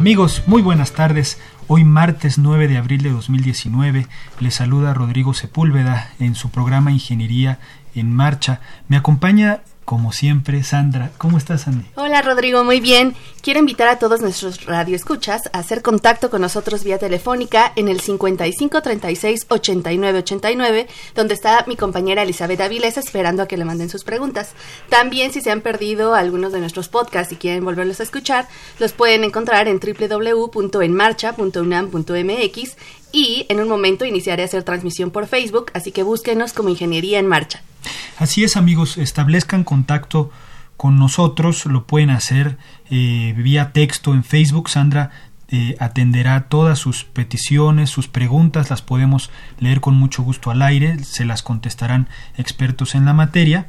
Amigos, 0.00 0.44
muy 0.46 0.62
buenas 0.62 0.92
tardes. 0.92 1.38
Hoy 1.68 1.84
martes 1.84 2.38
9 2.38 2.68
de 2.68 2.78
abril 2.78 3.02
de 3.02 3.10
2019 3.10 4.06
les 4.38 4.54
saluda 4.54 4.94
Rodrigo 4.94 5.34
Sepúlveda 5.34 6.12
en 6.18 6.34
su 6.34 6.48
programa 6.48 6.90
Ingeniería 6.90 7.58
en 7.94 8.10
Marcha. 8.10 8.62
Me 8.88 8.96
acompaña 8.96 9.60
como 9.90 10.12
siempre, 10.12 10.62
Sandra. 10.62 11.10
¿Cómo 11.18 11.36
estás, 11.36 11.62
Sandy? 11.62 11.84
Hola, 11.96 12.22
Rodrigo, 12.22 12.62
muy 12.62 12.78
bien. 12.78 13.16
Quiero 13.42 13.58
invitar 13.58 13.88
a 13.88 13.98
todos 13.98 14.20
nuestros 14.20 14.64
radioescuchas 14.64 15.50
a 15.52 15.58
hacer 15.58 15.82
contacto 15.82 16.30
con 16.30 16.42
nosotros 16.42 16.84
vía 16.84 16.98
telefónica 16.98 17.72
en 17.74 17.88
el 17.88 17.98
55 17.98 18.82
36 18.82 19.46
89 19.48 20.18
89, 20.20 20.86
donde 21.16 21.34
está 21.34 21.64
mi 21.66 21.74
compañera 21.74 22.22
Elizabeth 22.22 22.60
Avilés 22.60 22.98
esperando 22.98 23.42
a 23.42 23.48
que 23.48 23.56
le 23.56 23.64
manden 23.64 23.88
sus 23.88 24.04
preguntas. 24.04 24.52
También, 24.90 25.32
si 25.32 25.40
se 25.40 25.50
han 25.50 25.60
perdido 25.60 26.14
algunos 26.14 26.52
de 26.52 26.60
nuestros 26.60 26.88
podcasts 26.88 27.32
y 27.32 27.36
quieren 27.36 27.64
volverlos 27.64 27.98
a 27.98 28.04
escuchar, 28.04 28.46
los 28.78 28.92
pueden 28.92 29.24
encontrar 29.24 29.66
en 29.66 29.80
www.enmarcha.unam.mx 29.80 32.76
y 33.12 33.46
en 33.48 33.60
un 33.60 33.68
momento 33.68 34.04
iniciaré 34.04 34.42
a 34.42 34.46
hacer 34.46 34.62
transmisión 34.62 35.10
por 35.10 35.26
Facebook, 35.26 35.70
así 35.74 35.92
que 35.92 36.02
búsquenos 36.02 36.52
como 36.52 36.68
Ingeniería 36.68 37.18
en 37.18 37.26
Marcha. 37.26 37.62
Así 38.18 38.44
es, 38.44 38.56
amigos, 38.56 38.98
establezcan 38.98 39.64
contacto 39.64 40.30
con 40.76 40.98
nosotros, 40.98 41.66
lo 41.66 41.84
pueden 41.84 42.10
hacer 42.10 42.56
eh, 42.90 43.34
vía 43.36 43.72
texto 43.72 44.14
en 44.14 44.24
Facebook. 44.24 44.70
Sandra 44.70 45.10
eh, 45.52 45.74
atenderá 45.80 46.42
todas 46.42 46.78
sus 46.78 47.02
peticiones, 47.02 47.90
sus 47.90 48.06
preguntas, 48.06 48.70
las 48.70 48.82
podemos 48.82 49.30
leer 49.58 49.80
con 49.80 49.94
mucho 49.96 50.22
gusto 50.22 50.52
al 50.52 50.62
aire, 50.62 51.02
se 51.02 51.24
las 51.24 51.42
contestarán 51.42 52.06
expertos 52.36 52.94
en 52.94 53.04
la 53.04 53.14
materia 53.14 53.66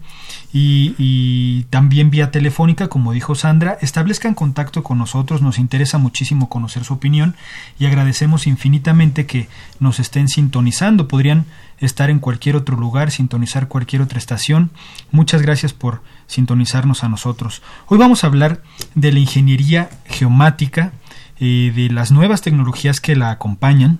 y, 0.54 1.64
también 1.72 2.12
vía 2.12 2.30
telefónica, 2.30 2.88
como 2.88 3.14
dijo 3.14 3.34
Sandra, 3.34 3.80
establezcan 3.82 4.36
contacto 4.36 4.84
con 4.84 5.00
nosotros, 5.00 5.42
nos 5.42 5.58
interesa 5.58 5.98
muchísimo 5.98 6.50
conocer 6.50 6.84
su 6.84 6.94
opinión 6.94 7.36
y 7.80 7.88
agradecemos 7.88 8.46
infinitamente 8.46 9.26
que 9.26 9.48
nos 9.80 10.00
estén 10.00 10.28
sintonizando, 10.28 11.08
podrían 11.08 11.46
estar 11.80 12.12
en 12.12 12.20
cualquier 12.20 12.58
otro 12.58 12.78
lugar, 12.78 13.10
sintonizar 13.10 13.68
cualquier 13.68 14.04
otra 14.04 14.20
estación. 14.20 14.70
Muchas 15.10 15.42
gracias 15.42 15.74
por 15.74 16.04
sintonizarnos 16.28 17.04
a 17.04 17.10
nosotros. 17.10 17.64
Hoy 17.88 17.98
vamos 17.98 18.24
a 18.24 18.28
hablar 18.28 18.62
de 18.94 19.12
la 19.12 19.20
ingeniería 19.20 19.90
geomática, 20.06 20.94
eh, 21.42 21.74
de 21.76 21.90
las 21.90 22.12
nuevas 22.12 22.42
tecnologías 22.42 23.02
que 23.02 23.16
la 23.16 23.32
acompañan 23.32 24.00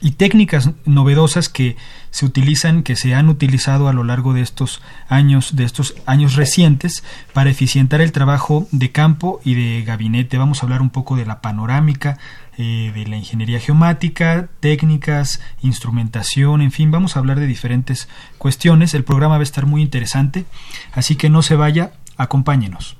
y 0.00 0.12
técnicas 0.12 0.70
novedosas 0.84 1.48
que 1.48 1.76
se 2.10 2.24
utilizan, 2.24 2.82
que 2.82 2.96
se 2.96 3.14
han 3.14 3.28
utilizado 3.28 3.88
a 3.88 3.92
lo 3.92 4.04
largo 4.04 4.32
de 4.32 4.42
estos 4.42 4.80
años, 5.08 5.56
de 5.56 5.64
estos 5.64 5.94
años 6.06 6.36
recientes, 6.36 7.04
para 7.32 7.50
eficientar 7.50 8.00
el 8.00 8.12
trabajo 8.12 8.66
de 8.70 8.92
campo 8.92 9.40
y 9.44 9.54
de 9.54 9.82
gabinete. 9.84 10.38
Vamos 10.38 10.62
a 10.62 10.66
hablar 10.66 10.82
un 10.82 10.90
poco 10.90 11.16
de 11.16 11.26
la 11.26 11.40
panorámica, 11.40 12.16
eh, 12.56 12.92
de 12.94 13.06
la 13.06 13.16
ingeniería 13.16 13.60
geomática, 13.60 14.48
técnicas, 14.60 15.40
instrumentación, 15.62 16.62
en 16.62 16.72
fin, 16.72 16.90
vamos 16.90 17.16
a 17.16 17.18
hablar 17.18 17.40
de 17.40 17.46
diferentes 17.46 18.08
cuestiones. 18.38 18.94
El 18.94 19.04
programa 19.04 19.36
va 19.36 19.40
a 19.40 19.42
estar 19.42 19.66
muy 19.66 19.82
interesante, 19.82 20.44
así 20.92 21.16
que 21.16 21.28
no 21.28 21.42
se 21.42 21.56
vaya, 21.56 21.92
acompáñenos. 22.16 22.96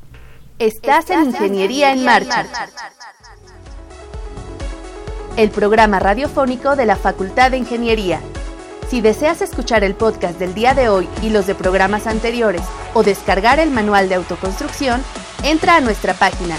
Estás 0.58 1.08
en 1.10 1.26
Ingeniería 1.26 1.92
en 1.92 2.04
Marcha 2.04 2.44
el 5.38 5.48
programa 5.50 5.98
radiofónico 6.00 6.74
de 6.74 6.84
la 6.84 6.96
Facultad 6.96 7.52
de 7.52 7.58
Ingeniería. 7.58 8.20
Si 8.88 9.00
deseas 9.00 9.40
escuchar 9.40 9.84
el 9.84 9.94
podcast 9.94 10.40
del 10.40 10.52
día 10.52 10.74
de 10.74 10.88
hoy 10.88 11.08
y 11.22 11.30
los 11.30 11.46
de 11.46 11.54
programas 11.54 12.08
anteriores 12.08 12.62
o 12.92 13.04
descargar 13.04 13.60
el 13.60 13.70
manual 13.70 14.08
de 14.08 14.16
autoconstrucción, 14.16 15.00
entra 15.44 15.76
a 15.76 15.80
nuestra 15.80 16.14
página 16.14 16.58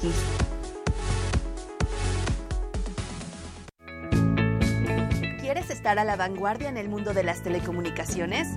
¿Quieres 5.40 5.68
estar 5.68 5.98
a 5.98 6.04
la 6.04 6.16
vanguardia 6.16 6.70
en 6.70 6.78
el 6.78 6.88
mundo 6.88 7.12
de 7.12 7.22
las 7.22 7.42
telecomunicaciones? 7.42 8.48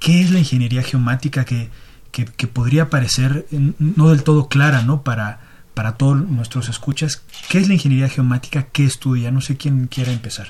qué 0.00 0.22
es 0.22 0.32
la 0.32 0.40
ingeniería 0.40 0.82
geomática 0.82 1.44
que, 1.44 1.70
que, 2.10 2.24
que 2.24 2.46
podría 2.48 2.90
parecer 2.90 3.46
no 3.78 4.08
del 4.08 4.24
todo 4.24 4.48
clara, 4.48 4.82
¿no? 4.82 5.02
Para 5.02 5.45
para 5.76 5.98
todos 5.98 6.16
nuestros 6.16 6.70
escuchas, 6.70 7.22
¿qué 7.50 7.58
es 7.58 7.68
la 7.68 7.74
ingeniería 7.74 8.08
geomática? 8.08 8.62
¿Qué 8.72 8.86
estudia? 8.86 9.30
No 9.30 9.42
sé 9.42 9.58
quién 9.58 9.88
quiera 9.88 10.10
empezar. 10.10 10.48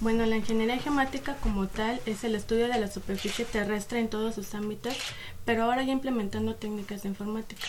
Bueno, 0.00 0.24
la 0.24 0.38
ingeniería 0.38 0.78
geomática 0.78 1.36
como 1.42 1.66
tal 1.66 2.00
es 2.06 2.24
el 2.24 2.34
estudio 2.34 2.66
de 2.68 2.80
la 2.80 2.90
superficie 2.90 3.44
terrestre 3.44 4.00
en 4.00 4.08
todos 4.08 4.36
sus 4.36 4.54
ámbitos, 4.54 4.96
pero 5.44 5.64
ahora 5.64 5.82
ya 5.82 5.92
implementando 5.92 6.54
técnicas 6.54 7.02
de 7.02 7.10
informática, 7.10 7.66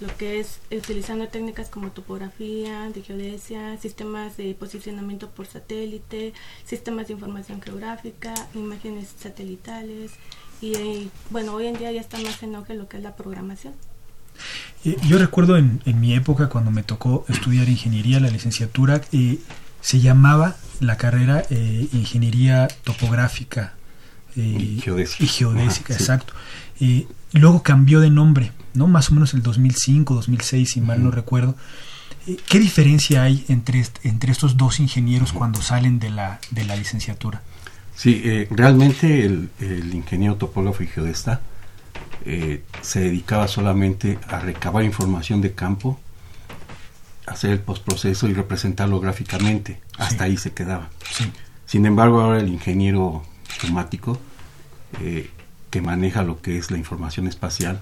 lo 0.00 0.14
que 0.18 0.38
es 0.38 0.60
utilizando 0.70 1.28
técnicas 1.28 1.70
como 1.70 1.92
topografía, 1.92 2.90
de 2.90 3.00
geodesia, 3.00 3.78
sistemas 3.78 4.36
de 4.36 4.54
posicionamiento 4.54 5.30
por 5.30 5.46
satélite, 5.46 6.34
sistemas 6.66 7.06
de 7.06 7.14
información 7.14 7.62
geográfica, 7.62 8.34
imágenes 8.52 9.14
satelitales 9.18 10.12
y, 10.60 11.08
bueno, 11.30 11.54
hoy 11.54 11.68
en 11.68 11.78
día 11.78 11.90
ya 11.90 12.02
está 12.02 12.18
más 12.18 12.42
en 12.42 12.54
auge 12.54 12.74
lo 12.74 12.86
que 12.86 12.98
es 12.98 13.02
la 13.02 13.16
programación. 13.16 13.72
Yo 14.84 15.18
recuerdo 15.18 15.56
en, 15.56 15.80
en, 15.84 16.00
mi 16.00 16.14
época 16.14 16.48
cuando 16.48 16.70
me 16.70 16.82
tocó 16.82 17.24
estudiar 17.28 17.68
ingeniería, 17.68 18.20
la 18.20 18.30
licenciatura, 18.30 19.00
eh, 19.12 19.38
se 19.80 20.00
llamaba 20.00 20.56
la 20.80 20.96
carrera 20.96 21.44
eh, 21.50 21.88
ingeniería 21.92 22.68
topográfica 22.84 23.74
y 24.34 24.80
geodésica, 24.82 25.24
y 25.24 25.26
geodésica 25.26 25.94
exacto. 25.94 26.32
luego 27.32 27.62
cambió 27.62 28.00
de 28.00 28.10
nombre, 28.10 28.52
¿no? 28.74 28.86
Más 28.86 29.10
o 29.10 29.14
menos 29.14 29.34
el 29.34 29.42
2005, 29.42 30.14
2006, 30.14 30.70
si 30.70 30.80
mal 30.80 31.02
no 31.02 31.10
recuerdo. 31.10 31.54
¿Qué 32.48 32.58
diferencia 32.58 33.24
hay 33.24 33.44
entre, 33.48 33.84
entre 34.04 34.32
estos 34.32 34.56
dos 34.56 34.80
ingenieros 34.80 35.32
cuando 35.32 35.60
salen 35.60 35.98
de 35.98 36.10
la, 36.10 36.40
de 36.50 36.64
la 36.64 36.76
licenciatura? 36.76 37.42
Sí, 37.94 38.22
eh, 38.24 38.48
realmente 38.50 39.24
el, 39.24 39.50
ingeniero 39.92 40.36
topógrafo 40.36 40.82
y 40.82 40.86
geodesta 40.86 41.40
eh, 42.24 42.62
se 42.80 43.00
dedicaba 43.00 43.48
solamente 43.48 44.18
a 44.28 44.40
recabar 44.40 44.84
información 44.84 45.40
de 45.40 45.52
campo, 45.54 45.98
hacer 47.26 47.50
el 47.50 47.60
postproceso 47.60 48.28
y 48.28 48.34
representarlo 48.34 49.00
gráficamente. 49.00 49.80
Hasta 49.98 50.24
ahí 50.24 50.36
se 50.36 50.52
quedaba. 50.52 50.90
Sin 51.66 51.86
embargo, 51.86 52.20
ahora 52.20 52.40
el 52.40 52.48
ingeniero 52.48 53.22
geomático, 53.60 54.18
eh, 55.00 55.30
que 55.70 55.80
maneja 55.80 56.22
lo 56.22 56.42
que 56.42 56.58
es 56.58 56.70
la 56.70 56.78
información 56.78 57.26
espacial, 57.26 57.80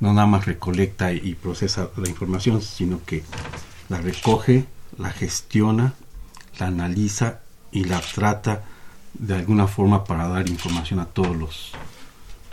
no 0.00 0.12
nada 0.12 0.26
más 0.26 0.46
recolecta 0.46 1.12
y 1.12 1.34
procesa 1.34 1.88
la 1.96 2.08
información, 2.08 2.62
sino 2.62 3.04
que 3.04 3.22
la 3.88 3.98
recoge, 4.00 4.66
la 4.98 5.10
gestiona, 5.10 5.94
la 6.58 6.66
analiza 6.66 7.40
y 7.72 7.84
la 7.84 8.00
trata 8.00 8.64
de 9.14 9.34
alguna 9.34 9.66
forma 9.66 10.04
para 10.04 10.28
dar 10.28 10.48
información 10.48 11.00
a 11.00 11.06
todos 11.06 11.36
los 11.36 11.72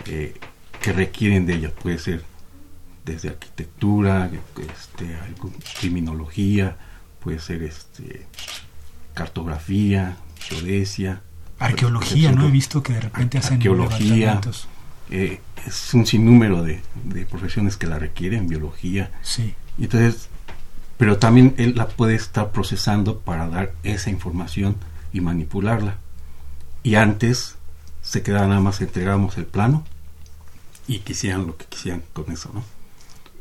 eh, 0.05 0.35
que 0.81 0.93
requieren 0.93 1.45
de 1.45 1.55
ella. 1.55 1.71
Puede 1.71 1.97
ser 1.97 2.23
desde 3.05 3.29
arquitectura, 3.29 4.29
este, 4.57 5.17
criminología, 5.79 6.77
puede 7.19 7.39
ser 7.39 7.63
este, 7.63 8.25
cartografía, 9.13 10.17
geodesia. 10.39 11.21
Arqueología, 11.59 12.31
¿no? 12.31 12.47
He 12.47 12.51
visto 12.51 12.83
que 12.83 12.93
de 12.93 13.01
repente 13.01 13.37
hacen 13.37 13.55
arqueología. 13.55 14.41
Eh, 15.09 15.39
es 15.65 15.93
un 15.93 16.05
sinnúmero 16.05 16.63
de, 16.63 16.81
de, 17.05 17.25
profesiones 17.25 17.77
que 17.77 17.87
la 17.87 17.97
requieren, 17.97 18.47
biología. 18.47 19.11
Sí. 19.21 19.55
Y 19.77 19.85
entonces 19.85 20.29
pero 20.97 21.17
también 21.17 21.53
él 21.57 21.75
la 21.75 21.87
puede 21.87 22.15
estar 22.15 22.51
procesando 22.51 23.19
para 23.19 23.47
dar 23.47 23.73
esa 23.83 24.09
información 24.09 24.75
y 25.13 25.21
manipularla. 25.21 25.97
Y 26.83 26.95
antes 26.95 27.55
se 28.01 28.23
quedaba 28.23 28.47
nada 28.47 28.61
más 28.61 28.81
entregamos 28.81 29.37
el 29.37 29.45
plano 29.45 29.83
y 30.87 30.99
quisieran 30.99 31.45
lo 31.47 31.57
que 31.57 31.65
quisieran 31.65 32.03
con 32.13 32.31
eso, 32.31 32.51
¿no? 32.53 32.63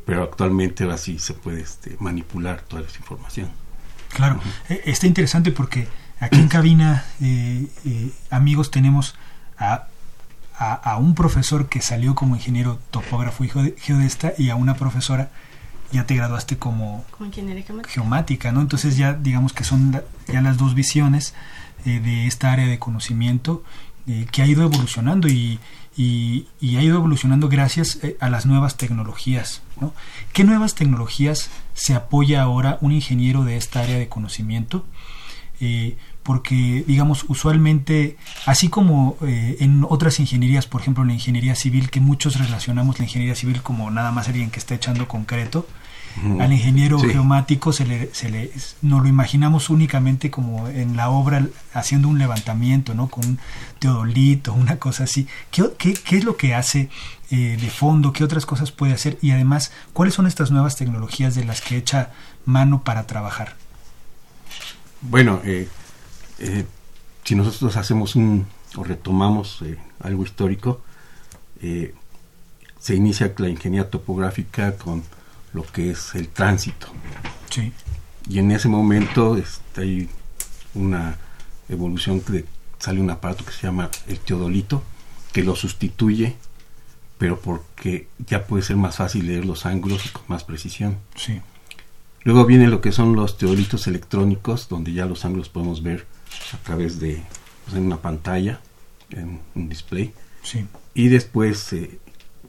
Pero 0.05 0.23
actualmente 0.23 0.85
así 0.91 1.19
se 1.19 1.35
puede 1.35 1.63
este, 1.63 1.97
manipular 1.99 2.61
toda 2.63 2.83
esa 2.83 2.99
información. 2.99 3.51
Claro, 4.11 4.41
e, 4.69 4.83
está 4.87 5.07
interesante 5.07 5.51
porque 5.51 5.89
aquí 6.21 6.39
en 6.39 6.49
cabina, 6.49 7.05
eh, 7.21 7.67
eh, 7.85 8.11
amigos, 8.31 8.71
tenemos 8.71 9.17
a, 9.59 9.89
a, 10.59 10.75
a, 10.75 10.97
un 10.99 11.15
profesor 11.15 11.69
que 11.69 11.81
salió 11.81 12.15
como 12.15 12.37
ingeniero 12.37 12.79
topógrafo 12.91 13.45
y 13.45 13.49
geodesta 13.79 14.33
y 14.39 14.51
a 14.51 14.57
una 14.57 14.75
profesora 14.75 15.31
ya 15.93 16.07
te 16.07 16.15
graduaste 16.15 16.59
como, 16.59 17.05
geomática, 17.89 18.53
¿no? 18.53 18.61
Entonces 18.61 18.97
ya 18.97 19.15
digamos 19.15 19.53
que 19.53 19.65
son 19.65 20.03
ya 20.27 20.41
las 20.41 20.57
dos 20.57 20.75
visiones 20.75 21.35
eh, 21.85 22.01
de 22.01 22.27
esta 22.27 22.53
área 22.53 22.67
de 22.67 22.79
conocimiento 22.79 23.63
eh, 24.07 24.27
que 24.31 24.43
ha 24.43 24.47
ido 24.47 24.63
evolucionando 24.63 25.29
y, 25.29 25.59
y, 25.97 26.47
ha 26.77 26.83
ido 26.83 26.97
evolucionando 26.97 27.49
gracias 27.49 27.99
eh, 28.03 28.17
a 28.21 28.29
las 28.29 28.45
nuevas 28.47 28.77
tecnologías, 28.77 29.63
¿no? 29.81 29.95
¿Qué 30.33 30.45
nuevas 30.45 30.75
tecnologías 30.75 31.51
se 31.75 31.95
apoya 31.95 32.43
ahora 32.43 32.79
un 32.81 32.93
ingeniero 32.93 33.45
de 33.45 33.57
esta 33.57 33.81
área 33.81 33.99
de 33.99 34.09
conocimiento? 34.09 34.85
porque 36.23 36.85
digamos 36.87 37.25
usualmente 37.29 38.19
así 38.45 38.69
como 38.69 39.17
en 39.23 39.87
otras 39.89 40.21
ingenierías 40.21 40.67
por 40.67 40.83
ejemplo 40.83 41.03
en 41.03 41.09
la 41.09 41.15
ingeniería 41.15 41.55
civil 41.55 41.89
que 41.89 42.03
muchos 42.03 42.39
relacionamos 42.39 42.99
la 42.99 43.07
ingeniería 43.07 43.35
civil 43.35 43.63
como 43.63 43.91
nada 43.91 44.13
más 44.13 44.29
alguien 44.29 44.51
que 44.51 44.59
está 44.59 44.75
echando 44.75 45.09
concreto 45.09 45.67
al 46.41 46.53
ingeniero 46.53 46.99
geomático 46.99 47.73
se 47.73 47.85
le, 47.85 48.15
se 48.15 48.31
le, 48.31 48.51
nos 48.81 49.03
lo 49.03 49.09
imaginamos 49.09 49.69
únicamente 49.69 50.31
como 50.31 50.67
en 50.69 50.97
la 50.97 51.11
obra 51.11 51.47
haciendo 51.75 52.09
un 52.09 52.19
levantamiento, 52.19 52.95
¿no? 52.95 53.09
Con 53.09 53.27
un 53.27 53.39
teodolito, 53.79 54.55
una 54.55 54.79
cosa 54.79 55.05
así. 55.05 55.27
¿Qué, 55.51 55.73
qué, 55.77 56.17
es 56.17 56.25
lo 56.25 56.37
que 56.37 56.55
hace 56.55 56.89
eh, 57.31 57.59
de 57.61 57.71
fondo? 57.71 58.13
¿Qué 58.13 58.25
otras 58.25 58.47
cosas 58.47 58.73
puede 58.73 58.95
hacer? 58.95 59.19
Y 59.21 59.33
además, 59.33 59.73
¿cuáles 59.93 60.15
son 60.15 60.27
estas 60.27 60.51
nuevas 60.51 60.77
tecnologías 60.77 61.35
de 61.35 61.45
las 61.45 61.61
que 61.61 61.77
echa 61.77 62.11
mano 62.47 62.83
para 62.83 63.07
trabajar? 63.07 63.55
Bueno, 65.03 65.41
eh, 65.45 65.69
eh, 66.39 66.65
si 67.25 67.35
nosotros 67.35 67.77
hacemos 67.77 68.17
un 68.17 68.47
o 68.75 68.85
retomamos 68.85 69.63
algo 70.01 70.25
histórico, 70.25 70.83
se 71.61 72.95
inicia 72.95 73.33
la 73.39 73.49
ingeniería 73.49 73.91
topográfica 73.91 74.77
con 74.77 75.03
lo 75.57 75.65
que 75.65 75.91
es 75.91 76.15
el 76.15 76.29
tránsito. 76.29 76.89
Sí. 77.51 77.73
Y 78.29 78.39
en 78.39 78.51
ese 78.51 78.69
momento 78.69 79.37
este, 79.37 79.81
hay 79.81 80.09
una 80.75 81.17
evolución 81.71 82.21
que 82.21 82.45
sale 82.79 83.01
un 83.01 83.11
aparato 83.11 83.45
que 83.45 83.53
se 83.53 83.63
llama 83.63 83.91
el 84.07 84.21
teodolito, 84.21 84.83
que 85.33 85.43
lo 85.43 85.57
sustituye, 85.57 86.37
pero 87.17 87.41
porque 87.41 88.09
ya 88.19 88.47
puede 88.47 88.63
ser 88.63 88.77
más 88.77 88.97
fácil 88.97 89.27
leer 89.27 89.47
los 89.47 89.65
ángulos 89.65 90.05
y 90.05 90.11
con 90.11 90.25
más 90.29 90.45
precisión. 90.45 90.99
Sí. 91.15 91.41
Luego 92.23 92.45
viene 92.45 92.69
lo 92.69 92.83
que 92.83 92.93
son 92.93 93.17
los 93.17 93.39
teodolitos 93.39 93.87
electrónicos, 93.87 94.69
donde 94.69 94.93
ya 94.93 95.07
los 95.07 95.25
ángulos 95.25 95.49
podemos 95.49 95.83
ver 95.83 96.07
a 96.53 96.59
través 96.59 97.01
de 97.01 97.23
pues, 97.65 97.79
en 97.79 97.87
una 97.87 98.03
pantalla, 98.03 98.61
en 99.09 99.41
un 99.55 99.69
display. 99.71 100.13
Sí. 100.43 100.67
Y 100.93 101.09
después 101.09 101.73
eh, 101.73 101.99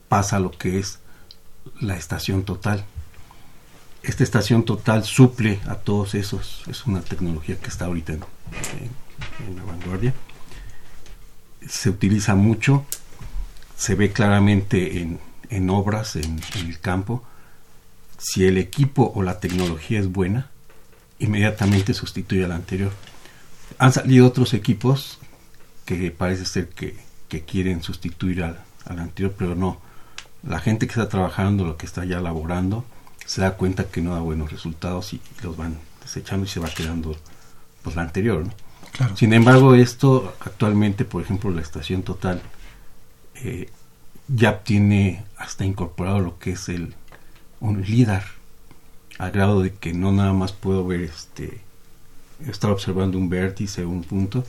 pasa 0.08 0.40
lo 0.40 0.50
que 0.50 0.78
es 0.78 1.00
la 1.80 1.96
estación 1.96 2.44
total, 2.44 2.84
esta 4.02 4.24
estación 4.24 4.64
total 4.64 5.04
suple 5.04 5.60
a 5.66 5.76
todos 5.76 6.14
esos. 6.14 6.62
Es 6.68 6.86
una 6.86 7.00
tecnología 7.00 7.58
que 7.58 7.68
está 7.68 7.86
ahorita 7.86 8.14
en, 8.14 8.20
la 9.56 9.64
vanguardia. 9.64 10.14
Se 11.66 11.90
utiliza 11.90 12.34
mucho, 12.34 12.86
se 13.76 13.94
ve 13.94 14.12
claramente 14.12 15.00
en, 15.50 15.70
obras, 15.70 16.16
en, 16.16 16.40
el 16.54 16.78
campo. 16.80 17.24
Si 18.18 18.46
el 18.46 18.58
equipo 18.58 19.12
o 19.14 19.22
la 19.22 19.40
tecnología 19.40 20.00
es 20.00 20.10
buena, 20.10 20.50
inmediatamente 21.18 21.94
sustituye 21.94 22.44
al 22.44 22.52
anterior. 22.52 22.92
Han 23.78 23.92
salido 23.92 24.26
otros 24.26 24.54
equipos 24.54 25.18
que 25.84 26.10
parece 26.10 26.44
ser 26.44 26.68
que, 26.68 26.96
quieren 27.46 27.82
sustituir 27.82 28.42
al, 28.42 28.58
al 28.86 29.00
anterior, 29.00 29.34
pero 29.36 29.54
no. 29.54 29.80
La 30.42 30.60
gente 30.60 30.86
que 30.86 30.92
está 30.92 31.08
trabajando, 31.08 31.64
lo 31.64 31.76
que 31.76 31.84
está 31.84 32.04
ya 32.06 32.20
laborando, 32.20 32.86
se 33.28 33.42
da 33.42 33.56
cuenta 33.58 33.84
que 33.84 34.00
no 34.00 34.14
da 34.14 34.20
buenos 34.20 34.50
resultados 34.50 35.12
y, 35.12 35.20
los 35.42 35.54
van 35.54 35.76
desechando 36.02 36.46
y 36.46 36.48
se 36.48 36.60
va 36.60 36.70
quedando 36.70 37.14
pues 37.82 37.94
la 37.94 38.00
anterior. 38.00 38.46
Claro. 38.92 39.14
Sin 39.18 39.34
embargo, 39.34 39.74
esto 39.74 40.34
actualmente, 40.40 41.04
por 41.04 41.22
ejemplo, 41.22 41.50
la 41.50 41.60
estación 41.60 42.02
total 42.02 42.40
eh, 43.34 43.68
ya 44.28 44.64
tiene 44.64 45.24
hasta 45.36 45.66
incorporado 45.66 46.20
lo 46.20 46.38
que 46.38 46.52
es 46.52 46.70
el 46.70 46.94
un 47.60 47.82
lidar 47.82 48.24
al 49.18 49.30
grado 49.30 49.60
de 49.60 49.74
que 49.74 49.92
no 49.92 50.10
nada 50.10 50.32
más 50.32 50.52
puedo 50.52 50.86
ver 50.86 51.02
este 51.02 51.60
estar 52.46 52.70
observando 52.70 53.18
un 53.18 53.28
vértice 53.28 53.84
un 53.84 54.04
punto 54.04 54.44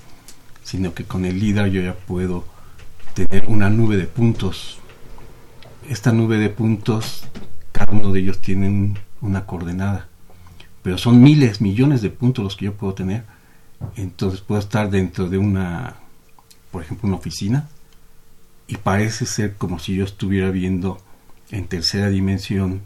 sino 0.64 0.94
que 0.94 1.06
con 1.06 1.26
el 1.26 1.40
lidar 1.40 1.68
yo 1.70 1.82
ya 1.82 1.96
puedo 1.96 2.46
tener 3.16 3.46
una 3.48 3.72
nube 3.72 3.98
de 3.98 4.06
puntos 4.06 4.78
esta 5.90 6.12
nube 6.12 6.38
de 6.38 6.50
puntos 6.50 7.24
cada 7.80 7.94
uno 7.94 8.12
de 8.12 8.20
ellos 8.20 8.42
tiene 8.42 8.94
una 9.22 9.46
coordenada. 9.46 10.10
Pero 10.84 10.98
son 10.98 11.22
miles, 11.22 11.62
millones 11.62 12.02
de 12.02 12.10
puntos 12.10 12.44
los 12.44 12.58
que 12.58 12.66
yo 12.66 12.74
puedo 12.74 12.94
tener. 12.94 13.24
Entonces 13.96 14.42
puedo 14.42 14.60
estar 14.60 14.90
dentro 14.90 15.30
de 15.30 15.38
una, 15.38 15.96
por 16.72 16.84
ejemplo, 16.84 17.08
una 17.08 17.16
oficina 17.16 17.70
y 18.68 18.76
parece 18.76 19.26
ser 19.26 19.56
como 19.56 19.80
si 19.80 19.96
yo 19.96 20.04
estuviera 20.04 20.52
viendo 20.52 21.00
en 21.52 21.68
tercera 21.68 22.10
dimensión, 22.10 22.82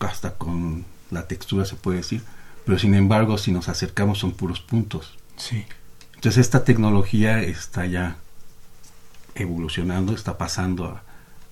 hasta 0.00 0.34
con 0.34 0.84
la 1.12 1.28
textura 1.28 1.64
se 1.64 1.76
puede 1.76 1.98
decir, 1.98 2.22
pero 2.64 2.78
sin 2.80 2.94
embargo 2.94 3.38
si 3.38 3.52
nos 3.52 3.68
acercamos 3.68 4.18
son 4.18 4.32
puros 4.32 4.60
puntos. 4.60 5.16
Sí. 5.36 5.64
Entonces 6.16 6.38
esta 6.38 6.64
tecnología 6.64 7.40
está 7.42 7.86
ya 7.86 8.16
evolucionando, 9.36 10.14
está 10.14 10.36
pasando 10.36 10.86
a, 10.86 11.02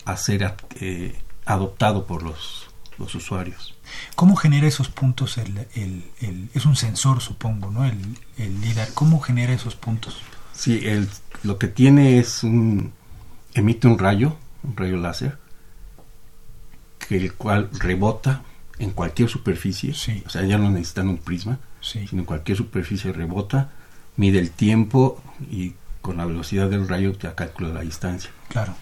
a 0.04 0.16
ser 0.16 0.54
eh, 0.80 1.14
adoptado 1.46 2.06
por 2.06 2.22
los, 2.22 2.66
los 2.98 3.14
usuarios. 3.14 3.74
¿Cómo 4.14 4.36
genera 4.36 4.66
esos 4.66 4.88
puntos? 4.88 5.38
El, 5.38 5.66
el, 5.74 6.48
es 6.54 6.66
un 6.66 6.76
sensor, 6.76 7.20
supongo, 7.20 7.70
¿no? 7.70 7.84
El, 7.84 7.98
el 8.38 8.60
LIDAR. 8.60 8.88
¿Cómo 8.94 9.20
genera 9.20 9.52
esos 9.52 9.76
puntos? 9.76 10.20
Sí, 10.52 10.80
el, 10.84 11.08
lo 11.42 11.58
que 11.58 11.68
tiene 11.68 12.18
es 12.18 12.42
un, 12.42 12.92
emite 13.54 13.86
un 13.86 13.98
rayo, 13.98 14.36
un 14.62 14.76
rayo 14.76 14.96
láser, 14.96 15.38
que 16.98 17.16
el 17.16 17.34
cual 17.34 17.70
rebota 17.72 18.42
en 18.78 18.90
cualquier 18.90 19.28
superficie, 19.28 19.92
o 20.26 20.30
sea, 20.30 20.44
ya 20.44 20.58
no 20.58 20.70
necesitan 20.70 21.08
un 21.08 21.18
prisma, 21.18 21.58
sino 21.80 22.20
en 22.20 22.24
cualquier 22.24 22.56
superficie 22.56 23.12
rebota, 23.12 23.70
mide 24.16 24.38
el 24.38 24.50
tiempo 24.50 25.22
y 25.50 25.74
con 26.00 26.16
la 26.16 26.24
velocidad 26.24 26.68
del 26.68 26.88
rayo 26.88 27.12
ya 27.18 27.34
calcula 27.34 27.68
la 27.68 27.80
distancia. 27.80 28.30
Claro. 28.48 28.74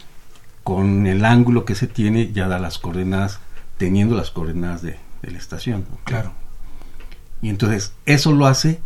Con 0.64 1.07
el 1.07 1.25
ángulo 1.25 1.64
que 1.64 1.75
se 1.75 1.87
tiene 1.87 2.33
ya 2.33 2.49
da 2.49 2.59
las 2.59 2.78
coordenadas, 2.78 3.40
teniendo 3.78 4.16
las 4.16 4.31
coordenadas 4.31 4.83
de, 4.83 4.99
la 5.23 5.38
estación. 5.38 5.87
Claro. 6.04 6.33
Y 7.40 7.49
entonces 7.49 7.92
eso 8.07 8.33
lo 8.33 8.47
hace 8.47 8.81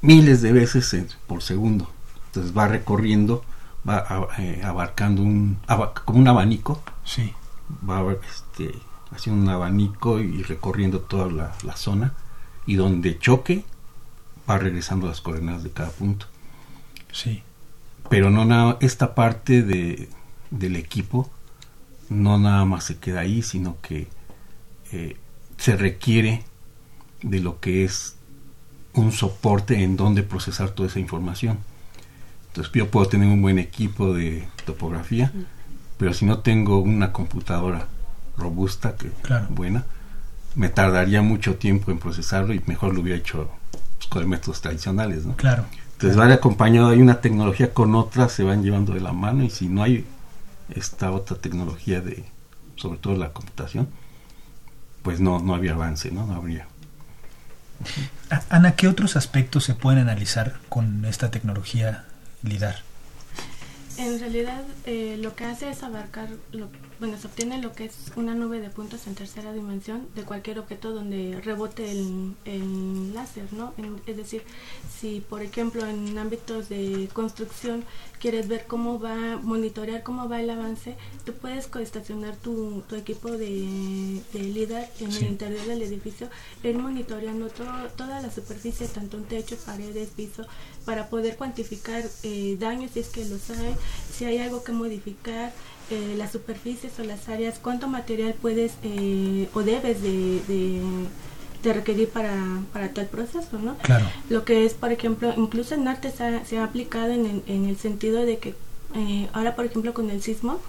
miles 0.00 0.42
de 0.42 0.52
veces 0.52 0.94
por 1.26 1.42
segundo. 1.42 1.90
Entonces 2.26 2.56
va 2.56 2.68
recorriendo, 2.68 3.44
va 3.88 4.28
eh, 4.38 4.62
abarcando 4.64 5.22
un, 5.22 5.58
como 6.04 6.18
un 6.18 6.28
abanico. 6.28 6.82
Sí. 7.04 7.32
Va 7.88 8.04
este, 8.12 8.72
haciendo 9.10 9.42
un 9.42 9.48
abanico 9.48 10.20
y 10.20 10.42
recorriendo 10.42 11.00
toda 11.00 11.52
la, 11.62 11.76
zona. 11.76 12.14
Y 12.66 12.76
donde 12.76 13.18
choque, 13.18 13.64
va 14.48 14.58
regresando 14.58 15.06
las 15.06 15.20
coordenadas 15.20 15.62
de 15.62 15.70
cada 15.70 15.90
punto. 15.90 16.26
Sí. 17.12 17.42
Pero 18.10 18.30
no 18.30 18.44
nada, 18.44 18.76
esta 18.80 19.14
parte 19.14 19.62
de, 19.62 20.08
del 20.50 20.76
equipo 20.76 21.30
no 22.10 22.38
nada 22.38 22.64
más 22.64 22.84
se 22.84 22.96
queda 22.96 23.20
ahí, 23.20 23.42
sino 23.42 23.76
que 23.80 24.08
eh, 24.92 25.16
se 25.56 25.76
requiere 25.76 26.42
de 27.22 27.40
lo 27.40 27.60
que 27.60 27.84
es 27.84 28.16
un 28.94 29.12
soporte 29.12 29.82
en 29.82 29.96
donde 29.96 30.22
procesar 30.22 30.70
toda 30.70 30.88
esa 30.88 31.00
información. 31.00 31.58
Entonces 32.48 32.72
yo 32.72 32.90
puedo 32.90 33.06
tener 33.06 33.28
un 33.28 33.42
buen 33.42 33.58
equipo 33.58 34.14
de 34.14 34.48
topografía, 34.64 35.32
pero 35.98 36.14
si 36.14 36.24
no 36.24 36.38
tengo 36.38 36.78
una 36.78 37.12
computadora 37.12 37.86
robusta, 38.36 38.96
que 38.96 39.10
buena, 39.50 39.84
me 40.54 40.68
tardaría 40.68 41.22
mucho 41.22 41.56
tiempo 41.56 41.90
en 41.90 41.98
procesarlo 41.98 42.54
y 42.54 42.62
mejor 42.66 42.94
lo 42.94 43.02
hubiera 43.02 43.18
hecho 43.18 43.50
con 44.08 44.28
métodos 44.28 44.60
tradicionales, 44.60 45.26
¿no? 45.26 45.36
Claro. 45.36 45.66
Entonces 45.92 46.18
va 46.18 46.32
acompañado, 46.32 46.88
hay 46.88 47.02
una 47.02 47.20
tecnología 47.20 47.74
con 47.74 47.94
otra, 47.96 48.28
se 48.28 48.44
van 48.44 48.62
llevando 48.62 48.94
de 48.94 49.00
la 49.00 49.12
mano 49.12 49.42
y 49.42 49.50
si 49.50 49.68
no 49.68 49.82
hay 49.82 50.06
esta 50.74 51.12
otra 51.12 51.36
tecnología 51.36 52.00
de, 52.00 52.24
sobre 52.76 52.98
todo 52.98 53.16
la 53.16 53.32
computación, 53.32 53.88
pues 55.02 55.20
no, 55.20 55.38
no 55.38 55.54
había 55.54 55.72
avance, 55.72 56.10
¿no? 56.10 56.26
No 56.26 56.34
habría. 56.34 56.66
Ana, 58.50 58.74
¿qué 58.74 58.88
otros 58.88 59.16
aspectos 59.16 59.64
se 59.64 59.74
pueden 59.74 60.00
analizar 60.00 60.58
con 60.68 61.04
esta 61.04 61.30
tecnología 61.30 62.04
LIDAR? 62.42 62.82
En 63.96 64.18
realidad, 64.20 64.62
eh, 64.84 65.16
lo 65.20 65.34
que 65.34 65.44
hace 65.44 65.70
es 65.70 65.82
abarcar, 65.82 66.28
lo, 66.52 66.68
bueno, 66.98 67.16
se 67.18 67.26
obtiene 67.26 67.60
lo 67.60 67.72
que 67.72 67.84
es 67.84 67.94
una 68.16 68.34
nube 68.34 68.60
de 68.60 68.70
puntos 68.70 69.06
en 69.06 69.14
tercera 69.14 69.52
dimensión 69.52 70.08
de 70.14 70.22
cualquier 70.22 70.58
objeto 70.58 70.92
donde 70.92 71.40
rebote 71.44 71.90
el, 71.90 72.34
el 72.44 73.14
láser, 73.14 73.52
¿no? 73.52 73.72
es 74.06 74.16
decir, 74.16 74.42
si 74.98 75.20
por 75.20 75.42
ejemplo 75.42 75.86
en 75.86 76.18
ámbitos 76.18 76.68
de 76.68 77.08
construcción 77.12 77.84
quieres 78.18 78.48
ver 78.48 78.66
cómo 78.66 78.98
va, 78.98 79.38
monitorear 79.42 80.02
cómo 80.02 80.28
va 80.28 80.40
el 80.40 80.50
avance, 80.50 80.96
tú 81.24 81.34
puedes 81.34 81.68
coestacionar 81.68 82.36
tu, 82.36 82.82
tu 82.88 82.96
equipo 82.96 83.30
de, 83.30 84.20
de 84.32 84.42
LIDAR 84.42 84.88
en 84.98 85.12
el 85.12 85.22
interior 85.24 85.66
del 85.66 85.82
edificio, 85.82 86.28
ir 86.64 86.78
monitoreando 86.78 87.48
toda 87.48 88.20
la 88.20 88.30
superficie, 88.30 88.88
tanto 88.88 89.16
un 89.16 89.24
techo, 89.24 89.56
paredes, 89.64 90.10
piso, 90.10 90.46
para 90.84 91.08
poder 91.08 91.36
cuantificar 91.36 92.02
eh, 92.22 92.56
daños 92.58 92.92
si 92.92 93.00
es 93.00 93.08
que 93.08 93.24
los 93.24 93.50
hay, 93.50 93.76
si 94.12 94.24
hay 94.24 94.38
algo 94.38 94.64
que 94.64 94.72
modificar, 94.72 95.52
eh, 95.90 96.14
las 96.16 96.32
superficies 96.32 96.98
o 96.98 97.04
las 97.04 97.28
áreas, 97.28 97.58
cuánto 97.62 97.88
material 97.88 98.34
puedes 98.40 98.72
eh, 98.82 99.48
o 99.54 99.62
debes 99.62 100.02
de, 100.02 100.42
de, 101.62 101.72
requerir 101.72 102.08
para, 102.08 102.34
para 102.72 102.88
tal 102.94 103.06
proceso, 103.06 103.58
¿no? 103.58 103.76
Claro. 103.78 104.06
Lo 104.30 104.44
que 104.44 104.64
es, 104.64 104.72
por 104.72 104.90
ejemplo, 104.90 105.34
incluso 105.36 105.74
en 105.74 105.86
arte 105.86 106.10
se 106.10 106.24
ha, 106.24 106.44
se 106.46 106.58
ha 106.58 106.64
aplicado 106.64 107.10
en, 107.10 107.42
en, 107.46 107.66
el 107.66 107.76
sentido 107.76 108.24
de 108.24 108.38
que 108.38 108.54
ahora, 109.34 109.54
por 109.54 109.66
ejemplo, 109.66 109.92
con 109.92 110.08
el 110.08 110.22
sismo, 110.22 110.60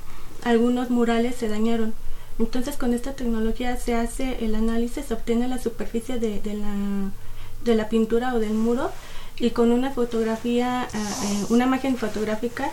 algunos 0.43 0.89
murales 0.89 1.35
se 1.35 1.47
dañaron. 1.47 1.93
Entonces, 2.37 2.75
con 2.75 2.93
esta 2.93 3.13
tecnología 3.13 3.77
se 3.77 3.95
hace 3.95 4.43
el 4.43 4.55
análisis, 4.55 5.05
se 5.05 5.13
obtiene 5.13 5.47
la 5.47 5.57
superficie 5.57 6.19
de, 6.19 6.41
de, 6.41 6.53
la, 6.53 6.73
de 7.63 7.75
la 7.75 7.87
pintura 7.87 8.33
o 8.33 8.39
del 8.39 8.53
muro 8.53 8.91
y 9.39 9.51
con 9.51 9.71
una 9.71 9.91
fotografía, 9.91 10.87
eh, 10.93 10.97
eh, 10.97 11.45
una 11.49 11.65
imagen 11.65 11.97
fotográfica 11.97 12.69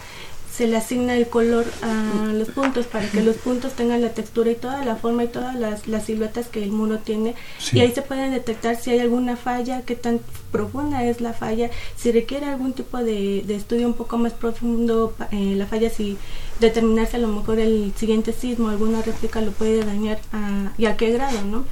se 0.57 0.67
le 0.67 0.79
asigna 0.79 1.15
el 1.15 1.29
color 1.29 1.67
a 1.83 2.33
los 2.33 2.49
puntos 2.49 2.87
para 2.87 3.07
que 3.11 3.23
los 3.23 3.37
puntos 3.37 3.75
tengan 3.75 4.01
la 4.01 4.15
textura 4.15 4.51
y 4.51 4.55
toda 4.55 4.83
la 4.87 4.97
forma 4.97 5.25
y 5.25 5.29
todas 5.29 5.55
las, 5.55 5.87
las 5.87 6.05
siluetas 6.07 6.47
que 6.47 6.63
el 6.63 6.71
muro 6.71 6.99
tiene. 6.99 7.35
Y 7.73 7.81
ahí 7.81 7.93
se 7.93 8.01
puede 8.01 8.31
detectar 8.31 8.77
si 8.77 8.91
hay 8.91 9.01
alguna 9.01 9.37
falla, 9.37 9.83
qué 9.83 9.97
tan 9.97 10.19
profunda 10.53 11.05
es 11.05 11.21
la 11.21 11.35
falla, 11.35 11.71
si 11.97 12.11
requiere 12.11 12.47
algún 12.47 12.73
tipo 12.73 12.97
de, 12.97 13.45
de 13.47 13.55
estudio 13.55 13.87
un 13.87 13.93
poco 13.93 14.17
más 14.17 14.33
profundo 14.33 15.15
eh, 15.31 15.55
la 15.57 15.67
falla, 15.67 15.91
si 15.91 16.17
determinarse 16.59 17.17
a 17.17 17.21
lo 17.21 17.29
mejor 17.29 17.59
el 17.59 17.93
siguiente 17.95 18.33
sismo, 18.33 18.71
alguna 18.71 19.03
réplica 19.03 19.43
lo 19.43 19.51
puede 19.51 19.85
dañar 19.85 20.21
a, 20.33 20.73
y 20.79 20.87
a 20.87 20.97
qué 20.97 21.11
grado, 21.11 21.43
¿no? 21.45 21.67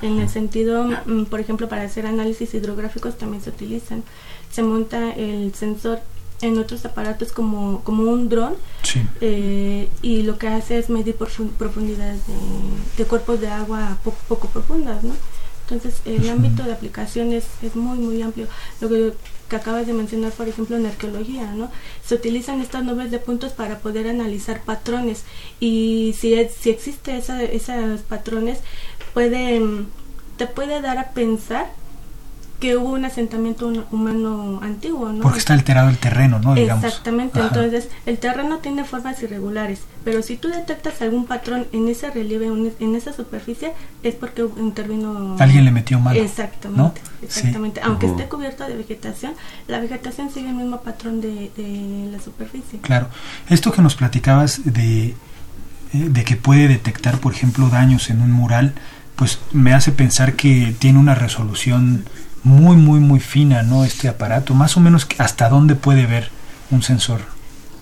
En 0.00 0.20
el 0.20 0.28
sentido, 0.28 0.84
mm, 0.84 1.24
por 1.24 1.40
ejemplo, 1.40 1.68
para 1.68 1.82
hacer 1.82 2.06
análisis 2.06 2.54
hidrográficos 2.54 3.18
también 3.18 3.42
se 3.42 3.50
utilizan. 3.50 4.04
Se 4.52 4.62
monta 4.62 5.10
el 5.10 5.52
sensor 5.56 5.98
en 6.40 6.58
otros 6.58 6.84
aparatos 6.84 7.32
como, 7.32 7.82
como 7.82 8.10
un 8.10 8.28
dron 8.28 8.54
eh, 9.20 9.88
y 10.02 10.22
lo 10.22 10.38
que 10.38 10.48
hace 10.48 10.78
es 10.78 10.88
medir 10.88 11.16
profundidades 11.16 12.20
de, 12.96 13.04
cuerpos 13.04 13.40
de 13.40 13.48
agua 13.48 13.98
poco, 14.04 14.48
profundas, 14.48 15.02
¿no? 15.02 15.14
Entonces 15.62 16.00
el 16.06 16.28
ámbito 16.30 16.62
de 16.62 16.72
aplicación 16.72 17.32
es, 17.32 17.44
muy 17.74 17.98
muy 17.98 18.22
amplio. 18.22 18.46
Lo 18.80 18.88
que, 18.88 19.12
acabas 19.54 19.86
de 19.86 19.94
mencionar, 19.94 20.32
por 20.32 20.46
ejemplo, 20.46 20.76
en 20.76 20.86
arqueología, 20.86 21.52
¿no? 21.52 21.70
Se 22.04 22.14
utilizan 22.14 22.60
estas 22.60 22.84
nubes 22.84 23.10
de 23.10 23.18
puntos 23.18 23.52
para 23.52 23.78
poder 23.78 24.06
analizar 24.08 24.62
patrones 24.62 25.24
y 25.58 26.14
si, 26.18 26.36
si 26.58 26.70
existe 26.70 27.16
esa, 27.16 27.42
esos 27.42 28.00
patrones 28.02 28.60
puede 29.14 29.60
te 30.38 30.46
puede 30.46 30.80
dar 30.80 30.98
a 30.98 31.10
pensar 31.10 31.68
que 32.60 32.76
hubo 32.76 32.90
un 32.90 33.04
asentamiento 33.04 33.86
humano 33.92 34.60
antiguo, 34.62 35.12
¿no? 35.12 35.22
Porque 35.22 35.38
está 35.38 35.54
alterado 35.54 35.88
el 35.90 35.98
terreno, 35.98 36.40
¿no? 36.40 36.56
Exactamente, 36.56 37.38
entonces 37.40 37.88
el 38.04 38.18
terreno 38.18 38.58
tiene 38.58 38.82
formas 38.84 39.22
irregulares, 39.22 39.82
pero 40.04 40.22
si 40.22 40.36
tú 40.36 40.48
detectas 40.48 41.00
algún 41.00 41.26
patrón 41.26 41.66
en 41.72 41.86
ese 41.86 42.10
relieve, 42.10 42.46
en 42.46 42.94
esa 42.96 43.12
superficie, 43.12 43.72
es 44.02 44.14
porque 44.16 44.44
intervino... 44.58 45.36
Alguien 45.38 45.64
le 45.64 45.70
metió 45.70 46.00
mal. 46.00 46.16
Exactamente, 46.16 47.00
exactamente. 47.22 47.80
Aunque 47.84 48.06
esté 48.06 48.24
cubierto 48.24 48.66
de 48.66 48.74
vegetación, 48.74 49.34
la 49.68 49.78
vegetación 49.78 50.30
sigue 50.30 50.48
el 50.48 50.56
mismo 50.56 50.80
patrón 50.80 51.20
de, 51.20 51.52
de 51.56 52.08
la 52.10 52.20
superficie. 52.20 52.80
Claro. 52.80 53.08
Esto 53.48 53.70
que 53.70 53.82
nos 53.82 53.94
platicabas 53.94 54.62
de, 54.64 55.08
eh, 55.08 55.14
de 55.92 56.24
que 56.24 56.34
puede 56.34 56.66
detectar, 56.66 57.18
por 57.18 57.32
ejemplo, 57.32 57.68
daños 57.68 58.10
en 58.10 58.20
un 58.20 58.32
mural, 58.32 58.74
pues 59.14 59.38
me 59.52 59.74
hace 59.74 59.92
pensar 59.92 60.34
que 60.34 60.74
tiene 60.78 60.98
una 60.98 61.14
resolución 61.14 62.04
muy, 62.48 62.76
muy, 62.76 62.98
muy 62.98 63.20
fina, 63.20 63.62
¿no? 63.62 63.84
Este 63.84 64.08
aparato, 64.08 64.54
más 64.54 64.76
o 64.76 64.80
menos 64.80 65.06
hasta 65.18 65.48
dónde 65.48 65.74
puede 65.74 66.06
ver 66.06 66.30
un 66.70 66.82
sensor. 66.82 67.20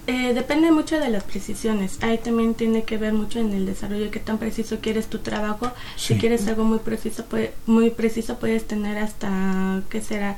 Eh, 0.09 0.35
depende 0.35 0.71
mucho 0.71 1.01
de 1.01 1.09
las 1.09 1.25
precisiones. 1.25 1.99
Ahí 2.03 2.19
también 2.19 2.55
tiene 2.55 2.85
que 2.85 2.97
ver 2.97 3.13
mucho 3.13 3.41
en 3.41 3.53
el 3.53 3.67
desarrollo 3.67 4.11
qué 4.11 4.21
tan 4.21 4.39
preciso 4.39 4.79
quieres 4.81 5.09
tu 5.09 5.19
trabajo. 5.19 5.73
Si 5.97 6.17
quieres 6.17 6.47
algo 6.47 6.65
muy 6.65 6.79
preciso, 6.79 7.25
puede, 7.25 7.55
muy 7.67 7.91
preciso 7.91 8.39
puedes 8.39 8.67
tener 8.67 8.99
hasta 8.99 9.83
qué 9.89 10.01
será 10.01 10.37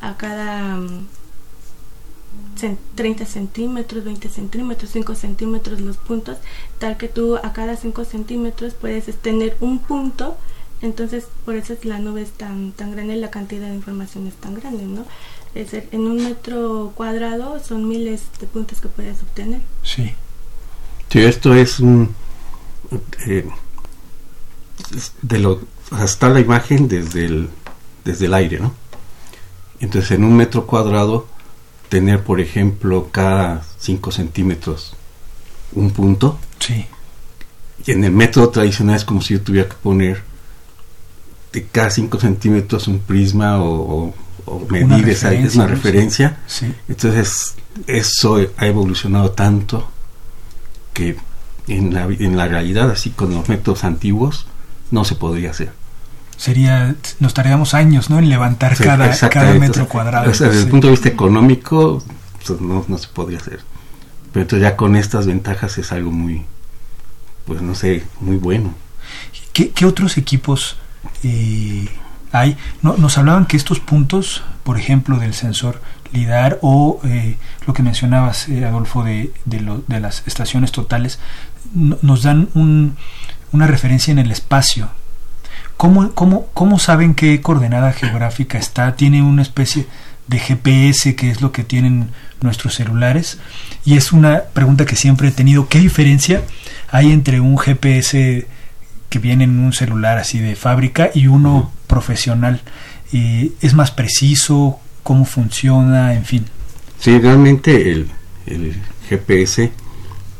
a 0.00 0.16
cada 0.16 0.78
30 2.96 3.24
mm, 3.24 3.26
centímetros, 3.26 4.04
20 4.04 4.28
centímetros, 4.28 4.90
5 4.90 5.14
centímetros 5.14 5.80
los 5.80 5.98
puntos, 5.98 6.38
tal 6.78 6.96
que 6.96 7.08
tú 7.08 7.36
a 7.36 7.52
cada 7.52 7.76
5 7.76 8.04
centímetros 8.04 8.74
puedes 8.74 9.06
tener 9.18 9.56
un 9.60 9.78
punto 9.78 10.36
entonces, 10.82 11.24
por 11.44 11.56
eso 11.56 11.74
la 11.84 11.98
nube 11.98 12.22
es 12.22 12.32
tan, 12.32 12.72
tan 12.72 12.92
grande, 12.92 13.16
la 13.16 13.30
cantidad 13.30 13.68
de 13.68 13.74
información 13.74 14.26
es 14.26 14.34
tan 14.34 14.54
grande, 14.54 14.84
¿no? 14.84 15.04
Es 15.54 15.70
decir, 15.70 15.88
en 15.92 16.02
un 16.02 16.16
metro 16.16 16.92
cuadrado 16.94 17.58
son 17.64 17.88
miles 17.88 18.22
de 18.40 18.46
puntos 18.46 18.80
que 18.80 18.88
puedes 18.88 19.22
obtener. 19.22 19.60
Sí. 19.82 20.12
Sí, 21.08 21.20
esto 21.20 21.54
es 21.54 21.80
un... 21.80 22.14
Eh, 23.26 23.48
de 25.22 25.38
lo, 25.38 25.62
hasta 25.90 26.28
la 26.28 26.40
imagen 26.40 26.88
desde 26.88 27.24
el, 27.24 27.48
desde 28.04 28.26
el 28.26 28.34
aire, 28.34 28.60
¿no? 28.60 28.74
Entonces, 29.80 30.12
en 30.12 30.24
un 30.24 30.36
metro 30.36 30.66
cuadrado, 30.66 31.26
tener, 31.88 32.22
por 32.22 32.40
ejemplo, 32.40 33.08
cada 33.10 33.64
5 33.78 34.12
centímetros 34.12 34.94
un 35.72 35.90
punto. 35.90 36.38
Sí. 36.58 36.86
Y 37.86 37.92
en 37.92 38.04
el 38.04 38.12
método 38.12 38.50
tradicional 38.50 38.96
es 38.96 39.04
como 39.04 39.22
si 39.22 39.34
yo 39.34 39.40
tuviera 39.40 39.68
que 39.68 39.76
poner 39.76 40.22
cada 41.72 41.90
5 41.90 42.20
centímetros 42.20 42.88
un 42.88 42.98
prisma 42.98 43.62
o, 43.62 44.14
medir 44.70 45.08
esa 45.08 45.32
es 45.32 45.56
una 45.56 45.66
referencia. 45.66 46.38
Entonces, 46.88 47.54
eso 47.86 48.38
ha 48.56 48.66
evolucionado 48.66 49.30
tanto 49.30 49.90
que 50.92 51.16
en 51.68 51.92
la, 51.92 52.04
en 52.04 52.36
la 52.36 52.46
realidad, 52.46 52.90
así 52.90 53.10
con 53.10 53.34
los 53.34 53.48
métodos 53.48 53.84
antiguos, 53.84 54.46
no 54.90 55.04
se 55.04 55.14
podría 55.14 55.50
hacer. 55.50 55.72
Sería, 56.36 56.94
nos 57.18 57.34
tardaríamos 57.34 57.74
años, 57.74 58.10
¿no? 58.10 58.18
En 58.18 58.28
levantar 58.28 58.76
cada, 58.76 59.16
cada, 59.30 59.54
metro 59.54 59.88
cuadrado. 59.88 60.28
desde 60.28 60.60
el 60.60 60.68
punto 60.68 60.88
de 60.88 60.92
vista 60.92 61.08
económico, 61.08 62.02
pues, 62.46 62.60
no, 62.60 62.84
no 62.86 62.98
se 62.98 63.08
podría 63.08 63.38
hacer. 63.38 63.60
Pero 64.32 64.42
entonces 64.42 64.68
ya 64.68 64.76
con 64.76 64.96
estas 64.96 65.26
ventajas 65.26 65.78
es 65.78 65.92
algo 65.92 66.10
muy, 66.10 66.44
pues 67.46 67.62
no 67.62 67.74
sé, 67.74 68.04
muy 68.20 68.36
bueno. 68.36 68.74
¿Qué, 69.54 69.70
qué 69.70 69.86
otros 69.86 70.18
equipos 70.18 70.76
eh, 71.22 71.88
hay? 72.32 72.56
No, 72.82 72.96
nos 72.96 73.18
hablaban 73.18 73.46
que 73.46 73.56
estos 73.56 73.80
puntos, 73.80 74.42
por 74.62 74.78
ejemplo, 74.78 75.18
del 75.18 75.34
sensor 75.34 75.80
LIDAR 76.12 76.58
o 76.62 77.00
eh, 77.04 77.36
lo 77.66 77.74
que 77.74 77.82
mencionabas, 77.82 78.48
eh, 78.48 78.64
Adolfo, 78.64 79.02
de, 79.04 79.32
de, 79.44 80.00
las 80.00 80.22
estaciones 80.26 80.72
totales, 80.72 81.18
nos 81.74 82.22
dan 82.22 82.48
un, 82.54 82.96
una 83.52 83.66
referencia 83.66 84.12
en 84.12 84.18
el 84.18 84.30
espacio. 84.30 84.88
¿Cómo, 85.76 86.12
cómo, 86.12 86.46
¿Cómo 86.54 86.78
saben 86.78 87.14
qué 87.14 87.40
coordenada 87.42 87.92
geográfica 87.92 88.58
está? 88.58 88.96
¿Tiene 88.96 89.22
una 89.22 89.42
especie 89.42 89.86
de 90.26 90.38
GPS 90.38 91.14
que 91.14 91.30
es 91.30 91.42
lo 91.42 91.52
que 91.52 91.64
tienen 91.64 92.10
nuestros 92.40 92.74
celulares? 92.74 93.38
Y 93.84 93.96
es 93.96 94.12
una 94.12 94.44
pregunta 94.52 94.86
que 94.86 94.96
siempre 94.96 95.28
he 95.28 95.32
tenido. 95.32 95.68
¿Qué 95.68 95.78
diferencia 95.78 96.42
hay 96.90 97.12
entre 97.12 97.40
un 97.40 97.58
GPS 97.58 98.46
que 99.08 99.18
viene 99.18 99.44
en 99.44 99.58
un 99.58 99.72
celular 99.72 100.18
así 100.18 100.38
de 100.38 100.56
fábrica 100.56 101.10
y 101.14 101.26
uno 101.26 101.72
profesional? 101.86 102.60
Eh, 103.12 103.52
¿Es 103.60 103.74
más 103.74 103.90
preciso? 103.90 104.78
¿Cómo 105.02 105.24
funciona? 105.24 106.14
En 106.14 106.24
fin. 106.24 106.44
Sí, 106.98 107.18
realmente 107.18 107.92
el, 107.92 108.10
el 108.46 108.74
GPS, 109.08 109.70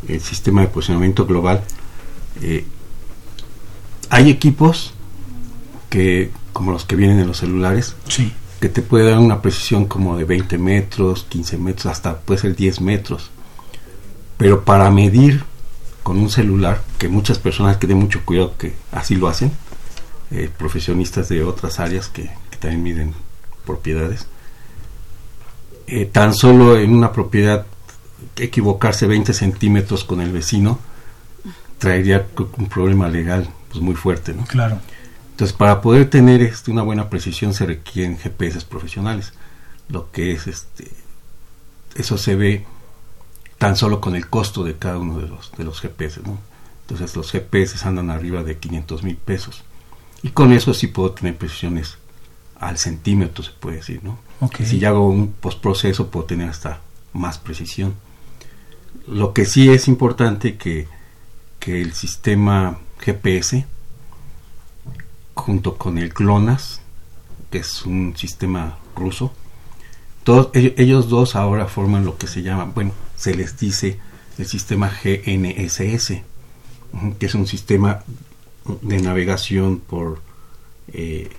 el 0.09 0.21
sistema 0.21 0.63
de 0.63 0.69
posicionamiento 0.69 1.27
global, 1.27 1.63
eh, 2.43 2.65
hay 4.11 4.31
equipos 4.31 4.95
que, 5.91 6.31
como 6.53 6.73
los 6.73 6.85
que 6.85 6.97
vienen 6.97 7.21
en 7.21 7.27
los 7.27 7.39
celulares, 7.39 7.97
sí. 8.09 8.33
que 8.61 8.69
te 8.69 8.83
puede 8.83 9.11
dar 9.11 9.19
una 9.19 9.43
precisión 9.43 9.87
como 9.87 10.17
de 10.17 10.25
20 10.25 10.59
metros, 10.59 11.27
15 11.29 11.59
metros, 11.59 11.87
hasta 11.87 12.19
puede 12.19 12.41
ser 12.41 12.57
10 12.57 12.81
metros. 12.81 13.31
Pero 14.37 14.65
para 14.65 14.91
medir 14.91 15.45
con 16.07 16.19
un 16.19 16.31
celular, 16.31 16.85
que 16.99 17.09
muchas 17.09 17.41
personas 17.41 17.79
que 17.79 17.89
den 17.89 17.99
mucho 17.99 18.25
cuidado 18.25 18.57
que 18.57 18.77
así 18.93 19.17
lo 19.17 19.27
hacen, 19.27 19.51
eh, 20.31 20.49
profesionistas 20.57 21.29
de 21.29 21.43
otras 21.43 21.81
áreas 21.81 22.09
que, 22.09 22.31
que 22.49 22.57
también 22.61 22.85
miden 22.85 23.15
propiedades, 23.65 24.29
eh, 25.89 26.05
tan 26.05 26.33
solo 26.33 26.79
en 26.79 26.95
una 26.95 27.11
propiedad 27.11 27.67
equivocarse 28.37 29.09
20 29.09 29.33
centímetros 29.33 30.05
con 30.05 30.21
el 30.21 30.31
vecino 30.31 30.79
traería 31.79 32.25
un 32.57 32.69
problema 32.69 33.09
legal 33.09 33.49
pues 33.69 33.83
muy 33.83 33.97
fuerte, 33.97 34.33
¿no? 34.33 34.45
Claro. 34.45 34.79
Entonces, 35.33 35.57
para 35.57 35.81
poder 35.81 36.09
tener 36.09 36.41
este, 36.41 36.71
una 36.71 36.83
buena 36.83 37.11
precisión 37.11 37.53
se 37.53 37.67
requieren 37.67 38.17
GPS 38.17 38.65
profesionales. 38.65 39.33
Lo 39.89 40.13
que 40.13 40.31
es 40.31 40.47
este 40.47 40.89
eso 41.97 42.17
se 42.17 42.37
ve 42.37 42.65
tan 43.59 43.77
solo 43.77 44.01
con 44.01 44.17
el 44.17 44.29
costo 44.29 44.65
de 44.65 44.77
cada 44.77 44.99
uno 44.99 45.19
de 45.19 45.29
los 45.29 45.53
de 45.53 45.65
los 45.65 45.81
GPS, 45.81 46.21
¿no? 46.23 46.39
Entonces, 46.89 47.17
los 47.17 47.33
GPS 47.33 47.77
andan 47.87 48.11
arriba 48.11 48.45
de 48.45 48.59
500 48.59 49.03
mil 49.03 49.17
pesos. 49.17 49.65
Y 50.23 50.29
con 50.29 50.53
eso 50.53 50.73
sí 50.73 50.87
puedo 50.87 51.11
tener 51.11 51.37
precisiones 51.37 51.99
al 52.61 52.79
centímetro, 52.79 53.43
se 53.43 53.51
puede 53.51 53.79
decir, 53.79 54.05
¿no? 54.05 54.19
Okay. 54.41 54.65
Si 54.65 54.79
ya 54.79 54.91
hago 54.91 55.09
un 55.09 55.33
postproceso, 55.33 56.09
puedo 56.11 56.27
tener 56.27 56.49
hasta 56.49 56.81
más 57.13 57.39
precisión. 57.39 57.95
Lo 59.09 59.33
que 59.33 59.47
sí 59.47 59.69
es 59.69 59.89
importante 59.89 60.57
que, 60.57 60.87
que 61.59 61.83
el 61.83 61.93
sistema 61.93 62.79
GPS, 63.01 63.67
junto 65.35 65.76
con 65.76 65.99
el 65.99 66.11
GLONASS, 66.11 66.80
que 67.50 67.59
es 67.59 67.85
un 67.85 68.15
sistema 68.17 68.78
ruso, 68.95 69.33
todos 70.23 70.50
ellos, 70.54 70.73
ellos 70.76 71.09
dos 71.09 71.35
ahora 71.35 71.67
forman 71.67 72.04
lo 72.04 72.17
que 72.17 72.26
se 72.28 72.43
llama, 72.43 72.65
bueno, 72.65 72.93
se 73.17 73.35
les 73.35 73.57
dice 73.59 73.99
el 74.39 74.47
sistema 74.47 74.89
GNSS, 74.91 76.23
que 77.19 77.26
es 77.26 77.35
un 77.35 77.47
sistema 77.47 78.02
de 78.83 79.00
navegación 79.00 79.79
por 79.81 80.21
eh, 80.93 81.31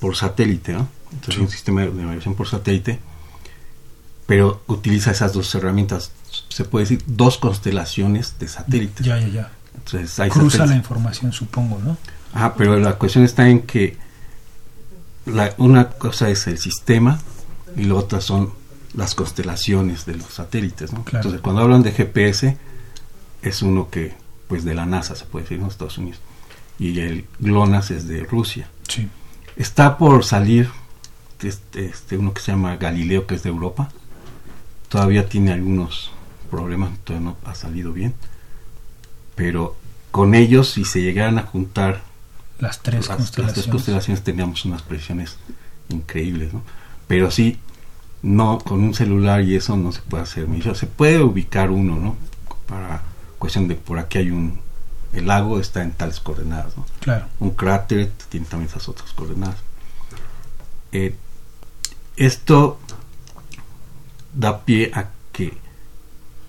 por 0.00 0.16
satélite, 0.16 0.72
¿no? 0.72 0.88
Entonces 1.12 1.36
Sí. 1.36 1.40
un 1.40 1.48
sistema 1.48 1.82
de 1.82 1.92
navegación 1.92 2.34
por 2.34 2.48
satélite, 2.48 2.98
pero 4.26 4.62
utiliza 4.66 5.10
esas 5.12 5.32
dos 5.32 5.54
herramientas, 5.54 6.12
se 6.48 6.64
puede 6.64 6.84
decir 6.84 7.02
dos 7.06 7.38
constelaciones 7.38 8.38
de 8.38 8.48
satélites. 8.48 9.06
Ya, 9.06 9.18
ya, 9.18 9.28
ya. 9.28 9.52
Entonces 9.74 10.18
hay 10.18 10.30
Cruza 10.30 10.66
la 10.66 10.76
información, 10.76 11.32
supongo, 11.32 11.78
¿no? 11.82 11.96
Ajá, 12.32 12.54
pero 12.54 12.78
la 12.78 12.96
cuestión 12.98 13.24
está 13.24 13.48
en 13.48 13.62
que 13.62 13.96
la, 15.26 15.54
una 15.58 15.90
cosa 15.90 16.28
es 16.30 16.46
el 16.46 16.58
sistema 16.58 17.20
y 17.76 17.84
la 17.84 17.94
otra 17.94 18.20
son 18.20 18.52
las 18.94 19.14
constelaciones 19.14 20.06
de 20.06 20.16
los 20.16 20.34
satélites, 20.34 20.92
¿no? 20.92 21.04
Claro. 21.04 21.18
Entonces, 21.18 21.40
cuando 21.40 21.62
hablan 21.62 21.82
de 21.82 21.92
GPS, 21.92 22.56
es 23.42 23.62
uno 23.62 23.90
que, 23.90 24.14
pues 24.48 24.64
de 24.64 24.74
la 24.74 24.86
NASA, 24.86 25.14
se 25.16 25.24
puede 25.24 25.44
decir, 25.44 25.60
en 25.60 25.66
Estados 25.66 25.98
Unidos. 25.98 26.20
Y 26.78 26.98
el 27.00 27.26
GLONASS 27.40 27.90
es 27.92 28.08
de 28.08 28.24
Rusia. 28.24 28.68
Sí. 28.88 29.08
Está 29.56 29.98
por 29.98 30.24
salir 30.24 30.70
este, 31.42 31.86
este, 31.86 32.16
uno 32.16 32.32
que 32.32 32.40
se 32.40 32.52
llama 32.52 32.76
Galileo, 32.76 33.26
que 33.26 33.34
es 33.34 33.42
de 33.42 33.50
Europa. 33.50 33.90
Todavía 34.88 35.28
tiene 35.28 35.52
algunos 35.52 36.10
problemas, 36.50 36.90
todavía 37.04 37.30
no 37.30 37.36
ha 37.44 37.54
salido 37.54 37.92
bien. 37.92 38.14
Pero 39.34 39.76
con 40.10 40.34
ellos, 40.34 40.70
si 40.70 40.84
se 40.84 41.02
llegaran 41.02 41.38
a 41.38 41.42
juntar 41.42 42.02
Las 42.58 42.80
tres 42.80 43.00
las, 43.00 43.08
las 43.08 43.16
constelaciones. 43.18 43.54
tres 43.54 43.72
constelaciones, 43.72 44.24
teníamos 44.24 44.64
unas 44.64 44.82
precisiones 44.82 45.36
increíbles, 45.88 46.52
¿no? 46.52 46.62
Pero 47.06 47.30
sí, 47.30 47.58
no, 48.24 48.58
con 48.58 48.82
un 48.82 48.94
celular 48.94 49.42
y 49.42 49.54
eso 49.54 49.76
no 49.76 49.92
se 49.92 50.00
puede 50.00 50.22
hacer. 50.22 50.48
Se 50.74 50.86
puede 50.86 51.22
ubicar 51.22 51.70
uno, 51.70 51.96
¿no? 51.96 52.16
Para 52.66 53.02
cuestión 53.38 53.68
de 53.68 53.74
por 53.74 53.98
aquí 53.98 54.18
hay 54.18 54.30
un. 54.30 54.60
El 55.12 55.26
lago 55.26 55.60
está 55.60 55.82
en 55.82 55.92
tales 55.92 56.20
coordenadas, 56.20 56.76
¿no? 56.76 56.86
Claro. 57.00 57.26
un 57.38 57.50
cráter 57.50 58.10
tiene 58.30 58.46
también 58.46 58.70
esas 58.70 58.88
otras 58.88 59.12
coordenadas. 59.12 59.58
Eh, 60.90 61.14
esto 62.16 62.80
da 64.32 64.64
pie 64.64 64.90
a 64.94 65.10
que 65.30 65.52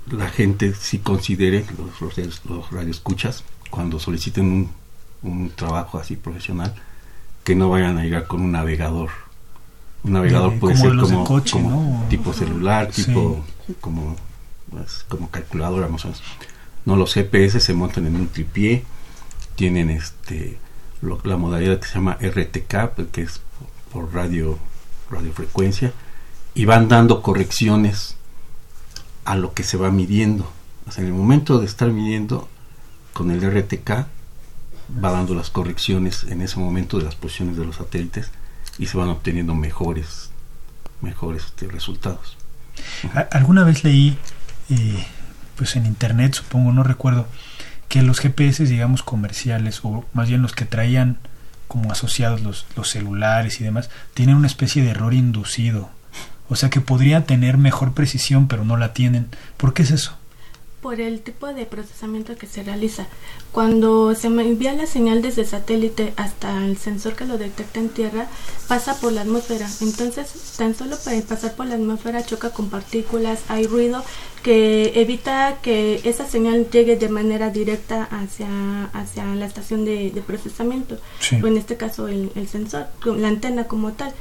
la 0.09 0.29
gente 0.29 0.73
sí 0.73 0.99
considere, 0.99 1.65
los, 1.77 2.17
los, 2.17 2.45
los 2.45 2.71
radioescuchas, 2.71 3.43
cuando 3.69 3.99
soliciten 3.99 4.45
un, 4.45 4.71
un 5.23 5.49
trabajo 5.51 5.99
así 5.99 6.15
profesional, 6.15 6.73
que 7.43 7.53
no 7.53 7.69
vayan 7.69 7.97
a 7.97 8.03
llegar 8.03 8.27
con 8.27 8.41
un 8.41 8.53
navegador. 8.53 9.09
Un 10.05 10.13
navegador 10.13 10.53
De- 10.53 10.59
puede 10.59 10.75
como 10.77 10.89
ser 10.89 10.99
como, 10.99 11.23
coche, 11.25 11.51
como 11.53 11.69
¿no? 12.01 12.07
tipo 12.09 12.31
celular, 12.33 12.89
Sí. 12.91 13.05
tipo 13.05 13.43
como, 13.81 14.15
pues, 14.69 15.03
como 15.09 15.29
calculadora 15.31 15.87
más 15.87 16.05
o 16.05 16.09
menos. 16.09 16.23
No, 16.85 16.95
los 16.95 17.13
GPS 17.13 17.59
se 17.59 17.73
montan 17.73 18.05
en 18.05 18.15
un 18.15 18.27
tripié, 18.27 18.83
tienen 19.55 19.89
este 19.89 20.59
lo- 21.01 21.19
la 21.23 21.37
modalidad 21.37 21.79
que 21.79 21.87
se 21.87 21.95
llama 21.95 22.17
RTK, 22.21 22.91
pues, 22.95 23.07
que 23.11 23.21
es 23.23 23.41
por 23.91 24.13
radio 24.13 24.57
radiofrecuencia, 25.09 25.93
y 26.53 26.65
van 26.65 26.87
dando 26.87 27.21
correcciones 27.21 28.15
a 29.25 29.35
lo 29.35 29.53
que 29.53 29.63
se 29.63 29.77
va 29.77 29.91
midiendo. 29.91 30.49
O 30.87 30.91
sea, 30.91 31.03
en 31.03 31.09
el 31.09 31.15
momento 31.15 31.59
de 31.59 31.65
estar 31.65 31.89
midiendo 31.91 32.47
con 33.13 33.31
el 33.31 33.41
RTK, 33.43 34.07
va 35.03 35.11
dando 35.11 35.33
las 35.33 35.49
correcciones 35.49 36.23
en 36.25 36.41
ese 36.41 36.59
momento 36.59 36.97
de 36.99 37.05
las 37.05 37.15
posiciones 37.15 37.57
de 37.57 37.65
los 37.65 37.77
satélites 37.77 38.29
y 38.77 38.87
se 38.87 38.97
van 38.97 39.09
obteniendo 39.09 39.55
mejores 39.55 40.31
mejores 41.01 41.45
este, 41.45 41.67
resultados. 41.67 42.37
Alguna 43.31 43.63
vez 43.63 43.83
leí, 43.83 44.17
eh, 44.69 45.05
pues 45.55 45.75
en 45.75 45.85
internet, 45.85 46.33
supongo, 46.33 46.73
no 46.73 46.83
recuerdo, 46.83 47.27
que 47.87 48.01
los 48.01 48.19
GPS, 48.19 48.65
digamos, 48.65 49.03
comerciales, 49.03 49.79
o 49.83 50.05
más 50.13 50.27
bien 50.27 50.41
los 50.41 50.53
que 50.53 50.65
traían 50.65 51.19
como 51.67 51.91
asociados 51.91 52.41
los, 52.41 52.65
los 52.75 52.89
celulares 52.89 53.61
y 53.61 53.63
demás, 53.63 53.89
tienen 54.13 54.35
una 54.35 54.47
especie 54.47 54.83
de 54.83 54.89
error 54.89 55.13
inducido. 55.13 55.89
O 56.49 56.55
sea 56.55 56.69
que 56.69 56.81
podrían 56.81 57.25
tener 57.25 57.57
mejor 57.57 57.93
precisión, 57.93 58.47
pero 58.47 58.65
no 58.65 58.77
la 58.77 58.93
tienen. 58.93 59.29
¿Por 59.57 59.73
qué 59.73 59.83
es 59.83 59.91
eso? 59.91 60.17
Por 60.85 61.01
el 61.01 61.21
tipo 61.21 61.51
de 61.51 61.65
procesamiento 61.65 62.37
que 62.37 62.45
se 62.45 62.61
realiza. 62.61 63.07
Cuando 63.51 64.13
se 64.13 64.27
envía 64.27 64.71
la 64.73 64.85
señal 64.85 65.23
desde 65.23 65.43
satélite 65.43 66.13
hasta 66.15 66.63
el 66.63 66.77
sensor 66.77 67.15
que 67.15 67.25
lo 67.25 67.39
detecta 67.39 67.79
en 67.79 67.89
tierra, 67.89 68.27
pasa 68.67 68.93
por 69.01 69.11
la 69.11 69.21
atmósfera. 69.21 69.67
Entonces, 69.81 70.27
tan 70.59 70.75
solo 70.75 70.95
para 71.03 71.19
pasar 71.21 71.55
por 71.55 71.65
la 71.65 71.73
atmósfera 71.73 72.23
choca 72.23 72.51
con 72.51 72.69
partículas, 72.69 73.39
hay 73.47 73.65
ruido 73.65 74.03
que 74.45 75.01
evita 75.01 75.57
que 75.63 76.01
esa 76.03 76.27
señal 76.27 76.69
llegue 76.69 76.97
de 76.97 77.09
manera 77.09 77.49
directa 77.49 78.07
hacia, 78.11 78.85
hacia 78.93 79.25
la 79.25 79.47
estación 79.47 79.85
de, 79.85 80.21
procesamiento, 80.27 80.99
o 81.41 81.47
en 81.47 81.57
este 81.57 81.77
caso 81.77 82.07
el, 82.07 82.29
sensor, 82.47 82.85
la 83.05 83.29
antena 83.29 83.63
como 83.63 83.93
tal. 83.93 84.13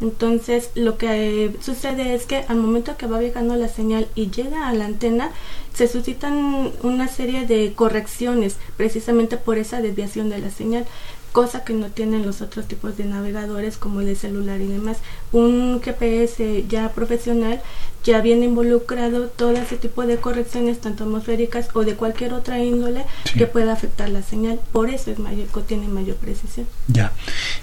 Entonces, 0.00 0.70
lo 0.74 0.98
que 0.98 1.54
sucede 1.60 2.16
es 2.16 2.26
que 2.26 2.44
al 2.48 2.56
momento 2.56 2.96
que 2.96 3.06
va 3.06 3.20
viajando 3.20 3.54
la 3.54 3.68
señal 3.68 4.08
y 4.16 4.32
llega 4.32 4.66
a 4.66 4.72
la 4.72 4.86
antena, 4.86 5.30
se 5.74 5.86
suscitan 5.86 6.72
una 6.82 7.06
serie 7.06 7.46
de 7.46 7.72
correcciones 7.72 8.56
precisamente 8.76 9.36
por 9.36 9.58
esa 9.58 9.80
desviación 9.80 10.28
de 10.28 10.38
la 10.38 10.50
señal 10.50 10.86
cosa 11.32 11.64
que 11.64 11.72
no 11.72 11.86
tienen 11.86 12.24
los 12.26 12.40
otros 12.40 12.66
tipos 12.66 12.96
de 12.96 13.04
navegadores 13.04 13.76
como 13.76 14.00
el 14.00 14.06
de 14.06 14.16
celular 14.16 14.60
y 14.60 14.66
demás. 14.66 14.98
Un 15.32 15.80
GPS 15.82 16.64
ya 16.68 16.90
profesional 16.90 17.60
ya 18.04 18.20
viene 18.20 18.46
involucrado 18.46 19.26
todo 19.28 19.52
ese 19.52 19.76
tipo 19.76 20.06
de 20.06 20.16
correcciones, 20.16 20.80
tanto 20.80 21.04
atmosféricas 21.04 21.68
o 21.74 21.84
de 21.84 21.94
cualquier 21.94 22.32
otra 22.32 22.58
índole 22.58 23.04
que 23.34 23.46
pueda 23.46 23.72
afectar 23.72 24.08
la 24.08 24.22
señal. 24.22 24.60
Por 24.72 24.90
eso 24.90 25.10
es 25.10 25.18
mayor, 25.18 25.46
tiene 25.66 25.88
mayor 25.88 26.16
precisión. 26.16 26.66
Ya. 26.86 27.12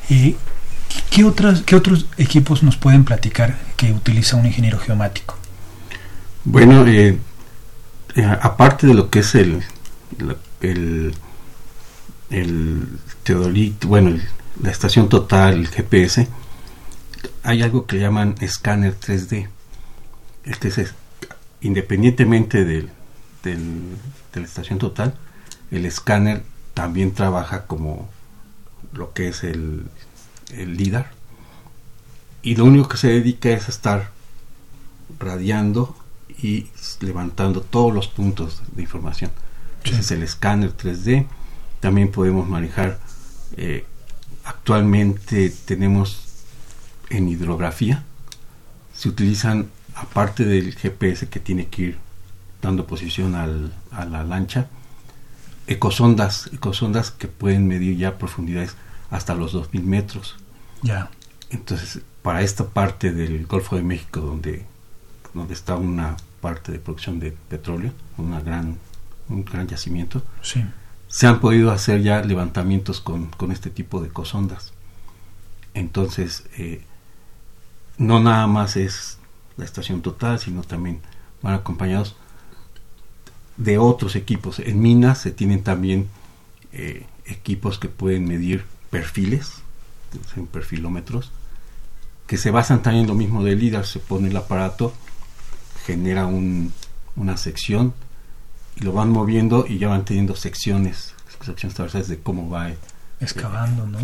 Eh, 0.10 0.36
¿qué, 1.10 1.24
otras, 1.24 1.62
¿Qué 1.62 1.76
otros 1.76 2.06
equipos 2.18 2.64
nos 2.64 2.78
pueden 2.78 3.06
platicar 3.06 3.58
que 3.76 3.92
utiliza 3.92 4.36
un 4.36 4.46
ingeniero 4.46 4.78
geomático? 4.78 5.36
Bueno, 6.44 6.86
eh, 6.86 7.18
eh, 8.16 8.38
aparte 8.42 8.86
de 8.86 8.94
lo 8.94 9.10
que 9.10 9.20
es 9.20 9.34
el, 9.34 9.64
el 10.62 11.14
el 12.30 12.88
teodolito, 13.24 13.88
bueno, 13.88 14.18
la 14.62 14.72
estación 14.72 15.10
total, 15.10 15.54
el 15.56 15.68
GPS, 15.68 16.28
hay 17.44 17.62
algo 17.62 17.86
que 17.86 18.00
llaman 18.00 18.36
escáner 18.40 18.98
3D. 19.00 19.48
Este 20.44 20.68
es, 20.68 20.94
independientemente 21.62 22.66
del, 22.66 22.90
de 23.44 23.58
la 24.34 24.46
estación 24.46 24.80
total, 24.80 25.16
el 25.72 25.86
escáner 25.86 26.44
también 26.74 27.14
trabaja 27.14 27.66
como 27.66 28.10
lo 28.94 29.14
que 29.14 29.30
es 29.30 29.44
el, 29.44 29.86
el 30.52 30.78
LIDAR. 30.78 31.12
Y 32.42 32.56
lo 32.56 32.66
único 32.66 32.88
que 32.88 32.98
se 32.98 33.08
dedica 33.08 33.50
es 33.50 33.68
a 33.68 33.72
estar 33.72 34.12
radiando 35.20 35.96
y 36.42 36.68
levantando 37.00 37.62
todos 37.62 37.94
los 37.94 38.08
puntos 38.08 38.62
de 38.74 38.82
información. 38.82 39.32
Ese 39.84 40.00
es 40.00 40.12
el 40.12 40.24
escáner 40.24 40.76
3D 40.76 41.28
también 41.86 42.10
podemos 42.10 42.50
manejar. 42.50 42.98
Eh, 43.58 43.86
actualmente 44.44 45.52
tenemos 45.66 46.24
en 47.12 47.30
hidrografía, 47.30 48.04
se 48.96 49.08
utilizan, 49.08 49.70
aparte 49.94 50.46
del 50.46 50.74
GPS 50.74 51.30
que 51.30 51.40
tiene 51.40 51.68
que 51.68 51.82
ir 51.84 51.98
dando 52.60 52.88
posición 52.88 53.36
al, 53.36 53.72
a 53.92 54.04
la 54.06 54.24
lancha, 54.24 54.66
ecosondas, 55.68 56.50
ecosondas 56.52 57.12
que 57.12 57.28
pueden 57.28 57.68
medir 57.68 57.96
ya 58.00 58.18
profundidades 58.18 58.76
hasta 59.12 59.36
los 59.36 59.52
2000 59.52 59.84
metros. 59.84 60.38
Ya. 60.82 61.12
Entonces, 61.52 62.02
para 62.24 62.42
esta 62.42 62.66
parte 62.66 63.12
del 63.12 63.46
Golfo 63.46 63.76
de 63.76 63.84
México, 63.84 64.22
donde, 64.22 64.66
donde 65.36 65.54
está 65.54 65.76
una 65.76 66.18
parte 66.42 66.72
de 66.72 66.80
producción 66.80 67.20
de 67.20 67.32
petróleo, 67.32 67.92
una 68.18 68.42
gran, 68.42 68.80
un 69.30 69.46
gran 69.46 69.68
yacimiento, 69.68 70.24
sí 70.42 70.66
se 71.16 71.28
han 71.28 71.40
podido 71.40 71.72
hacer 71.72 72.02
ya 72.02 72.22
levantamientos 72.24 73.00
con, 73.00 73.32
este 73.50 73.70
tipo 73.70 74.02
de 74.02 74.10
cosondas. 74.10 74.74
Entonces, 75.74 76.44
eh, 76.58 76.84
no 77.98 78.20
nada 78.20 78.48
más 78.48 78.76
es 78.76 79.18
la 79.56 79.64
estación 79.64 80.02
total, 80.02 80.40
sino 80.40 80.62
también 80.64 81.00
van 81.42 81.54
acompañados 81.54 82.18
de 83.56 83.78
otros 83.78 84.18
equipos. 84.18 84.60
En 84.60 84.82
minas 84.82 85.20
se 85.20 85.32
tienen 85.32 85.64
también 85.64 86.10
eh, 86.74 87.06
equipos 87.24 87.80
que 87.80 87.88
pueden 87.88 88.28
medir 88.28 88.66
perfiles, 88.90 89.62
perfilómetros, 90.52 91.32
que 92.28 92.36
se 92.36 92.52
basan 92.52 92.84
también 92.84 93.04
en 93.04 93.08
lo 93.08 93.16
mismo 93.16 93.42
del 93.42 93.60
LIDAR. 93.60 93.86
Se 93.86 94.00
pone 94.00 94.28
el 94.28 94.36
aparato, 94.36 94.94
genera 95.86 96.26
una 96.26 97.38
sección 97.38 97.94
y 98.76 98.84
lo 98.84 98.94
van 98.94 99.10
moviendo 99.10 99.66
y 99.68 99.78
ya 99.78 99.88
van 99.88 100.06
teniendo 100.06 100.36
secciones, 100.36 101.14
secciones 101.30 101.76
transversales 101.76 102.08
de 102.08 102.20
cómo 102.20 102.50
va 102.50 102.72
excavando, 103.20 103.86
¿no? 103.86 104.00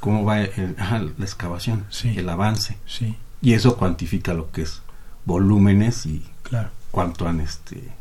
Cómo 0.00 0.24
va 0.24 0.38
la 0.38 1.12
excavación, 1.20 1.84
el 2.02 2.28
avance. 2.28 2.78
Sí. 2.86 3.16
Y 3.40 3.52
eso 3.52 3.76
cuantifica 3.76 4.34
lo 4.34 4.50
que 4.50 4.62
es 4.62 4.82
volúmenes 5.24 6.06
y 6.06 6.24
claro. 6.42 6.70
cuánto 6.90 7.28
han 7.28 7.40
este 7.40 7.92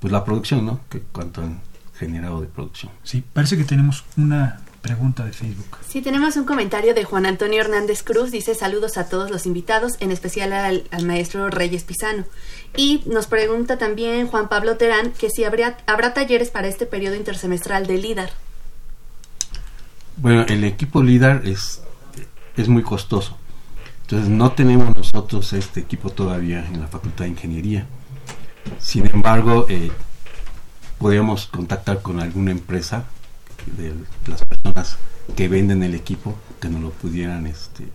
pues 0.00 0.12
la 0.12 0.24
producción, 0.24 0.64
¿no? 0.64 0.80
Que 0.88 1.00
cuánto 1.00 1.42
han 1.42 1.60
generado 1.94 2.40
de 2.40 2.46
producción. 2.46 2.90
Sí, 3.02 3.22
parece 3.32 3.56
que 3.58 3.64
tenemos 3.64 4.04
una 4.16 4.60
pregunta 4.80 5.24
de 5.24 5.32
Facebook. 5.32 5.78
Sí, 5.86 6.02
tenemos 6.02 6.36
un 6.36 6.44
comentario 6.44 6.94
de 6.94 7.04
Juan 7.04 7.26
Antonio 7.26 7.60
Hernández 7.60 8.02
Cruz. 8.02 8.30
Dice 8.30 8.54
saludos 8.54 8.96
a 8.96 9.08
todos 9.08 9.30
los 9.30 9.46
invitados, 9.46 9.96
en 10.00 10.10
especial 10.10 10.52
al, 10.52 10.84
maestro 11.04 11.50
Reyes 11.50 11.84
Pisano. 11.84 12.24
Y 12.76 13.02
nos 13.06 13.26
pregunta 13.26 13.78
también 13.78 14.26
Juan 14.26 14.48
Pablo 14.48 14.76
Terán 14.76 15.12
que 15.12 15.30
si 15.30 15.44
habría, 15.44 15.76
habrá 15.86 16.14
talleres 16.14 16.50
para 16.50 16.68
este 16.68 16.86
periodo 16.86 17.16
intersemestral 17.16 17.86
de 17.86 17.98
LIDAR. 17.98 18.30
Bueno, 20.16 20.44
el 20.48 20.64
equipo 20.64 21.02
LIDAR 21.02 21.42
es, 21.46 21.82
es 22.56 22.68
muy 22.68 22.82
costoso. 22.82 23.36
Entonces 24.02 24.28
no 24.28 24.52
tenemos 24.52 24.96
nosotros 24.96 25.52
este 25.52 25.80
equipo 25.80 26.10
todavía 26.10 26.66
en 26.66 26.80
la 26.80 26.88
Facultad 26.88 27.24
de 27.24 27.30
Ingeniería. 27.30 27.86
Sin 28.78 29.06
embargo, 29.06 29.66
eh, 29.68 29.90
podríamos 30.98 31.46
contactar 31.46 32.02
con 32.02 32.20
alguna 32.20 32.50
empresa 32.50 33.04
de 33.66 33.94
las 34.26 34.44
personas 34.44 34.96
que 35.36 35.48
venden 35.48 35.82
el 35.82 35.94
equipo 35.94 36.36
que 36.60 36.68
nos 36.68 36.80
lo 36.80 36.90
pudieran 36.90 37.46
este, 37.46 37.88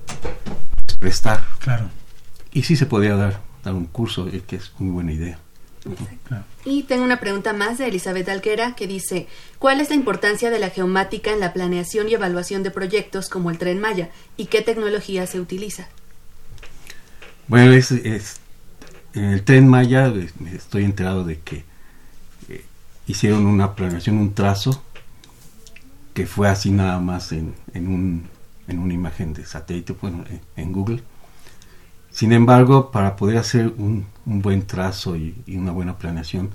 prestar. 1.00 1.44
Claro. 1.60 1.90
Y 2.52 2.64
sí 2.64 2.76
se 2.76 2.86
podría 2.86 3.16
dar, 3.16 3.42
dar 3.64 3.74
un 3.74 3.86
curso, 3.86 4.28
eh, 4.28 4.44
que 4.46 4.58
es 4.58 4.72
muy 4.80 4.92
buena 4.92 5.12
idea. 5.12 5.40
Y 6.64 6.84
tengo 6.84 7.04
una 7.04 7.20
pregunta 7.20 7.54
más 7.54 7.78
de 7.78 7.88
Elizabeth 7.88 8.28
Alquera 8.28 8.76
que 8.76 8.88
dice, 8.88 9.28
¿cuál 9.60 9.82
es 9.82 9.90
la 9.90 9.96
importancia 9.96 10.50
de 10.50 10.58
la 10.58 10.72
geomática 10.72 11.32
en 11.32 11.40
la 11.40 11.54
planeación 11.54 12.10
y 12.10 12.16
evaluación 12.16 12.64
de 12.64 12.72
proyectos 12.72 13.30
como 13.30 13.52
el 13.52 13.60
tren 13.60 13.80
Maya 13.80 14.10
y 14.36 14.48
qué 14.48 14.62
tecnología 14.62 15.28
se 15.28 15.40
utiliza? 15.40 15.88
Bueno, 17.48 17.74
es, 17.74 17.92
en 17.92 19.26
el 19.26 19.44
tren 19.44 19.68
Maya 19.68 20.12
estoy 20.54 20.86
enterado 20.86 21.24
de 21.24 21.40
que 21.40 21.64
eh, 22.50 22.66
hicieron 23.06 23.46
una 23.46 23.76
planeación, 23.76 24.18
un 24.18 24.34
trazo 24.34 24.84
que 26.16 26.26
fue 26.26 26.48
así 26.48 26.72
nada 26.72 26.98
más 27.00 27.34
en, 27.34 27.54
en, 27.74 27.90
un, 27.90 28.24
en 28.70 28.80
una 28.80 28.94
imagen 28.94 29.34
de 29.34 29.46
satélite, 29.46 29.94
bueno, 30.02 30.24
en, 30.56 30.72
Google. 30.72 31.04
Sin 32.10 32.32
embargo, 32.32 32.90
para 32.90 33.18
poder 33.18 33.38
hacer 33.38 33.74
un, 33.78 34.06
un 34.26 34.42
buen 34.42 34.66
trazo 34.66 35.18
y, 35.18 35.36
una 35.48 35.74
buena 35.74 35.98
planeación, 35.98 36.52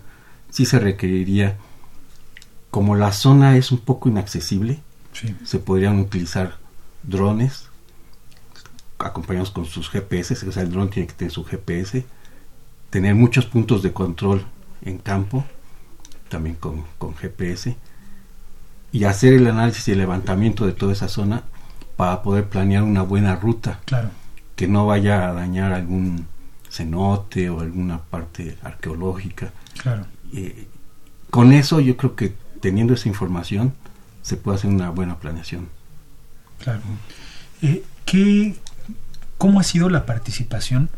sí 0.48 0.64
se 0.64 0.78
requeriría, 0.78 1.58
como 2.70 2.96
la 2.96 3.12
zona 3.12 3.58
es 3.58 3.70
un 3.70 3.80
poco 3.80 4.08
inaccesible, 4.08 4.80
se 5.44 5.58
podrían 5.58 5.98
utilizar 6.00 6.56
drones 7.02 7.68
acompañados 8.98 9.50
con 9.50 9.66
sus 9.66 9.90
GPS, 9.90 10.48
o 10.48 10.52
sea, 10.52 10.62
el 10.62 10.70
dron 10.70 10.88
tiene 10.88 11.06
que 11.06 11.14
tener 11.14 11.32
su 11.32 11.44
GPS, 11.44 12.06
tener 12.88 13.14
muchos 13.14 13.44
puntos 13.44 13.82
de 13.82 13.92
control 13.92 14.46
en 14.80 14.96
campo, 14.96 15.44
también 16.30 16.56
con, 16.56 16.84
con 16.96 17.14
GPS, 17.14 17.76
y 18.92 19.04
hacer 19.04 19.34
el 19.34 19.46
análisis 19.46 19.88
y 19.88 19.92
el 19.92 19.98
levantamiento 19.98 20.66
de 20.66 20.72
toda 20.72 20.92
esa 20.92 21.08
zona 21.08 21.42
para 21.96 22.22
poder 22.22 22.48
planear 22.48 22.82
una 22.82 23.02
buena 23.02 23.36
ruta. 23.36 23.80
Claro. 23.84 24.10
Que 24.56 24.66
no 24.68 24.86
vaya 24.86 25.28
a 25.28 25.32
dañar 25.32 25.72
algún 25.72 26.26
cenote 26.68 27.50
o 27.50 27.60
alguna 27.60 27.98
parte 27.98 28.56
arqueológica. 28.62 29.52
Claro. 29.82 30.06
Eh, 30.32 30.66
con 31.30 31.52
eso 31.52 31.80
yo 31.80 31.96
creo 31.96 32.16
que 32.16 32.34
teniendo 32.60 32.94
esa 32.94 33.08
información 33.08 33.74
se 34.22 34.36
puede 34.36 34.58
hacer 34.58 34.70
una 34.70 34.90
buena 34.90 35.18
planeación. 35.18 35.68
Claro. 36.58 36.80
Eh, 37.62 37.84
¿qué, 38.04 38.56
¿Cómo 39.38 39.60
ha 39.60 39.62
sido 39.62 39.88
la 39.88 40.06
participación 40.06 40.90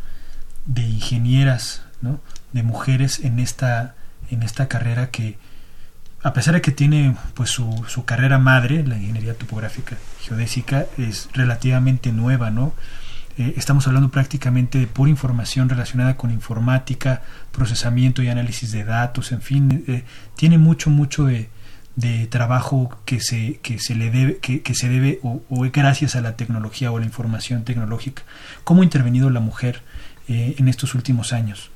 de 0.65 0.83
ingenieras, 0.83 1.83
¿no? 2.01 2.19
de 2.51 2.63
mujeres 2.63 3.19
en 3.19 3.39
esta, 3.39 3.95
en 4.29 4.43
esta 4.43 4.67
carrera 4.67 5.09
que, 5.09 5.37
a 6.23 6.33
pesar 6.33 6.53
de 6.53 6.61
que 6.61 6.71
tiene 6.71 7.15
pues 7.33 7.49
su, 7.49 7.83
su 7.87 8.05
carrera 8.05 8.39
madre, 8.39 8.85
la 8.85 8.97
ingeniería 8.97 9.37
topográfica 9.37 9.97
geodésica, 10.21 10.85
es 10.97 11.29
relativamente 11.33 12.13
nueva, 12.13 12.49
¿no? 12.49 12.73
Eh, 13.37 13.55
estamos 13.57 13.87
hablando 13.87 14.09
prácticamente 14.09 14.77
de 14.77 14.87
pura 14.87 15.09
información 15.09 15.67
relacionada 15.67 16.15
con 16.15 16.31
informática, 16.31 17.23
procesamiento 17.51 18.21
y 18.21 18.29
análisis 18.29 18.71
de 18.71 18.83
datos, 18.85 19.31
en 19.31 19.41
fin, 19.41 19.83
eh, 19.87 20.03
tiene 20.35 20.57
mucho, 20.57 20.89
mucho 20.89 21.25
de, 21.25 21.49
trabajo 22.29 22.97
que 23.05 23.19
se, 23.19 23.59
que 23.61 23.79
se 23.79 23.93
le 23.93 24.09
debe, 24.09 24.37
que, 24.37 24.61
que 24.61 24.73
se 24.73 24.89
debe 24.89 25.19
o, 25.23 25.43
o, 25.49 25.59
gracias 25.71 26.15
a 26.15 26.21
la 26.21 26.35
tecnología 26.35 26.91
o 26.91 26.99
la 26.99 27.05
información 27.05 27.65
tecnológica. 27.65 28.23
¿Cómo 28.63 28.81
ha 28.81 28.85
intervenido 28.85 29.29
la 29.29 29.39
mujer 29.39 29.81
eh, 30.27 30.55
en 30.57 30.67
estos 30.69 30.95
últimos 30.95 31.33
años? 31.33 31.72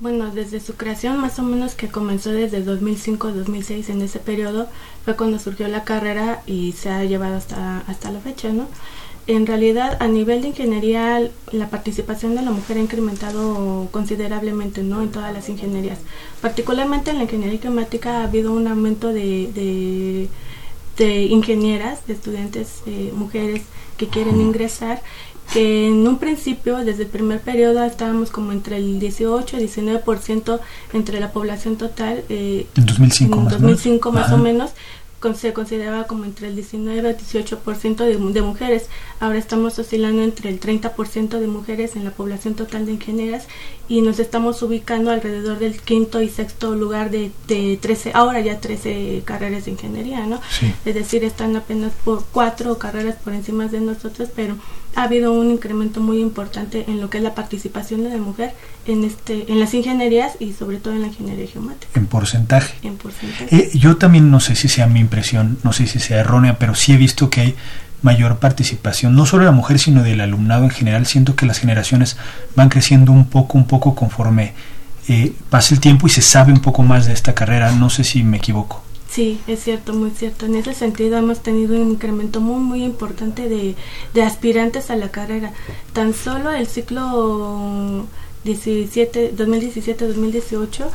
Bueno, 0.00 0.30
desde 0.30 0.60
su 0.60 0.76
creación, 0.76 1.18
más 1.20 1.38
o 1.38 1.42
menos 1.42 1.74
que 1.74 1.88
comenzó 1.88 2.30
desde 2.30 2.64
2005-2006, 2.64 3.90
en 3.90 4.00
ese 4.00 4.18
periodo 4.18 4.66
fue 5.04 5.14
cuando 5.14 5.38
surgió 5.38 5.68
la 5.68 5.84
carrera 5.84 6.42
y 6.46 6.72
se 6.72 6.88
ha 6.88 7.04
llevado 7.04 7.36
hasta, 7.36 7.80
hasta 7.80 8.10
la 8.10 8.20
fecha, 8.20 8.48
¿no? 8.48 8.66
En 9.26 9.46
realidad, 9.46 9.98
a 10.00 10.08
nivel 10.08 10.40
de 10.40 10.48
ingeniería, 10.48 11.30
la 11.52 11.68
participación 11.68 12.34
de 12.34 12.40
la 12.40 12.50
mujer 12.50 12.78
ha 12.78 12.80
incrementado 12.80 13.88
considerablemente, 13.90 14.82
¿no? 14.82 15.02
En 15.02 15.10
todas 15.10 15.34
las 15.34 15.50
ingenierías. 15.50 15.98
Particularmente 16.40 17.10
en 17.10 17.18
la 17.18 17.24
ingeniería 17.24 17.60
climática 17.60 18.20
ha 18.20 18.24
habido 18.24 18.52
un 18.52 18.68
aumento 18.68 19.08
de, 19.08 19.50
de, 19.52 20.28
de 20.96 21.24
ingenieras, 21.24 22.06
de 22.06 22.14
estudiantes 22.14 22.82
eh, 22.86 23.12
mujeres 23.14 23.64
que 23.98 24.08
quieren 24.08 24.40
ingresar 24.40 25.02
que 25.52 25.88
en 25.88 26.06
un 26.06 26.18
principio, 26.18 26.78
desde 26.78 27.04
el 27.04 27.08
primer 27.08 27.40
periodo, 27.40 27.82
estábamos 27.84 28.30
como 28.30 28.52
entre 28.52 28.76
el 28.76 29.00
18 29.00 29.58
y 29.58 29.64
19% 29.66 30.60
entre 30.92 31.20
la 31.20 31.32
población 31.32 31.76
total. 31.76 32.24
Eh, 32.28 32.66
en 32.76 32.86
2005 32.86 33.38
en 33.38 33.48
2005 33.48 34.12
más 34.12 34.32
o 34.32 34.38
menos 34.38 34.72
se 35.34 35.52
consideraba 35.52 36.04
como 36.04 36.24
entre 36.24 36.48
el 36.48 36.54
19 36.56 37.08
a 37.10 37.16
18% 37.16 37.96
de, 37.96 38.16
de 38.16 38.42
mujeres. 38.42 38.88
Ahora 39.20 39.38
estamos 39.38 39.78
oscilando 39.78 40.22
entre 40.22 40.48
el 40.48 40.58
30% 40.58 41.38
de 41.38 41.46
mujeres 41.46 41.94
en 41.94 42.04
la 42.04 42.10
población 42.10 42.54
total 42.54 42.86
de 42.86 42.92
ingenieras 42.92 43.46
y 43.90 44.02
nos 44.02 44.20
estamos 44.20 44.62
ubicando 44.62 45.10
alrededor 45.10 45.58
del 45.58 45.80
quinto 45.80 46.22
y 46.22 46.28
sexto 46.28 46.76
lugar 46.76 47.10
de, 47.10 47.32
de 47.48 47.76
13, 47.76 48.12
ahora 48.14 48.40
ya 48.40 48.60
13 48.60 49.22
carreras 49.24 49.64
de 49.64 49.72
ingeniería, 49.72 50.24
¿no? 50.26 50.40
Es 50.84 50.94
decir, 50.94 51.24
están 51.24 51.56
apenas 51.56 51.90
por 52.04 52.24
cuatro 52.30 52.78
carreras 52.78 53.16
por 53.16 53.34
encima 53.34 53.66
de 53.66 53.80
nosotros, 53.80 54.28
pero 54.34 54.54
ha 54.94 55.02
habido 55.02 55.32
un 55.32 55.50
incremento 55.50 56.00
muy 56.00 56.20
importante 56.20 56.84
en 56.86 57.00
lo 57.00 57.10
que 57.10 57.18
es 57.18 57.24
la 57.24 57.34
participación 57.34 58.04
de 58.04 58.10
la 58.10 58.18
mujer 58.18 58.54
en 58.86 59.02
este 59.02 59.50
en 59.50 59.58
las 59.58 59.74
ingenierías 59.74 60.34
y 60.38 60.52
sobre 60.52 60.78
todo 60.78 60.94
en 60.94 61.02
la 61.02 61.08
ingeniería 61.08 61.48
geomática. 61.48 61.98
En 61.98 62.06
porcentaje. 62.06 62.74
En 62.82 62.96
porcentaje. 62.96 63.56
Eh, 63.56 63.70
yo 63.74 63.96
también 63.96 64.30
no 64.30 64.38
sé 64.38 64.54
si 64.54 64.68
sea 64.68 64.86
mi 64.86 65.00
impresión, 65.00 65.58
no 65.64 65.72
sé 65.72 65.88
si 65.88 65.98
sea 65.98 66.20
errónea, 66.20 66.60
pero 66.60 66.76
sí 66.76 66.92
he 66.92 66.96
visto 66.96 67.28
que 67.28 67.40
hay 67.40 67.54
mayor 68.02 68.38
participación, 68.38 69.14
no 69.14 69.26
solo 69.26 69.44
de 69.44 69.50
la 69.50 69.56
mujer, 69.56 69.78
sino 69.78 70.02
del 70.02 70.20
alumnado 70.20 70.64
en 70.64 70.70
general. 70.70 71.06
Siento 71.06 71.36
que 71.36 71.46
las 71.46 71.58
generaciones 71.58 72.16
van 72.56 72.68
creciendo 72.68 73.12
un 73.12 73.26
poco, 73.26 73.58
un 73.58 73.66
poco 73.66 73.94
conforme 73.94 74.54
eh, 75.08 75.32
pasa 75.50 75.74
el 75.74 75.80
tiempo 75.80 76.06
y 76.06 76.10
se 76.10 76.22
sabe 76.22 76.52
un 76.52 76.60
poco 76.60 76.82
más 76.82 77.06
de 77.06 77.12
esta 77.12 77.34
carrera. 77.34 77.72
No 77.72 77.90
sé 77.90 78.04
si 78.04 78.22
me 78.22 78.38
equivoco. 78.38 78.82
Sí, 79.10 79.40
es 79.48 79.64
cierto, 79.64 79.92
muy 79.92 80.10
cierto. 80.10 80.46
En 80.46 80.54
ese 80.54 80.72
sentido 80.72 81.18
hemos 81.18 81.42
tenido 81.42 81.74
un 81.74 81.90
incremento 81.90 82.40
muy, 82.40 82.60
muy 82.60 82.84
importante 82.84 83.48
de, 83.48 83.74
de 84.14 84.22
aspirantes 84.22 84.90
a 84.90 84.96
la 84.96 85.08
carrera. 85.08 85.52
Tan 85.92 86.14
solo 86.14 86.52
el 86.52 86.68
ciclo 86.68 88.06
17, 88.44 89.34
2017-2018 89.36 90.86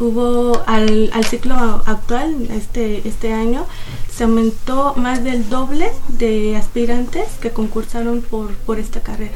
hubo 0.00 0.62
al, 0.66 1.10
al 1.12 1.24
ciclo 1.24 1.54
actual, 1.86 2.48
este, 2.50 3.06
este 3.06 3.32
año, 3.32 3.66
se 4.14 4.24
aumentó 4.24 4.94
más 4.96 5.24
del 5.24 5.48
doble 5.48 5.90
de 6.08 6.56
aspirantes 6.56 7.24
que 7.40 7.50
concursaron 7.50 8.22
por, 8.22 8.54
por 8.54 8.78
esta 8.78 9.00
carrera. 9.00 9.34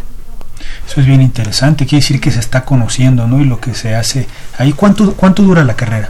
Eso 0.87 1.01
es 1.01 1.07
bien 1.07 1.23
interesante, 1.23 1.87
quiere 1.87 2.03
decir 2.03 2.21
que 2.21 2.31
se 2.31 2.41
está 2.41 2.65
conociendo, 2.65 3.27
¿no? 3.27 3.41
Y 3.41 3.45
lo 3.45 3.61
que 3.61 3.75
se 3.75 3.95
hace 3.95 4.27
ahí. 4.59 4.73
¿Cuánto, 4.73 5.15
cuánto 5.15 5.43
dura 5.43 5.63
la 5.65 5.77
carrera? 5.77 6.09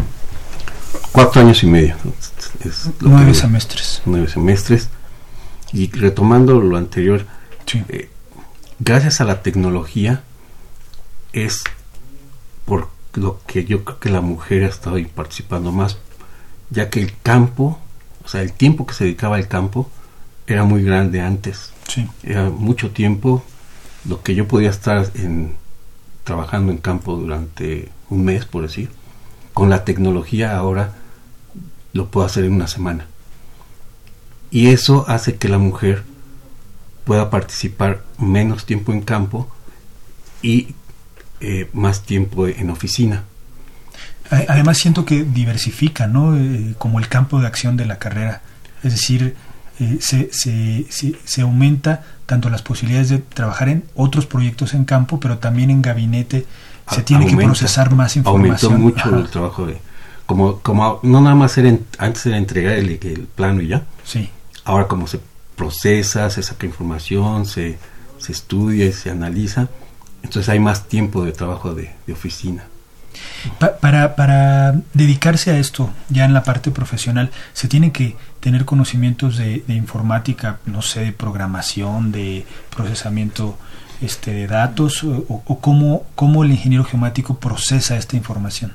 Cuatro 1.12 1.42
años 1.42 1.62
y 1.62 1.66
medio. 1.66 1.96
nueve 3.00 3.34
semestres. 3.34 4.02
Nueve 4.06 4.28
semestres. 4.28 4.88
Y 5.72 5.90
retomando 5.90 6.60
lo 6.60 6.76
anterior, 6.76 7.26
eh, 7.88 8.08
gracias 8.78 9.20
a 9.20 9.24
la 9.24 9.42
tecnología 9.42 10.22
es 11.32 11.62
por 12.64 12.88
lo 13.14 13.40
que 13.46 13.64
yo 13.64 13.84
creo 13.84 13.98
que 13.98 14.10
la 14.10 14.20
mujer 14.20 14.64
ha 14.64 14.68
estado 14.68 14.96
participando 15.14 15.72
más, 15.72 15.98
ya 16.70 16.90
que 16.90 17.00
el 17.00 17.12
campo, 17.22 17.78
o 18.24 18.28
sea, 18.28 18.42
el 18.42 18.52
tiempo 18.52 18.86
que 18.86 18.94
se 18.94 19.04
dedicaba 19.04 19.36
al 19.36 19.48
campo 19.48 19.90
era 20.46 20.64
muy 20.64 20.82
grande 20.82 21.20
antes. 21.20 21.72
Era 22.22 22.50
mucho 22.50 22.90
tiempo 22.90 23.42
lo 24.04 24.22
que 24.22 24.34
yo 24.34 24.46
podía 24.46 24.70
estar 24.70 25.10
en, 25.14 25.54
trabajando 26.24 26.72
en 26.72 26.78
campo 26.78 27.16
durante 27.16 27.88
un 28.10 28.24
mes, 28.24 28.44
por 28.44 28.62
decir. 28.62 28.90
Con 29.54 29.70
la 29.70 29.84
tecnología 29.84 30.56
ahora 30.56 30.94
lo 31.92 32.10
puedo 32.10 32.26
hacer 32.26 32.44
en 32.44 32.52
una 32.52 32.68
semana. 32.68 33.06
Y 34.50 34.68
eso 34.68 35.04
hace 35.08 35.36
que 35.36 35.48
la 35.48 35.58
mujer 35.58 36.04
pueda 37.04 37.30
participar 37.30 38.02
menos 38.18 38.66
tiempo 38.66 38.92
en 38.92 39.00
campo 39.00 39.48
y 40.42 40.74
eh, 41.40 41.68
más 41.72 42.02
tiempo 42.02 42.46
en 42.46 42.70
oficina. 42.70 43.24
Además 44.30 44.76
siento 44.76 45.04
que 45.04 45.24
diversifica, 45.24 46.06
¿no? 46.06 46.36
Eh, 46.36 46.74
como 46.76 46.98
el 46.98 47.08
campo 47.08 47.40
de 47.40 47.46
acción 47.46 47.76
de 47.76 47.86
la 47.86 47.98
carrera. 47.98 48.42
Es 48.82 48.92
decir, 48.92 49.34
eh, 49.80 49.98
se, 50.00 50.28
se, 50.32 50.86
se, 51.24 51.40
aumenta 51.40 52.04
tanto 52.26 52.50
las 52.50 52.60
posibilidades 52.60 53.08
de 53.08 53.18
trabajar 53.18 53.70
en 53.70 53.84
otros 53.94 54.26
proyectos 54.26 54.74
en 54.74 54.84
campo, 54.84 55.18
pero 55.18 55.38
también 55.38 55.70
en 55.70 55.80
gabinete. 55.80 56.46
Se 56.90 57.02
tiene 57.02 57.26
que 57.26 57.36
procesar 57.36 57.94
más 57.94 58.16
información. 58.16 58.74
Aumentó 58.74 59.04
mucho 59.04 59.18
el 59.18 59.30
trabajo 59.30 59.66
de, 59.66 59.78
como, 60.26 60.58
como 60.60 61.00
no 61.02 61.20
nada 61.22 61.34
más 61.34 61.56
era 61.56 61.74
antes 61.98 62.26
era 62.26 62.36
entregar 62.36 62.74
el, 62.74 62.90
el, 62.90 63.28
plano 63.34 63.62
y 63.62 63.68
ya. 63.68 63.84
Sí. 64.04 64.28
Ahora 64.64 64.86
como 64.86 65.06
se 65.06 65.20
procesa, 65.56 66.28
se 66.28 66.42
saca 66.42 66.66
información, 66.66 67.46
se, 67.46 67.78
se 68.18 68.32
estudia 68.32 68.84
y 68.86 68.92
se 68.92 69.10
analiza, 69.10 69.68
entonces 70.22 70.48
hay 70.48 70.58
más 70.58 70.88
tiempo 70.88 71.24
de 71.24 71.32
trabajo 71.32 71.74
de, 71.74 71.94
oficina. 72.12 72.64
para, 73.80 74.16
para 74.16 74.72
dedicarse 74.94 75.50
a 75.50 75.58
esto, 75.58 75.90
ya 76.08 76.24
en 76.24 76.34
la 76.34 76.42
parte 76.42 76.70
profesional, 76.70 77.30
se 77.52 77.68
tiene 77.68 77.92
que 77.92 78.16
tener 78.40 78.64
conocimientos 78.64 79.36
de, 79.36 79.62
informática, 79.68 80.58
no 80.66 80.82
sé, 80.82 81.00
de 81.00 81.12
programación, 81.12 82.12
de 82.12 82.46
procesamiento 82.74 83.58
este, 84.00 84.32
de 84.32 84.46
datos, 84.46 85.04
o, 85.04 85.42
o 85.44 85.60
cómo, 85.60 86.06
cómo 86.14 86.44
el 86.44 86.50
ingeniero 86.50 86.84
geomático 86.84 87.38
procesa 87.38 87.96
esta 87.96 88.16
información. 88.16 88.72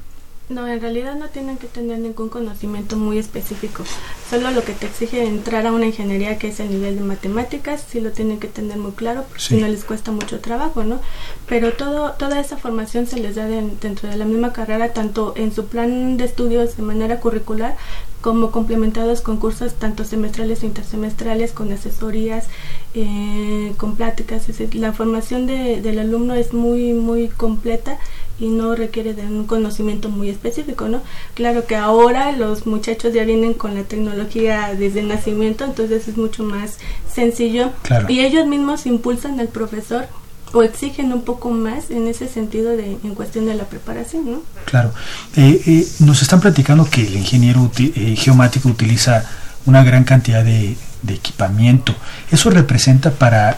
No, 0.49 0.67
en 0.67 0.81
realidad 0.81 1.15
no 1.15 1.29
tienen 1.29 1.57
que 1.57 1.67
tener 1.67 1.99
ningún 1.99 2.27
conocimiento 2.27 2.97
muy 2.97 3.17
específico. 3.17 3.83
Solo 4.29 4.51
lo 4.51 4.63
que 4.63 4.73
te 4.73 4.87
exige 4.87 5.23
entrar 5.23 5.65
a 5.65 5.71
una 5.71 5.85
ingeniería 5.85 6.37
que 6.37 6.49
es 6.49 6.59
el 6.59 6.69
nivel 6.69 6.97
de 6.97 7.03
matemáticas, 7.03 7.85
sí 7.89 8.01
lo 8.01 8.11
tienen 8.11 8.39
que 8.39 8.49
tener 8.49 8.77
muy 8.77 8.91
claro, 8.91 9.23
porque 9.23 9.41
si 9.41 9.55
no 9.55 9.67
les 9.67 9.85
cuesta 9.85 10.11
mucho 10.11 10.41
trabajo, 10.41 10.83
¿no? 10.83 10.99
Pero 11.47 11.71
todo, 11.73 12.11
toda 12.13 12.41
esa 12.41 12.57
formación 12.57 13.07
se 13.07 13.21
les 13.21 13.35
da 13.35 13.45
dentro 13.45 14.09
de 14.09 14.17
la 14.17 14.25
misma 14.25 14.51
carrera, 14.51 14.91
tanto 14.91 15.33
en 15.37 15.53
su 15.53 15.67
plan 15.67 16.17
de 16.17 16.25
estudios 16.25 16.75
de 16.75 16.83
manera 16.83 17.21
curricular, 17.21 17.77
como 18.19 18.51
complementados 18.51 19.19
con 19.19 19.37
cursos 19.37 19.73
tanto 19.73 20.05
semestrales 20.05 20.63
e 20.63 20.65
intersemestrales, 20.65 21.51
con 21.51 21.71
asesorías, 21.73 22.47
eh, 22.93 23.73
con 23.77 23.95
pláticas. 23.95 24.47
la 24.73 24.93
formación 24.93 25.45
de, 25.45 25.81
del 25.81 25.99
alumno 25.99 26.33
es 26.33 26.53
muy, 26.53 26.93
muy 26.93 27.27
completa 27.27 27.97
y 28.39 28.47
no 28.47 28.75
requiere 28.75 29.13
de 29.13 29.23
un 29.23 29.45
conocimiento 29.45 30.09
muy 30.09 30.29
específico, 30.29 30.87
¿no? 30.87 31.01
Claro 31.35 31.65
que 31.67 31.75
ahora 31.75 32.31
los 32.31 32.65
muchachos 32.65 33.13
ya 33.13 33.23
vienen 33.23 33.53
con 33.53 33.75
la 33.75 33.83
tecnología 33.83 34.73
desde 34.77 35.01
el 35.01 35.07
nacimiento, 35.07 35.65
entonces 35.65 36.07
es 36.07 36.17
mucho 36.17 36.43
más 36.43 36.77
sencillo 37.11 37.71
y 38.07 38.21
ellos 38.21 38.47
mismos 38.47 38.85
impulsan 38.85 39.39
al 39.39 39.49
profesor 39.49 40.07
o 40.51 40.61
exigen 40.61 41.13
un 41.13 41.23
poco 41.23 41.49
más 41.49 41.89
en 41.89 42.07
ese 42.07 42.27
sentido 42.27 42.75
de 42.75 42.97
en 43.03 43.15
cuestión 43.15 43.45
de 43.45 43.55
la 43.55 43.65
preparación, 43.65 44.31
¿no? 44.31 44.41
Claro. 44.65 44.93
Eh, 45.35 45.61
eh, 45.65 45.87
nos 45.99 46.21
están 46.21 46.41
platicando 46.41 46.87
que 46.89 47.05
el 47.05 47.15
ingeniero 47.15 47.71
eh, 47.77 48.15
geomático 48.15 48.69
utiliza 48.69 49.25
una 49.65 49.83
gran 49.83 50.03
cantidad 50.03 50.43
de, 50.43 50.75
de, 51.01 51.13
equipamiento. 51.13 51.95
Eso 52.31 52.49
representa 52.49 53.11
para 53.11 53.57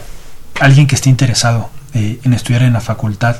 alguien 0.60 0.86
que 0.86 0.94
esté 0.94 1.10
interesado 1.10 1.70
en 1.92 2.34
estudiar 2.34 2.62
en 2.62 2.74
la 2.74 2.80
facultad 2.80 3.36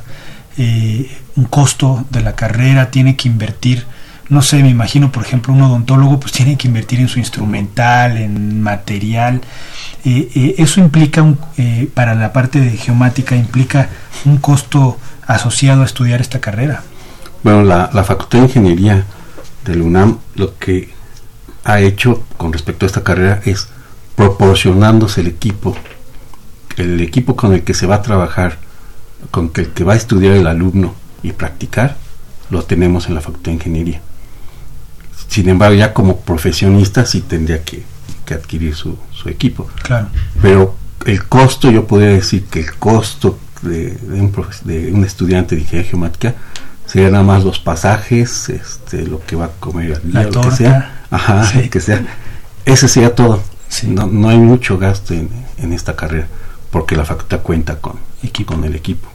eh, 0.59 1.11
un 1.37 1.45
costo 1.45 2.05
de 2.11 2.23
la 2.23 2.35
carrera, 2.35 2.91
tiene 2.91 3.17
que 3.17 3.29
invertir, 3.29 3.87
no 4.29 4.43
sé, 4.43 4.63
me 4.63 4.71
imagino, 4.71 5.13
por 5.13 5.23
ejemplo, 5.23 5.53
un 5.53 5.63
odontólogo 5.63 6.19
pues 6.19 6.33
tiene 6.33 6.57
que 6.57 6.67
invertir 6.67 7.01
en 7.01 7.09
su 7.09 7.19
instrumental, 7.19 8.17
en 8.17 8.61
material. 8.61 9.41
Eh, 10.05 10.31
eh, 10.35 10.55
eso 10.59 10.81
implica, 10.81 11.23
un, 11.23 11.39
para 11.95 12.15
la 12.15 12.33
parte 12.33 12.61
de 12.61 12.71
geomática, 12.71 13.37
implica 13.37 13.89
un 14.25 14.39
costo 14.39 14.99
asociado 15.27 15.83
a 15.83 15.85
estudiar 15.85 16.21
esta 16.21 16.41
carrera. 16.41 16.83
Bueno, 17.43 17.63
la, 17.63 17.91
la 17.93 18.03
Facultad 18.03 18.41
de 18.41 18.47
Ingeniería 18.47 19.05
del 19.65 19.83
UNAM 19.83 20.19
lo 20.35 20.59
que 20.59 20.95
ha 21.65 21.81
hecho 21.81 22.25
con 22.37 22.53
respecto 22.53 22.87
a 22.87 22.89
esta 22.89 23.05
carrera 23.05 23.41
es 23.45 23.69
proporcionándose 24.17 25.21
el 25.21 25.29
equipo, 25.29 25.77
el 26.77 27.01
equipo 27.01 27.37
con 27.37 27.53
el 27.53 27.63
que 27.63 27.75
se 27.75 27.87
va 27.87 27.97
a 27.97 28.03
trabajar 28.03 28.59
con 29.31 29.51
el 29.55 29.69
que 29.71 29.85
va 29.85 29.95
a 29.95 29.97
estudiar 29.97 30.35
el 30.35 30.47
alumno 30.47 30.95
y 31.29 31.33
practicar, 31.33 31.97
lo 32.51 32.63
tenemos 32.63 33.09
en 33.09 33.15
la 33.15 33.21
Facultad 33.21 33.47
de 33.47 33.55
Ingeniería. 33.55 34.01
Sin 35.29 35.49
embargo, 35.49 35.75
ya 35.75 35.93
como 35.93 36.19
profesionista 36.21 37.05
sí 37.05 37.21
tendría 37.21 37.63
que, 37.63 37.83
adquirir 38.31 38.75
su, 38.75 38.97
su, 39.13 39.29
equipo. 39.29 39.69
Claro. 39.83 40.09
Pero 40.43 40.75
el 41.05 41.27
costo, 41.29 41.71
yo 41.71 41.87
podría 41.87 42.09
decir 42.11 42.45
que 42.45 42.61
el 42.61 42.75
costo 42.75 43.39
de, 43.63 43.97
un, 44.09 44.33
de 44.65 44.93
un, 44.93 45.05
estudiante 45.05 45.55
de 45.55 45.63
ingeniería 45.63 45.91
geomática 45.91 46.35
sería 46.87 47.11
nada 47.11 47.23
más 47.23 47.45
los 47.45 47.59
pasajes, 47.61 48.49
este, 48.49 49.07
lo 49.07 49.25
que 49.25 49.37
va 49.37 49.47
a 49.47 49.51
comer 49.61 50.01
La 50.13 50.25
lo 50.25 50.41
que 50.41 50.51
sea. 50.51 51.05
Ajá, 51.11 51.47
Sí. 51.47 51.69
que 51.69 51.81
sea. 51.81 52.05
Ese 52.65 52.89
sería 52.89 53.15
todo. 53.15 53.43
Sí. 53.69 53.87
No, 53.89 54.07
no 54.07 54.29
hay 54.29 54.39
mucho 54.39 54.79
gasto 54.79 55.15
en, 55.15 55.29
en 55.59 55.73
esta 55.73 55.95
carrera, 55.95 56.27
porque 56.71 56.97
la 56.97 57.05
facultad 57.05 57.43
cuenta 57.43 57.77
con, 57.81 57.95
Equipo. 58.23 58.55
con 58.55 58.65
el 58.65 58.75
equipo. 58.75 59.09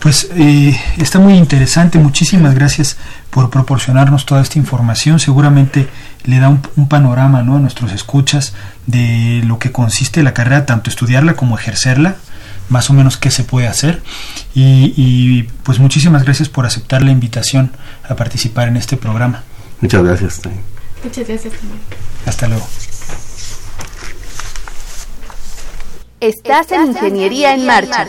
Pues 0.00 0.28
eh, 0.34 0.78
está 0.98 1.18
muy 1.18 1.34
interesante. 1.34 1.98
Muchísimas 1.98 2.54
gracias 2.54 2.96
por 3.30 3.50
proporcionarnos 3.50 4.26
toda 4.26 4.42
esta 4.42 4.58
información. 4.58 5.18
Seguramente 5.20 5.88
le 6.24 6.38
da 6.38 6.48
un, 6.48 6.60
un 6.76 6.88
panorama 6.88 7.42
¿no? 7.42 7.56
a 7.56 7.60
nuestros 7.60 7.92
escuchas 7.92 8.54
de 8.86 9.42
lo 9.44 9.58
que 9.58 9.72
consiste 9.72 10.22
la 10.22 10.34
carrera, 10.34 10.66
tanto 10.66 10.90
estudiarla 10.90 11.34
como 11.34 11.58
ejercerla, 11.58 12.16
más 12.68 12.90
o 12.90 12.92
menos 12.92 13.16
qué 13.16 13.30
se 13.30 13.44
puede 13.44 13.66
hacer. 13.66 14.02
Y, 14.54 14.94
y, 14.96 15.44
pues 15.62 15.78
muchísimas 15.78 16.24
gracias 16.24 16.48
por 16.48 16.66
aceptar 16.66 17.02
la 17.02 17.10
invitación 17.10 17.72
a 18.08 18.14
participar 18.14 18.68
en 18.68 18.76
este 18.76 18.96
programa. 18.96 19.42
Muchas 19.80 20.02
gracias. 20.02 20.40
también. 20.40 20.64
Muchas 21.02 21.28
gracias 21.28 21.54
también. 21.54 21.80
Hasta 22.26 22.48
luego. 22.48 22.66
Estás 26.20 26.72
en 26.72 26.86
Ingeniería 26.86 27.54
en 27.54 27.66
Marcha. 27.66 28.08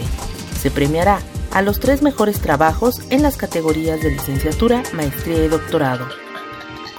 Se 0.61 0.71
premiará 0.71 1.21
a 1.57 1.63
los 1.63 1.81
tres 1.81 2.03
mejores 2.03 2.39
trabajos 2.41 3.01
en 3.09 3.23
las 3.23 3.39
categorías 3.39 4.03
de 4.03 4.11
licenciatura, 4.11 4.83
maestría 4.93 5.43
y 5.43 5.49
doctorado. 5.49 6.07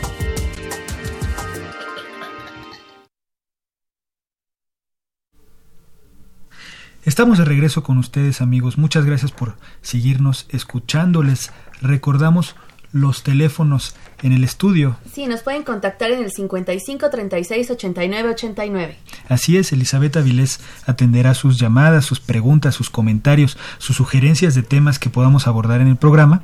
Estamos 7.05 7.37
de 7.37 7.44
regreso 7.44 7.83
con 7.83 7.99
ustedes 7.99 8.40
amigos. 8.40 8.79
Muchas 8.79 9.05
gracias 9.05 9.33
por 9.33 9.59
seguirnos 9.83 10.47
escuchándoles. 10.49 11.53
Recordamos 11.83 12.57
los 12.92 13.22
teléfonos 13.22 13.94
en 14.22 14.33
el 14.33 14.44
estudio. 14.44 14.96
Sí, 15.12 15.27
nos 15.27 15.42
pueden 15.42 15.62
contactar 15.62 16.11
en 16.11 16.22
el 16.22 16.31
55 16.31 17.11
36 17.11 17.70
89 17.70 18.31
89. 18.31 18.96
Así 19.29 19.57
es, 19.57 19.72
Elizabeth 19.72 20.16
Avilés 20.16 20.61
atenderá 20.87 21.35
sus 21.35 21.59
llamadas, 21.59 22.05
sus 22.05 22.20
preguntas, 22.20 22.74
sus 22.74 22.90
comentarios, 22.90 23.59
sus 23.79 23.96
sugerencias 23.96 24.55
de 24.55 24.62
temas 24.62 24.98
que 24.98 25.11
podamos 25.11 25.46
abordar 25.46 25.81
en 25.81 25.88
el 25.88 25.96
programa. 25.96 26.42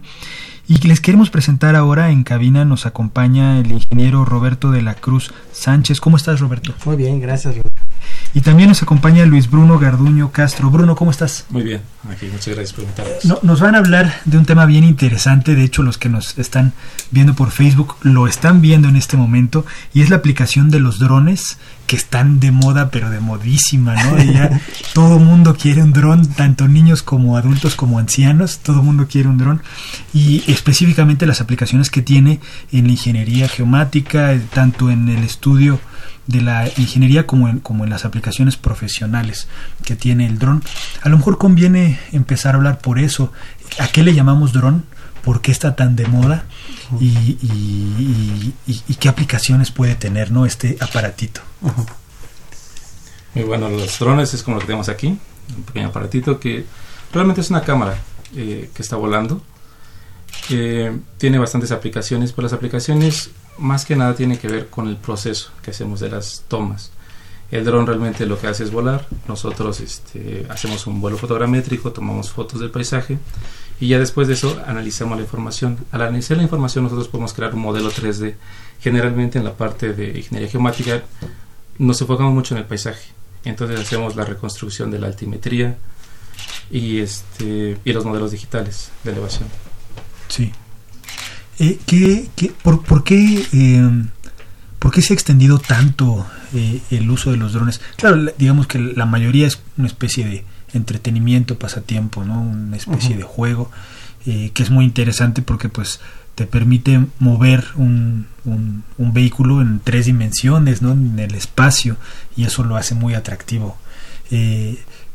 Y 0.67 0.79
les 0.87 1.01
queremos 1.01 1.29
presentar 1.29 1.77
ahora 1.77 2.11
en 2.11 2.25
cabina, 2.25 2.65
nos 2.65 2.87
acompaña 2.87 3.59
el 3.59 3.71
ingeniero 3.71 4.25
Roberto 4.25 4.71
de 4.71 4.81
la 4.81 4.95
Cruz 4.95 5.33
Sánchez. 5.53 6.01
¿Cómo 6.01 6.17
estás, 6.17 6.41
Roberto? 6.41 6.73
Muy 6.87 6.97
bien, 6.97 7.21
gracias. 7.21 7.55
Roberto. 7.57 7.74
Y 8.37 8.41
también 8.41 8.69
nos 8.69 8.83
acompaña 8.83 9.25
Luis 9.27 9.49
Bruno 9.49 9.79
Garduño 9.79 10.33
Castro. 10.33 10.69
Bruno, 10.69 10.97
¿cómo 10.97 11.13
estás? 11.13 11.47
Muy 11.51 11.63
bien, 11.63 11.83
aquí 12.11 12.27
muchas 12.27 12.49
gracias 12.49 12.73
por 12.73 12.83
invitarnos. 12.83 13.25
No, 13.25 13.39
nos 13.43 13.61
van 13.61 13.77
a 13.77 13.79
hablar 13.79 14.13
de 14.25 14.39
un 14.39 14.45
tema 14.45 14.67
bien 14.67 14.83
interesante, 14.83 15.55
de 15.55 15.63
hecho 15.63 15.85
los 15.85 15.99
que 15.99 16.09
nos 16.09 16.37
están 16.37 16.73
viendo 17.13 17.35
por 17.35 17.53
Facebook 17.53 17.95
lo 18.03 18.27
están 18.27 18.61
viendo 18.61 18.89
en 18.89 18.97
este 18.97 19.17
momento, 19.17 19.65
y 19.93 20.03
es 20.03 20.11
la 20.11 20.17
aplicación 20.17 20.69
de 20.71 20.81
los 20.81 20.99
drones 20.99 21.59
que 21.87 21.95
están 21.95 22.41
de 22.41 22.51
moda, 22.51 22.91
pero 22.91 23.09
de 23.09 23.21
modísima, 23.21 23.95
¿no? 24.03 24.21
Ya 24.21 24.61
todo 24.95 25.21
mundo 25.21 25.57
quiere 25.57 25.85
un 25.85 25.93
dron, 25.93 26.27
tanto 26.27 26.67
niños 26.67 27.05
como 27.05 27.37
adultos 27.37 27.77
como 27.77 28.01
ancianos, 28.01 28.59
todo 28.59 28.83
mundo 28.83 29.07
quiere 29.09 29.29
un 29.29 29.39
dron. 29.39 29.63
Y 30.13 30.43
específicamente 30.51 31.27
las 31.27 31.41
aplicaciones 31.41 31.89
que 31.89 32.03
tiene 32.03 32.41
en 32.73 32.87
la 32.87 32.93
ingeniería 32.93 33.49
geomática, 33.49 34.33
eh, 34.33 34.43
tanto 34.53 34.91
en 34.91 35.09
el 35.09 35.23
estudio 35.23 35.79
de 36.27 36.41
la 36.41 36.69
ingeniería 36.77 37.27
como 37.27 37.49
en, 37.49 37.61
como 37.61 37.85
en 37.85 37.91
las 37.91 38.05
aplicaciones 38.05 38.57
profesionales 38.57 39.49
que 39.85 39.97
tiene 39.97 40.27
el 40.27 40.39
dron. 40.39 40.63
A 41.03 41.09
lo 41.09 41.19
mejor 41.19 41.39
conviene 41.39 41.99
empezar 42.13 42.55
a 42.55 42.59
hablar 42.59 42.79
por 42.79 42.99
eso. 42.99 43.33
¿A 43.79 43.89
qué 43.89 44.03
le 44.03 44.15
llamamos 44.15 44.53
dron? 44.53 44.85
¿Por 45.23 45.41
qué 45.41 45.53
está 45.53 45.75
tan 45.75 45.97
de 45.97 46.07
moda? 46.07 46.45
Y, 47.01 47.39
y, 48.67 48.95
qué 49.01 49.09
aplicaciones 49.09 49.71
puede 49.71 49.95
tener 49.95 50.31
¿no? 50.31 50.47
este 50.47 50.77
aparatito. 50.81 51.41
Muy 53.35 53.45
bueno, 53.45 53.69
los 53.69 53.99
drones 53.99 54.33
es 54.35 54.43
como 54.43 54.57
lo 54.57 54.61
que 54.61 54.67
tenemos 54.67 54.89
aquí, 54.89 55.09
un 55.09 55.63
pequeño 55.65 55.89
aparatito 55.89 56.39
que 56.39 56.65
realmente 57.13 57.41
es 57.41 57.51
una 57.51 57.63
cámara 57.63 57.97
eh, 58.37 58.71
que 58.75 58.83
está 58.83 58.97
volando. 58.97 59.43
Eh, 60.51 60.97
tiene 61.17 61.39
bastantes 61.39 61.73
aplicaciones, 61.73 62.33
pero 62.33 62.45
las 62.45 62.53
aplicaciones 62.53 63.31
más 63.59 63.85
que 63.85 63.97
nada 63.97 64.15
tiene 64.15 64.39
que 64.39 64.49
ver 64.49 64.69
con 64.69 64.89
el 64.89 64.97
proceso 64.97 65.51
que 65.63 65.71
hacemos 65.71 66.01
de 66.01 66.11
las 66.11 66.45
tomas. 66.49 66.91
El 67.51 67.65
dron 67.65 67.87
realmente 67.87 68.27
lo 68.27 68.39
que 68.39 68.49
hace 68.49 68.65
es 68.65 68.71
volar, 68.71 69.07
nosotros 69.29 69.81
este, 69.81 70.47
hacemos 70.49 70.87
un 70.87 71.01
vuelo 71.01 71.17
fotogramétrico, 71.17 71.93
tomamos 71.93 72.31
fotos 72.31 72.59
del 72.61 72.71
paisaje 72.71 73.19
y 73.79 73.89
ya 73.89 73.99
después 73.99 74.29
de 74.29 74.35
eso 74.35 74.61
analizamos 74.67 75.17
la 75.17 75.23
información. 75.23 75.79
Al 75.93 76.03
analizar 76.03 76.37
la 76.37 76.43
información 76.43 76.85
nosotros 76.85 77.09
podemos 77.09 77.33
crear 77.33 77.55
un 77.55 77.61
modelo 77.61 77.91
3D. 77.91 78.35
Generalmente 78.81 79.39
en 79.39 79.45
la 79.45 79.55
parte 79.55 79.93
de 79.93 80.19
ingeniería 80.19 80.51
geomática 80.51 81.03
nos 81.79 82.01
enfocamos 82.01 82.35
mucho 82.35 82.55
en 82.55 82.63
el 82.63 82.67
paisaje. 82.67 83.13
Entonces 83.45 83.79
hacemos 83.79 84.17
la 84.17 84.25
reconstrucción 84.25 84.91
de 84.91 84.99
la 84.99 85.07
altimetría 85.07 85.77
y, 86.71 86.99
este, 86.99 87.79
y 87.85 87.93
los 87.93 88.05
modelos 88.05 88.33
digitales 88.33 88.91
de 89.05 89.13
elevación. 89.13 89.49
Sí. 90.29 90.53
Eh, 91.59 91.79
¿qué, 91.87 92.29
por, 92.63 93.05
qué, 93.05 93.47
eh, 93.53 93.91
por, 94.79 94.93
qué, 94.93 95.03
se 95.03 95.13
ha 95.13 95.15
extendido 95.15 95.59
tanto 95.59 96.27
eh, 96.53 96.81
el 96.91 97.11
uso 97.11 97.31
de 97.31 97.37
los 97.37 97.53
drones? 97.53 97.81
Claro, 97.97 98.33
digamos 98.39 98.67
que 98.67 98.79
la 98.79 99.07
mayoría 99.07 99.47
es 99.47 99.61
una 99.77 99.87
especie 99.87 100.25
de 100.25 100.45
entretenimiento, 100.73 101.59
pasatiempo, 101.59 102.25
¿no? 102.25 102.41
Una 102.41 102.77
especie 102.77 103.17
de 103.17 103.23
juego 103.23 103.71
que 104.25 104.63
es 104.63 104.71
muy 104.71 104.87
interesante 104.87 105.43
porque 105.43 105.69
pues 105.69 106.01
te 106.35 106.47
permite 106.47 107.05
mover 107.19 107.67
un, 107.77 108.27
un, 108.47 109.13
vehículo 109.13 109.61
en 109.61 109.81
tres 109.85 110.07
dimensiones, 110.07 110.81
¿no? 110.81 110.93
En 110.93 111.19
el 111.19 111.35
espacio 111.35 111.99
y 112.35 112.45
eso 112.45 112.65
lo 112.65 112.77
hace 112.77 112.95
muy 112.95 113.13
atractivo. 113.13 113.77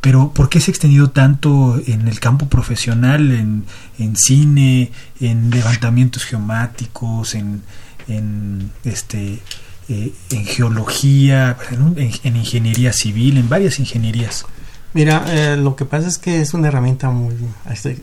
Pero 0.02 0.32
¿por 0.32 0.50
qué 0.50 0.62
se 0.62 0.72
ha 0.72 0.74
extendido 0.74 1.10
tanto 1.10 1.80
en 1.86 2.08
el 2.08 2.20
campo 2.20 2.48
profesional, 2.48 3.32
en, 3.32 3.66
en 3.98 4.16
cine, 4.16 4.92
en 5.20 5.50
levantamientos 5.50 6.24
geomáticos, 6.24 7.36
en, 7.36 7.62
en 8.08 8.72
este 8.86 9.42
eh, 9.90 10.14
en 10.30 10.46
geología, 10.46 11.58
en, 12.24 12.36
ingeniería 12.36 12.94
civil, 12.94 13.38
en 13.38 13.50
varias 13.50 13.80
ingenierías? 13.80 14.46
Mira, 14.94 15.26
eh, 15.28 15.58
lo 15.58 15.76
que 15.76 15.86
pasa 15.86 16.08
es 16.08 16.18
que 16.18 16.42
es 16.42 16.54
una 16.54 16.68
herramienta 16.68 17.10
muy 17.10 17.36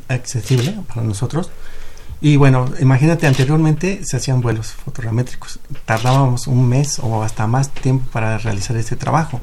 accesible 0.08 0.76
para 0.88 1.02
nosotros. 1.02 1.50
Y 2.20 2.36
bueno, 2.36 2.66
imagínate, 2.80 3.26
anteriormente 3.26 4.00
se 4.04 4.16
hacían 4.16 4.40
vuelos 4.40 4.72
fotogramétricos. 4.72 5.60
Tardábamos 5.84 6.46
un 6.46 6.68
mes 6.68 6.98
o 6.98 7.22
hasta 7.22 7.46
más 7.46 7.70
tiempo 7.70 8.10
para 8.10 8.38
realizar 8.38 8.76
este 8.76 8.96
trabajo. 8.96 9.40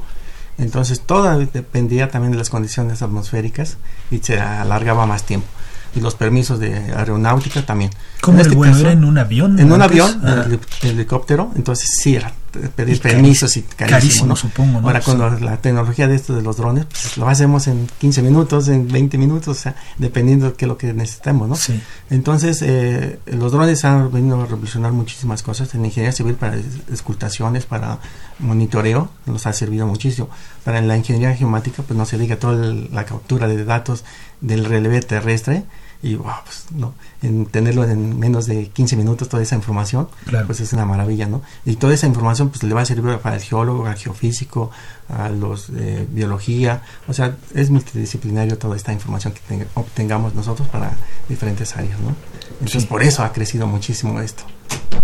Entonces 0.58 1.00
todo 1.00 1.38
dependía 1.38 2.10
también 2.10 2.32
de 2.32 2.38
las 2.38 2.50
condiciones 2.50 3.02
atmosféricas 3.02 3.76
y 4.10 4.18
se 4.18 4.40
alargaba 4.40 5.06
más 5.06 5.24
tiempo. 5.24 5.46
Y 5.94 6.00
los 6.00 6.14
permisos 6.14 6.58
de 6.58 6.74
aeronáutica 6.94 7.64
también. 7.64 7.90
¿Cómo 8.24 8.40
en 8.40 8.46
este 8.46 8.80
¿Era 8.80 8.92
en 8.92 9.04
un 9.04 9.18
avión? 9.18 9.58
En 9.58 9.72
un 9.72 9.82
avión, 9.82 10.20
ah. 10.24 10.46
en 10.48 10.88
helicóptero, 10.88 11.50
entonces 11.56 11.90
sí 12.00 12.16
era 12.16 12.32
pedir 12.76 13.00
permisos 13.00 13.56
y 13.56 13.62
carísimo, 13.62 14.36
supongo. 14.36 14.78
Ahora 14.78 15.00
con 15.00 15.18
la 15.18 15.56
tecnología 15.58 16.08
de 16.08 16.16
esto 16.16 16.34
de 16.34 16.42
los 16.42 16.56
drones, 16.56 16.86
pues 16.86 17.16
lo 17.16 17.28
hacemos 17.28 17.66
en 17.66 17.88
15 17.98 18.22
minutos, 18.22 18.68
en 18.68 18.88
20 18.88 19.18
minutos, 19.18 19.58
o 19.58 19.60
sea, 19.60 19.76
dependiendo 19.98 20.46
de 20.46 20.52
qué 20.54 20.64
es 20.64 20.68
lo 20.68 20.78
que 20.78 20.92
necesitemos, 20.92 21.48
¿no? 21.48 21.56
Sí. 21.56 21.80
Entonces, 22.10 22.62
eh, 22.62 23.18
los 23.26 23.52
drones 23.52 23.84
han 23.84 24.10
venido 24.12 24.40
a 24.40 24.46
revolucionar 24.46 24.92
muchísimas 24.92 25.42
cosas 25.42 25.74
en 25.74 25.84
ingeniería 25.84 26.12
civil 26.12 26.34
para 26.34 26.56
escultaciones, 26.92 27.66
para 27.66 27.98
monitoreo, 28.38 29.10
nos 29.26 29.46
ha 29.46 29.52
servido 29.52 29.86
muchísimo. 29.86 30.28
Para 30.64 30.80
la 30.80 30.96
ingeniería 30.96 31.34
geomática, 31.36 31.82
pues 31.82 31.96
no 31.96 32.06
se 32.06 32.18
diga 32.18 32.36
toda 32.36 32.72
la 32.72 33.04
captura 33.04 33.48
de 33.48 33.64
datos 33.64 34.04
del 34.40 34.64
relevé 34.64 35.00
terrestre, 35.00 35.64
y 36.04 36.16
wow, 36.16 36.34
pues, 36.44 36.66
no, 36.76 36.92
en 37.22 37.46
tenerlo 37.46 37.82
en 37.84 38.18
menos 38.18 38.44
de 38.44 38.68
15 38.68 38.94
minutos 38.94 39.26
toda 39.30 39.42
esa 39.42 39.56
información, 39.56 40.06
pues 40.46 40.60
es 40.60 40.74
una 40.74 40.84
maravilla, 40.84 41.26
¿no? 41.26 41.40
Y 41.64 41.76
toda 41.76 41.94
esa 41.94 42.06
información 42.06 42.50
pues 42.50 42.62
le 42.62 42.74
va 42.74 42.82
a 42.82 42.84
servir 42.84 43.16
para 43.20 43.36
el 43.36 43.42
geólogo, 43.42 43.86
al 43.86 43.96
geofísico, 43.96 44.70
a 45.08 45.30
los 45.30 45.72
de 45.72 46.06
biología, 46.10 46.82
o 47.08 47.14
sea, 47.14 47.36
es 47.54 47.70
multidisciplinario 47.70 48.58
toda 48.58 48.76
esta 48.76 48.92
información 48.92 49.32
que 49.32 49.66
obtengamos 49.72 50.34
nosotros 50.34 50.68
para 50.68 50.92
diferentes 51.26 51.74
áreas, 51.74 51.98
¿no? 52.00 52.14
Entonces 52.60 52.84
por 52.84 53.02
eso 53.02 53.24
ha 53.24 53.32
crecido 53.32 53.66
muchísimo 53.66 54.20
esto. 54.20 54.44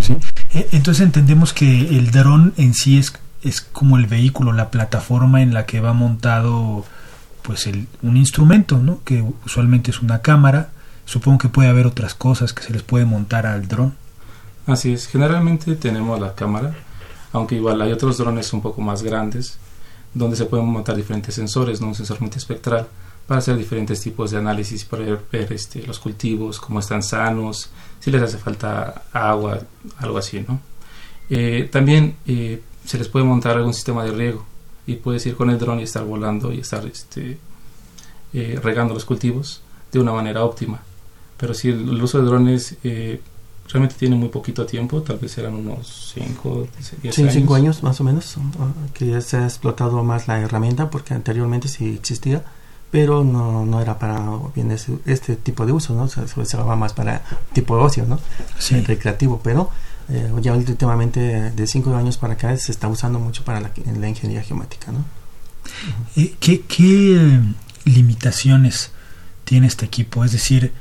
Sí. 0.00 0.18
E, 0.52 0.68
entonces 0.72 1.02
entendemos 1.02 1.54
que 1.54 1.80
el 1.96 2.10
dron 2.10 2.52
en 2.58 2.74
sí 2.74 2.98
es, 2.98 3.14
es 3.42 3.62
como 3.62 3.96
el 3.96 4.06
vehículo, 4.06 4.52
la 4.52 4.70
plataforma 4.70 5.40
en 5.40 5.54
la 5.54 5.64
que 5.64 5.80
va 5.80 5.94
montado 5.94 6.84
pues 7.40 7.66
el, 7.66 7.86
un 8.02 8.18
instrumento, 8.18 8.76
¿no? 8.76 9.02
Que 9.02 9.24
usualmente 9.46 9.90
es 9.90 10.02
una 10.02 10.20
cámara, 10.20 10.72
Supongo 11.10 11.38
que 11.38 11.48
puede 11.48 11.68
haber 11.68 11.88
otras 11.88 12.14
cosas 12.14 12.52
que 12.52 12.62
se 12.62 12.72
les 12.72 12.84
puede 12.84 13.04
montar 13.04 13.44
al 13.44 13.66
dron. 13.66 13.96
Así 14.64 14.92
es, 14.92 15.08
generalmente 15.08 15.74
tenemos 15.74 16.20
la 16.20 16.36
cámara, 16.36 16.72
aunque 17.32 17.56
igual 17.56 17.82
hay 17.82 17.90
otros 17.90 18.18
drones 18.18 18.52
un 18.52 18.62
poco 18.62 18.80
más 18.80 19.02
grandes, 19.02 19.58
donde 20.14 20.36
se 20.36 20.44
pueden 20.44 20.66
montar 20.66 20.94
diferentes 20.94 21.34
sensores, 21.34 21.80
¿no? 21.80 21.88
un 21.88 21.96
sensor 21.96 22.20
multiespectral, 22.20 22.86
para 23.26 23.40
hacer 23.40 23.56
diferentes 23.56 24.00
tipos 24.00 24.30
de 24.30 24.38
análisis, 24.38 24.84
para 24.84 25.02
ver, 25.32 25.52
este, 25.52 25.84
los 25.84 25.98
cultivos, 25.98 26.60
cómo 26.60 26.78
están 26.78 27.02
sanos, 27.02 27.70
si 27.98 28.12
les 28.12 28.22
hace 28.22 28.38
falta 28.38 29.02
agua, 29.12 29.58
algo 29.98 30.16
así. 30.16 30.44
¿no? 30.46 30.60
Eh, 31.28 31.68
también 31.72 32.14
eh, 32.24 32.62
se 32.84 32.98
les 32.98 33.08
puede 33.08 33.24
montar 33.24 33.56
algún 33.56 33.74
sistema 33.74 34.04
de 34.04 34.12
riego 34.12 34.46
y 34.86 34.94
puedes 34.94 35.26
ir 35.26 35.34
con 35.34 35.50
el 35.50 35.58
dron 35.58 35.80
y 35.80 35.82
estar 35.82 36.04
volando 36.04 36.52
y 36.52 36.60
estar 36.60 36.86
este, 36.86 37.36
eh, 38.32 38.60
regando 38.62 38.94
los 38.94 39.04
cultivos 39.04 39.60
de 39.90 39.98
una 39.98 40.12
manera 40.12 40.44
óptima. 40.44 40.82
Pero 41.40 41.54
si 41.54 41.70
el, 41.70 42.02
uso 42.02 42.18
de 42.18 42.24
drones 42.24 42.76
eh, 42.84 43.20
realmente 43.68 43.94
tiene 43.98 44.14
muy 44.14 44.28
poquito 44.28 44.66
tiempo, 44.66 45.00
tal 45.00 45.18
vez 45.18 45.38
eran 45.38 45.54
unos 45.54 46.12
5, 46.14 46.68
10 47.02 47.18
años. 47.18 47.32
5 47.32 47.54
años 47.54 47.82
más 47.82 47.98
o 48.00 48.04
menos, 48.04 48.36
que 48.92 49.06
ya 49.06 49.20
se 49.22 49.38
ha 49.38 49.44
explotado 49.44 50.04
más 50.04 50.28
la 50.28 50.38
herramienta, 50.38 50.90
porque 50.90 51.14
anteriormente 51.14 51.68
sí 51.68 51.94
existía, 51.94 52.44
pero 52.90 53.24
no, 53.24 53.64
no 53.64 53.80
era 53.80 53.98
para 53.98 54.20
bien 54.54 54.70
este 54.70 55.36
tipo 55.36 55.64
de 55.64 55.72
uso, 55.72 55.94
¿no? 55.94 56.08
Se, 56.08 56.28
se 56.28 56.38
usaba 56.38 56.76
más 56.76 56.92
para 56.92 57.22
tipo 57.54 57.76
de 57.76 57.84
ocio, 57.84 58.04
¿no? 58.04 58.20
recreativo, 58.86 59.40
pero 59.42 59.70
eh, 60.10 60.30
ya 60.42 60.52
últimamente 60.54 61.52
de 61.52 61.66
5 61.66 61.94
años 61.94 62.18
para 62.18 62.34
acá 62.34 62.54
se 62.58 62.70
está 62.70 62.86
usando 62.88 63.18
mucho 63.18 63.44
para 63.44 63.60
la, 63.60 63.72
la 63.98 64.08
ingeniería 64.08 64.42
geomática, 64.42 64.92
¿no? 64.92 65.04
Eh, 66.16 66.34
¿Qué, 66.38 66.62
qué 66.62 67.40
limitaciones 67.84 68.90
tiene 69.44 69.68
este 69.68 69.86
equipo? 69.86 70.24
Es 70.24 70.32
decir, 70.32 70.72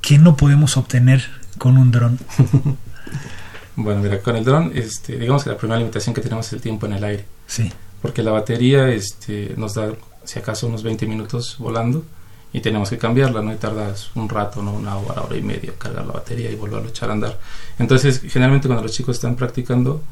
¿qué 0.00 0.18
no 0.18 0.36
podemos 0.36 0.76
obtener 0.76 1.24
con 1.58 1.76
un 1.76 1.90
dron? 1.90 2.18
bueno, 3.76 4.00
mira, 4.00 4.20
con 4.20 4.36
el 4.36 4.44
dron, 4.44 4.72
este, 4.74 5.18
digamos 5.18 5.44
que 5.44 5.50
la 5.50 5.56
primera 5.56 5.78
limitación 5.78 6.14
que 6.14 6.20
tenemos 6.20 6.46
es 6.46 6.52
el 6.54 6.60
tiempo 6.60 6.86
en 6.86 6.94
el 6.94 7.04
aire. 7.04 7.24
Sí. 7.46 7.72
Porque 8.02 8.22
la 8.22 8.30
batería 8.30 8.88
este, 8.88 9.54
nos 9.56 9.74
da, 9.74 9.92
si 10.24 10.38
acaso, 10.38 10.66
unos 10.66 10.82
20 10.82 11.06
minutos 11.06 11.56
volando 11.58 12.04
y 12.52 12.60
tenemos 12.60 12.90
que 12.90 12.98
cambiarla, 12.98 13.42
¿no? 13.42 13.52
Y 13.52 13.56
tardas 13.56 14.10
un 14.14 14.28
rato, 14.28 14.62
¿no? 14.62 14.72
Una 14.72 14.96
hora, 14.96 15.22
hora 15.22 15.36
y 15.36 15.42
media 15.42 15.72
cargar 15.76 16.06
la 16.06 16.12
batería 16.12 16.50
y 16.50 16.54
volverlo 16.54 16.86
a 16.86 16.90
echar 16.90 17.10
a 17.10 17.12
andar. 17.12 17.38
Entonces, 17.78 18.20
generalmente 18.20 18.68
cuando 18.68 18.82
los 18.82 18.92
chicos 18.92 19.16
están 19.16 19.36
practicando, 19.36 20.02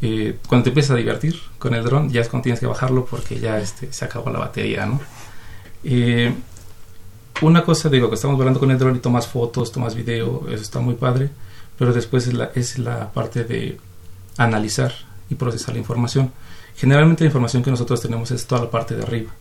eh, 0.00 0.38
cuando 0.48 0.64
te 0.64 0.70
empiezas 0.70 0.92
a 0.92 0.96
divertir 0.96 1.38
con 1.58 1.74
el 1.74 1.84
dron, 1.84 2.10
ya 2.10 2.20
es 2.20 2.28
cuando 2.28 2.44
tienes 2.44 2.60
que 2.60 2.66
bajarlo 2.66 3.04
porque 3.04 3.38
ya 3.38 3.58
este, 3.58 3.92
se 3.92 4.04
acabó 4.04 4.30
la 4.30 4.38
batería, 4.38 4.86
¿no? 4.86 5.00
Eh, 5.82 6.32
una 7.42 7.64
cosa, 7.64 7.88
digo, 7.88 8.08
que 8.08 8.14
estamos 8.14 8.36
volando 8.36 8.60
con 8.60 8.70
el 8.70 8.78
dron 8.78 8.96
y 8.96 9.00
tomas 9.00 9.26
fotos, 9.26 9.72
tomas 9.72 9.94
video, 9.94 10.46
eso 10.48 10.62
está 10.62 10.80
muy 10.80 10.94
padre, 10.94 11.30
pero 11.78 11.92
después 11.92 12.26
es 12.26 12.34
la, 12.34 12.50
es 12.54 12.78
la 12.78 13.12
parte 13.12 13.44
de 13.44 13.78
analizar 14.36 14.92
y 15.28 15.34
procesar 15.34 15.74
la 15.74 15.80
información. 15.80 16.32
Generalmente 16.76 17.24
la 17.24 17.28
información 17.28 17.62
que 17.62 17.70
nosotros 17.70 18.00
tenemos 18.00 18.30
es 18.30 18.46
toda 18.46 18.62
la 18.62 18.70
parte 18.70 18.96
de 18.96 19.02
arriba. 19.02 19.32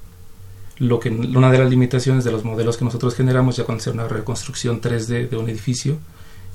Lo 0.79 0.99
que, 0.99 1.09
una 1.09 1.51
de 1.51 1.59
las 1.59 1.69
limitaciones 1.69 2.23
de 2.23 2.31
los 2.31 2.43
modelos 2.43 2.77
que 2.77 2.85
nosotros 2.85 3.15
generamos 3.15 3.57
ya 3.57 3.63
cuando 3.63 3.83
se 3.83 3.91
una 3.91 4.07
reconstrucción 4.07 4.81
3D 4.81 5.29
de 5.29 5.37
un 5.37 5.49
edificio 5.49 5.97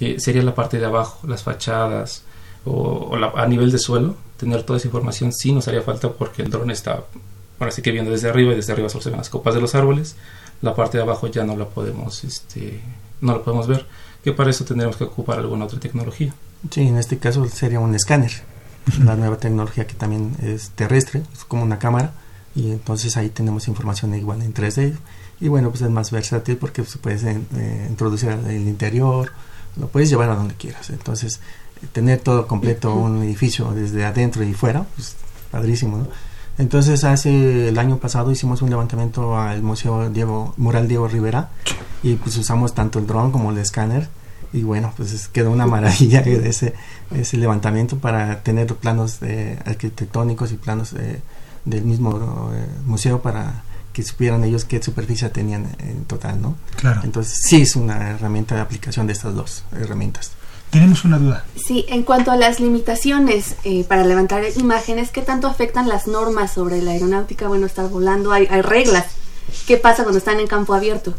eh, 0.01 0.17
sería 0.19 0.43
la 0.43 0.55
parte 0.55 0.79
de 0.79 0.87
abajo, 0.87 1.27
las 1.27 1.43
fachadas 1.43 2.23
o, 2.65 3.17
a 3.17 3.47
nivel 3.47 3.71
de 3.71 3.79
suelo, 3.79 4.17
tener 4.37 4.63
toda 4.65 4.79
esa 4.79 4.89
información 4.89 5.33
sí 5.33 5.53
nos 5.53 5.69
haría 5.69 5.83
falta 5.83 6.13
porque 6.13 6.43
el 6.43 6.51
dron 6.51 6.71
está, 6.71 7.05
ahora 7.59 7.73
sí 7.73 7.83
que 7.83 7.91
viendo 7.91 8.11
desde 8.11 8.29
arriba 8.29 8.53
y 8.53 8.57
desde 8.57 8.73
arriba 8.73 8.89
solo 8.89 9.03
se 9.03 9.11
ven 9.11 9.19
las 9.19 9.31
copas 9.31 9.55
de 9.55 9.61
los 9.61 9.75
árboles, 9.75 10.17
la 10.63 10.75
parte 10.75 10.99
de 10.99 11.03
abajo 11.03 11.27
ya 11.29 11.45
no 11.45 11.57
la 11.57 11.67
podemos, 11.67 12.25
este, 12.25 12.81
no 13.21 13.33
la 13.33 13.43
podemos 13.43 13.67
ver, 13.67 13.87
que 14.23 14.33
para 14.33 14.51
eso 14.51 14.65
tendremos 14.65 14.97
que 14.97 15.05
ocupar 15.05 15.39
alguna 15.39 15.65
otra 15.65 15.79
tecnología. 15.79 16.35
Sí, 16.71 16.83
en 16.83 16.97
este 16.97 17.19
caso 17.19 17.47
sería 17.49 17.81
un 17.81 17.95
escáner, 17.95 18.33
la 19.05 19.17
nueva 19.17 19.37
tecnología 19.37 19.87
que 19.87 19.95
también 19.95 20.37
es 20.43 20.71
terrestre, 20.71 21.23
es 21.33 21.45
como 21.45 21.63
una 21.63 21.79
cámara, 21.79 22.13
y 22.55 22.73
entonces 22.73 23.17
ahí 23.17 23.29
tenemos 23.29 23.69
información 23.69 24.15
igual 24.15 24.43
en 24.43 24.53
3D, 24.53 24.97
y 25.41 25.49
bueno, 25.49 25.71
pues 25.71 25.83
es 25.83 25.91
más 25.91 26.11
versátil 26.11 26.57
porque 26.57 26.85
se 26.85 26.99
puede 26.99 27.41
eh, 27.57 27.87
introducir 27.89 28.31
el 28.31 28.67
interior, 28.67 29.33
lo 29.77 29.89
puedes 29.89 30.11
llevar 30.11 30.31
a 30.31 30.35
donde 30.35 30.55
quieras, 30.55 30.91
entonces 30.91 31.41
tener 31.93 32.19
todo 32.21 32.49
completo 32.49 32.93
un 32.95 33.23
edificio 33.23 33.71
desde 33.73 34.05
adentro 34.05 34.43
y 34.43 34.53
fuera, 34.53 34.85
pues 34.97 35.15
padrísimo, 35.53 35.99
¿no? 35.99 36.09
Entonces 36.59 37.05
hace 37.05 37.69
el 37.69 37.79
año 37.79 37.99
pasado 37.99 38.33
hicimos 38.33 38.63
un 38.63 38.71
levantamiento 38.71 39.39
al 39.39 39.63
Museo 39.63 40.11
Diego 40.11 40.55
Mural 40.57 40.89
Diego 40.89 41.07
Rivera 41.07 41.51
y 42.03 42.15
pues 42.15 42.37
usamos 42.37 42.75
tanto 42.75 42.99
el 42.99 43.07
dron 43.07 43.31
como 43.31 43.51
el 43.53 43.59
escáner 43.59 44.09
y 44.53 44.63
bueno 44.63 44.93
pues 44.97 45.29
quedó 45.29 45.51
una 45.51 45.67
maravilla 45.67 46.21
ese 46.27 46.75
ese 47.15 47.37
levantamiento 47.37 47.99
para 47.99 48.43
tener 48.43 48.67
planos 48.75 49.19
eh, 49.23 49.59
arquitectónicos 49.65 50.53
y 50.53 50.57
planos 50.57 50.95
eh, 50.95 51.21
del 51.65 51.85
mismo 51.85 52.51
eh, 52.55 52.67
museo 52.85 53.23
para 53.23 53.63
que 53.93 54.03
supieran 54.03 54.45
ellos 54.45 54.65
qué 54.65 54.81
superficie 54.83 55.29
tenían 55.29 55.67
en 55.81 56.05
total, 56.05 56.41
¿no? 56.41 56.57
Claro. 56.77 57.01
Entonces 57.03 57.41
sí 57.43 57.63
es 57.63 57.75
una 57.75 58.11
herramienta 58.11 58.55
de 58.55 58.61
aplicación 58.61 59.09
de 59.09 59.13
estas 59.13 59.35
dos 59.35 59.65
herramientas. 59.73 60.31
Tenemos 60.71 61.05
una 61.05 61.19
duda. 61.19 61.45
Sí, 61.57 61.87
en 61.89 62.03
cuanto 62.03 62.31
a 62.31 62.37
las 62.37 62.61
limitaciones 62.61 63.57
eh, 63.65 63.85
para 63.85 64.05
levantar 64.05 64.43
imágenes, 64.57 65.11
¿qué 65.11 65.23
tanto 65.23 65.47
afectan 65.47 65.89
las 65.89 66.07
normas 66.07 66.53
sobre 66.53 66.83
la 66.83 66.91
aeronáutica? 66.91 67.49
Bueno, 67.49 67.67
estar 67.67 67.89
volando, 67.89 68.33
hay, 68.33 68.47
hay 68.51 68.61
reglas. 68.61 69.07
¿Qué 69.67 69.79
pasa 69.79 70.03
cuando 70.03 70.19
están 70.19 70.41
en 70.41 70.47
campo 70.47 70.75
abierto? 70.75 71.15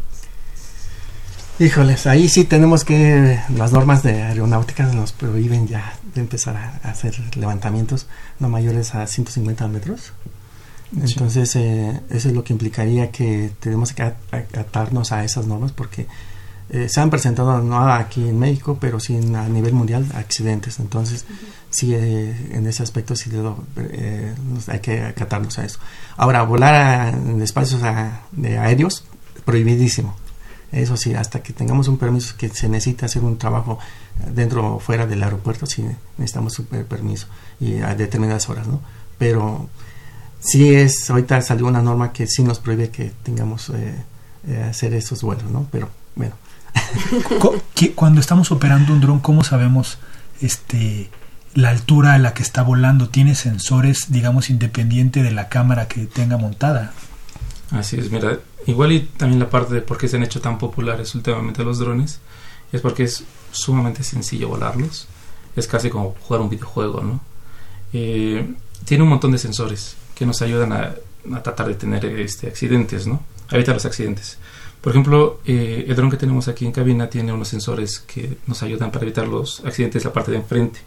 Híjoles, 1.61 2.07
ahí 2.07 2.29
sí 2.29 2.45
tenemos 2.45 2.85
que, 2.85 3.37
las 3.53 3.73
normas 3.73 4.01
de 4.01 4.21
aeronáutica 4.21 4.83
nos 4.83 5.11
prohíben 5.11 5.67
ya 5.67 5.93
de 6.15 6.21
empezar 6.21 6.55
a, 6.55 6.89
hacer 6.89 7.13
levantamientos 7.35 8.07
no 8.39 8.47
mayores 8.47 8.95
a 8.95 9.05
150 9.05 9.67
metros. 9.67 10.13
Entonces, 10.95 11.55
eh, 11.57 11.99
eso 12.09 12.29
es 12.29 12.33
lo 12.33 12.45
que 12.45 12.53
implicaría 12.53 13.11
que 13.11 13.51
tenemos 13.59 13.91
que 13.91 14.03
atarnos 14.03 15.11
a 15.11 15.25
esas 15.25 15.47
normas 15.47 15.73
porque 15.73 16.07
eh, 16.71 16.87
se 16.87 17.01
han 17.01 17.09
presentado 17.09 17.61
no 17.61 17.79
aquí 17.91 18.29
en 18.29 18.37
México, 18.37 18.77
pero 18.79 18.99
sí 18.99 19.17
a 19.17 19.49
nivel 19.49 19.73
mundial 19.73 20.05
accidentes. 20.13 20.79
Entonces, 20.79 21.25
sí, 21.71 21.95
eh, 21.95 22.51
en 22.51 22.67
ese 22.67 22.83
aspecto 22.83 23.15
sí 23.15 23.31
eh, 23.77 24.35
hay 24.67 24.79
que 24.79 25.01
acatarnos 25.01 25.57
a 25.57 25.65
eso. 25.65 25.79
Ahora, 26.15 26.43
volar 26.43 27.13
en 27.15 27.41
espacios 27.41 27.81
de 28.31 28.57
aéreos, 28.57 29.03
prohibidísimo. 29.45 30.15
Eso 30.71 30.95
sí, 30.95 31.15
hasta 31.15 31.41
que 31.41 31.53
tengamos 31.53 31.87
un 31.87 31.97
permiso 31.97 32.35
que 32.37 32.49
se 32.49 32.69
necesita 32.69 33.07
hacer 33.07 33.23
un 33.23 33.39
trabajo 33.39 33.79
dentro 34.31 34.75
o 34.75 34.79
fuera 34.79 35.07
del 35.07 35.23
aeropuerto, 35.23 35.65
sí 35.65 35.83
necesitamos 36.17 36.59
un 36.59 36.65
permiso 36.65 37.25
y 37.59 37.79
a 37.79 37.95
determinadas 37.95 38.47
horas, 38.49 38.67
¿no? 38.67 38.79
Pero 39.17 39.67
sí 40.39 40.75
es, 40.75 41.09
ahorita 41.09 41.41
salió 41.41 41.65
una 41.65 41.81
norma 41.81 42.13
que 42.13 42.27
sí 42.27 42.43
nos 42.43 42.59
prohíbe 42.59 42.89
que 42.91 43.11
tengamos 43.23 43.71
hacer 44.69 44.93
esos 44.93 45.23
vuelos, 45.23 45.49
¿no? 45.49 45.67
Pero 45.71 45.89
bueno, 46.15 46.35
Cuando 47.95 48.21
estamos 48.21 48.51
operando 48.51 48.93
un 48.93 49.01
dron, 49.01 49.19
¿cómo 49.19 49.43
sabemos 49.43 49.97
este 50.41 51.09
la 51.55 51.69
altura 51.69 52.13
a 52.13 52.17
la 52.17 52.33
que 52.33 52.43
está 52.43 52.61
volando? 52.61 53.09
¿Tiene 53.09 53.35
sensores, 53.35 54.07
digamos, 54.09 54.49
independiente 54.49 55.23
de 55.23 55.31
la 55.31 55.49
cámara 55.49 55.87
que 55.87 56.05
tenga 56.05 56.37
montada? 56.37 56.93
Así 57.71 57.97
es, 57.97 58.11
mira, 58.11 58.39
igual 58.65 58.91
y 58.91 59.01
también 59.01 59.39
la 59.39 59.49
parte 59.49 59.73
de 59.75 59.81
por 59.81 59.97
qué 59.97 60.07
se 60.07 60.17
han 60.17 60.23
hecho 60.23 60.41
tan 60.41 60.57
populares 60.57 61.13
últimamente 61.15 61.63
los 61.63 61.79
drones 61.79 62.19
es 62.71 62.81
porque 62.81 63.03
es 63.03 63.23
sumamente 63.51 64.03
sencillo 64.03 64.49
volarlos. 64.49 65.07
Es 65.55 65.67
casi 65.67 65.89
como 65.89 66.15
jugar 66.21 66.41
un 66.41 66.49
videojuego, 66.49 67.01
¿no? 67.01 67.21
Eh, 67.93 68.53
tiene 68.85 69.03
un 69.03 69.09
montón 69.09 69.31
de 69.31 69.37
sensores 69.37 69.95
que 70.15 70.25
nos 70.25 70.41
ayudan 70.41 70.71
a, 70.73 70.95
tratar 71.43 71.67
de 71.67 71.75
tener 71.75 72.05
este, 72.05 72.47
accidentes, 72.47 73.07
¿no? 73.07 73.21
Evitar 73.51 73.75
los 73.75 73.85
accidentes. 73.85 74.37
Por 74.81 74.91
ejemplo, 74.91 75.39
eh, 75.45 75.85
el 75.87 75.95
dron 75.95 76.09
que 76.09 76.17
tenemos 76.17 76.47
aquí 76.47 76.65
en 76.65 76.71
cabina 76.71 77.09
tiene 77.09 77.33
unos 77.33 77.49
sensores 77.49 77.99
que 77.99 78.37
nos 78.47 78.63
ayudan 78.63 78.91
para 78.91 79.03
evitar 79.05 79.27
los 79.27 79.59
accidentes 79.65 80.03
en 80.03 80.09
la 80.09 80.13
parte 80.13 80.31
de 80.31 80.37
enfrente, 80.37 80.79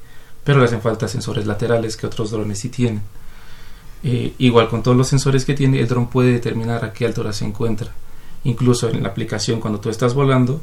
pero 0.44 0.58
le 0.58 0.64
hacen 0.64 0.80
falta 0.80 1.08
sensores 1.08 1.46
laterales 1.46 1.96
que 1.96 2.06
otros 2.06 2.30
drones 2.30 2.58
sí 2.58 2.70
tienen. 2.70 3.02
Eh, 4.04 4.34
igual 4.38 4.68
con 4.68 4.82
todos 4.82 4.96
los 4.96 5.08
sensores 5.08 5.44
que 5.44 5.54
tiene, 5.54 5.78
el 5.80 5.88
dron 5.88 6.08
puede 6.08 6.32
determinar 6.32 6.84
a 6.84 6.92
qué 6.92 7.06
altura 7.06 7.32
se 7.32 7.44
encuentra. 7.44 7.92
Incluso 8.44 8.88
en 8.88 9.02
la 9.02 9.10
aplicación 9.10 9.60
cuando 9.60 9.78
tú 9.78 9.90
estás 9.90 10.14
volando, 10.14 10.60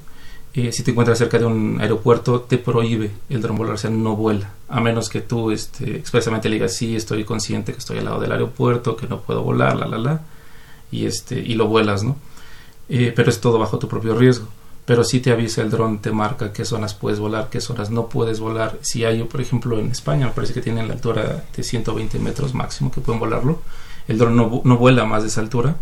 eh, 0.56 0.72
si 0.72 0.82
te 0.82 0.92
encuentras 0.92 1.20
cerca 1.20 1.38
de 1.38 1.46
un 1.46 1.80
aeropuerto, 1.80 2.42
te 2.42 2.58
prohíbe 2.58 3.12
el 3.30 3.42
dron 3.42 3.56
volar, 3.58 3.76
o 3.76 3.78
sea, 3.78 3.92
no 3.92 4.16
vuela, 4.16 4.54
a 4.68 4.82
menos 4.82 5.08
que 5.08 5.22
tú 5.22 5.52
este, 5.52 5.96
expresamente 5.96 6.50
le 6.50 6.56
digas, 6.56 6.76
sí, 6.76 6.96
estoy 6.96 7.24
consciente 7.24 7.72
que 7.72 7.78
estoy 7.78 8.00
al 8.00 8.06
lado 8.06 8.20
del 8.20 8.32
aeropuerto, 8.32 8.96
que 8.96 9.08
no 9.08 9.22
puedo 9.22 9.44
volar, 9.44 9.76
la, 9.76 9.86
la, 9.86 10.00
la, 10.00 10.22
y, 10.92 11.06
este, 11.06 11.40
y 11.40 11.54
lo 11.54 11.68
vuelas, 11.68 12.04
¿no? 12.04 12.18
Eh, 12.90 13.14
pero 13.16 13.30
es 13.30 13.40
todo 13.40 13.60
bajo 13.60 13.80
tu 13.80 13.88
propio 13.88 14.16
riesgo. 14.16 14.48
Pero 14.86 15.04
si 15.04 15.20
te 15.20 15.32
avisa 15.32 15.62
el 15.62 15.70
dron, 15.70 16.00
te 16.00 16.12
marca 16.12 16.52
qué 16.52 16.66
zonas 16.66 16.96
puedes 16.96 17.20
volar, 17.20 17.50
qué 17.52 17.62
zonas 17.62 17.92
no 17.92 18.08
puedes 18.08 18.40
volar. 18.40 18.80
Si 18.82 19.06
hay, 19.06 19.24
por 19.24 19.40
ejemplo, 19.40 19.78
en 19.78 19.92
España, 19.92 20.26
me 20.26 20.32
parece 20.32 20.54
que 20.54 20.62
tienen 20.62 20.88
la 20.88 20.96
altura 20.96 21.44
de 21.56 21.64
120 21.64 22.18
metros 22.18 22.56
máximo 22.56 22.92
que 22.92 23.00
pueden 23.00 23.20
volarlo. 23.20 23.62
El 24.08 24.18
dron 24.18 24.36
no, 24.36 24.62
no 24.64 24.78
vuela 24.78 25.06
más 25.06 25.22
de 25.22 25.30
esa 25.30 25.42
altura. 25.42 25.76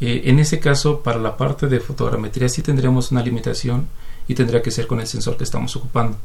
Eh, 0.00 0.22
en 0.26 0.38
ese 0.38 0.60
caso, 0.60 1.00
para 1.00 1.18
la 1.18 1.36
parte 1.36 1.66
de 1.66 1.80
fotogrametría 1.80 2.48
sí 2.48 2.62
tendríamos 2.62 3.10
una 3.10 3.22
limitación 3.22 3.88
y 4.28 4.34
tendría 4.34 4.62
que 4.62 4.70
ser 4.70 4.86
con 4.86 5.00
el 5.00 5.06
sensor 5.06 5.36
que 5.36 5.44
estamos 5.44 5.74
ocupando. 5.74 6.16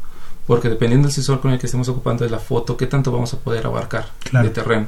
Porque 0.45 0.69
dependiendo 0.69 1.07
del 1.07 1.15
sensor 1.15 1.39
con 1.39 1.51
el 1.51 1.59
que 1.59 1.65
estemos 1.65 1.87
ocupando 1.89 2.23
de 2.23 2.29
la 2.29 2.39
foto, 2.39 2.77
qué 2.77 2.87
tanto 2.87 3.11
vamos 3.11 3.33
a 3.33 3.39
poder 3.39 3.65
abarcar 3.65 4.09
de 4.31 4.49
terreno. 4.49 4.87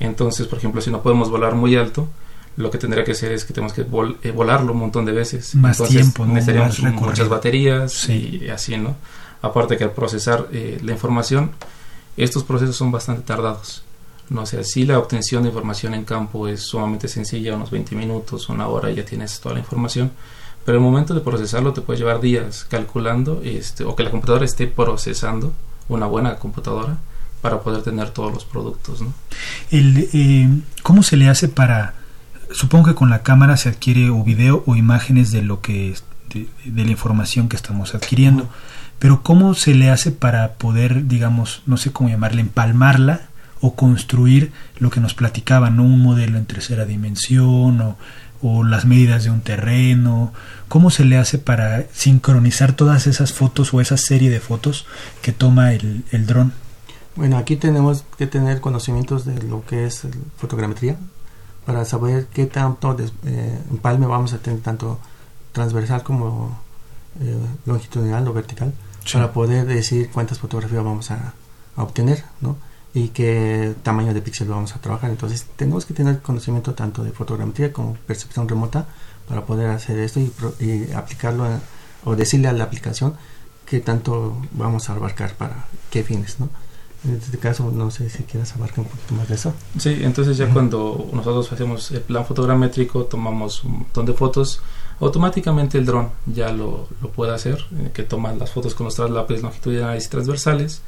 Entonces, 0.00 0.46
por 0.46 0.58
ejemplo, 0.58 0.80
si 0.80 0.90
no 0.90 1.02
podemos 1.02 1.30
volar 1.30 1.54
muy 1.54 1.76
alto, 1.76 2.08
lo 2.56 2.70
que 2.70 2.78
tendría 2.78 3.04
que 3.04 3.12
hacer 3.12 3.32
es 3.32 3.44
que 3.44 3.52
tenemos 3.54 3.72
que 3.72 3.82
eh, 3.82 4.30
volarlo 4.30 4.72
un 4.72 4.78
montón 4.78 5.04
de 5.04 5.12
veces. 5.12 5.54
Más 5.54 5.82
tiempo, 5.84 6.26
¿no? 6.26 6.34
Necesitaríamos 6.34 6.80
muchas 7.00 7.28
baterías 7.28 8.08
y 8.08 8.48
así, 8.48 8.76
¿no? 8.76 8.96
Aparte 9.40 9.76
que 9.76 9.84
al 9.84 9.92
procesar 9.92 10.48
eh, 10.52 10.78
la 10.82 10.92
información, 10.92 11.52
estos 12.16 12.44
procesos 12.44 12.76
son 12.76 12.92
bastante 12.92 13.22
tardados. 13.22 13.82
No 14.28 14.46
sé, 14.46 14.64
si 14.64 14.84
la 14.84 14.98
obtención 14.98 15.42
de 15.42 15.48
información 15.48 15.94
en 15.94 16.04
campo 16.04 16.46
es 16.46 16.62
sumamente 16.62 17.08
sencilla, 17.08 17.56
unos 17.56 17.70
20 17.70 17.96
minutos, 17.96 18.48
una 18.48 18.68
hora, 18.68 18.90
ya 18.90 19.04
tienes 19.04 19.40
toda 19.40 19.54
la 19.54 19.60
información. 19.60 20.12
Pero 20.64 20.78
el 20.78 20.84
momento 20.84 21.12
de 21.12 21.20
procesarlo 21.20 21.72
te 21.72 21.80
puede 21.80 21.98
llevar 21.98 22.20
días 22.20 22.64
calculando, 22.68 23.42
este, 23.44 23.84
o 23.84 23.96
que 23.96 24.04
la 24.04 24.10
computadora 24.10 24.44
esté 24.44 24.68
procesando, 24.68 25.52
una 25.88 26.06
buena 26.06 26.36
computadora, 26.36 26.98
para 27.40 27.60
poder 27.60 27.82
tener 27.82 28.10
todos 28.10 28.32
los 28.32 28.44
productos, 28.44 29.00
¿no? 29.00 29.12
El, 29.70 30.08
eh, 30.12 30.48
¿Cómo 30.84 31.02
se 31.02 31.16
le 31.16 31.28
hace 31.28 31.48
para 31.48 31.94
supongo 32.52 32.86
que 32.86 32.94
con 32.94 33.10
la 33.10 33.22
cámara 33.22 33.56
se 33.56 33.68
adquiere 33.68 34.10
o 34.10 34.22
video 34.22 34.62
o 34.66 34.76
imágenes 34.76 35.30
de 35.30 35.42
lo 35.42 35.60
que 35.60 35.94
de, 36.32 36.48
de, 36.64 36.84
la 36.84 36.90
información 36.90 37.48
que 37.48 37.56
estamos 37.56 37.94
adquiriendo. 37.94 38.48
Pero 38.98 39.22
cómo 39.22 39.54
se 39.54 39.74
le 39.74 39.90
hace 39.90 40.12
para 40.12 40.54
poder 40.54 41.06
digamos 41.08 41.62
no 41.66 41.76
sé 41.76 41.92
cómo 41.92 42.08
llamarle 42.08 42.40
empalmarla 42.40 43.22
o 43.60 43.74
construir 43.74 44.52
lo 44.78 44.90
que 44.90 45.00
nos 45.00 45.14
platicaban 45.14 45.76
¿no? 45.76 45.84
un 45.84 46.00
modelo 46.00 46.38
en 46.38 46.46
tercera 46.46 46.84
dimensión 46.84 47.80
o, 47.80 47.96
o 48.42 48.64
las 48.64 48.84
medidas 48.84 49.24
de 49.24 49.30
un 49.30 49.40
terreno. 49.40 50.32
Cómo 50.68 50.90
se 50.90 51.04
le 51.04 51.18
hace 51.18 51.38
para 51.38 51.84
sincronizar 51.92 52.72
todas 52.72 53.06
esas 53.06 53.32
fotos 53.32 53.72
o 53.74 53.80
esa 53.80 53.96
serie 53.96 54.30
de 54.30 54.40
fotos 54.40 54.86
que 55.20 55.32
toma 55.32 55.72
el, 55.72 56.04
el 56.10 56.26
dron 56.26 56.52
bueno 57.14 57.36
aquí 57.36 57.56
tenemos 57.56 58.04
que 58.16 58.26
tener 58.26 58.60
conocimientos 58.60 59.24
de 59.24 59.40
lo 59.42 59.64
que 59.64 59.86
es 59.86 60.06
fotogrametría 60.38 60.96
para 61.64 61.84
saber 61.84 62.26
qué 62.26 62.46
tanto 62.46 62.94
de, 62.94 63.10
eh, 63.26 63.58
empalme 63.70 64.06
vamos 64.06 64.32
a 64.32 64.38
tener, 64.38 64.60
tanto 64.60 64.98
transversal 65.52 66.02
como 66.02 66.58
eh, 67.20 67.36
longitudinal 67.66 68.26
o 68.28 68.32
vertical, 68.32 68.72
sí. 69.04 69.12
para 69.14 69.32
poder 69.32 69.66
decir 69.66 70.10
cuántas 70.12 70.38
fotografías 70.38 70.84
vamos 70.84 71.10
a, 71.10 71.34
a, 71.76 71.82
obtener, 71.82 72.24
¿no? 72.40 72.56
Y 72.94 73.08
qué 73.08 73.74
tamaño 73.82 74.12
de 74.12 74.20
píxel 74.20 74.48
vamos 74.48 74.74
a 74.76 74.80
trabajar. 74.80 75.10
Entonces, 75.10 75.46
tenemos 75.56 75.86
que 75.86 75.94
tener 75.94 76.20
conocimiento 76.20 76.74
tanto 76.74 77.02
de 77.02 77.10
fotogrametría 77.12 77.72
como 77.72 77.94
percepción 77.94 78.48
remota 78.48 78.86
para 79.28 79.46
poder 79.46 79.70
hacer 79.70 79.98
esto 79.98 80.20
y, 80.20 80.30
y 80.60 80.92
aplicarlo 80.92 81.44
a, 81.44 81.60
o 82.04 82.16
decirle 82.16 82.48
a 82.48 82.52
la 82.52 82.64
aplicación 82.64 83.14
qué 83.66 83.80
tanto 83.80 84.36
vamos 84.52 84.90
a 84.90 84.94
abarcar 84.94 85.34
para 85.34 85.64
qué 85.90 86.02
fines, 86.02 86.38
¿no? 86.40 86.50
En 87.04 87.16
este 87.16 87.36
caso, 87.38 87.70
no 87.74 87.90
sé 87.90 88.08
si 88.08 88.22
quieras 88.22 88.54
abarcar 88.54 88.80
un 88.80 88.84
poquito 88.86 89.14
más 89.14 89.28
de 89.28 89.34
eso. 89.34 89.52
Sí, 89.76 89.98
entonces 90.02 90.36
ya 90.36 90.44
uh 90.44 90.48
-huh. 90.48 90.52
cuando 90.52 91.08
nosotros 91.12 91.50
hacemos 91.52 91.90
el 91.90 92.00
plan 92.02 92.24
fotogramétrico, 92.24 93.04
tomamos 93.04 93.64
un 93.64 93.72
montón 93.78 94.06
de 94.06 94.12
fotos, 94.12 94.60
automáticamente 95.00 95.78
el 95.78 95.84
dron 95.86 96.10
ya 96.26 96.52
lo, 96.52 96.86
lo 97.00 97.08
puede 97.10 97.34
hacer, 97.34 97.58
eh, 97.76 97.90
que 97.92 98.04
toma 98.04 98.32
las 98.32 98.50
fotos 98.50 98.74
con 98.74 98.84
los 98.84 98.94
traslapes 98.94 99.42
longitudinales 99.42 100.06
y 100.06 100.08
transversales, 100.08 100.82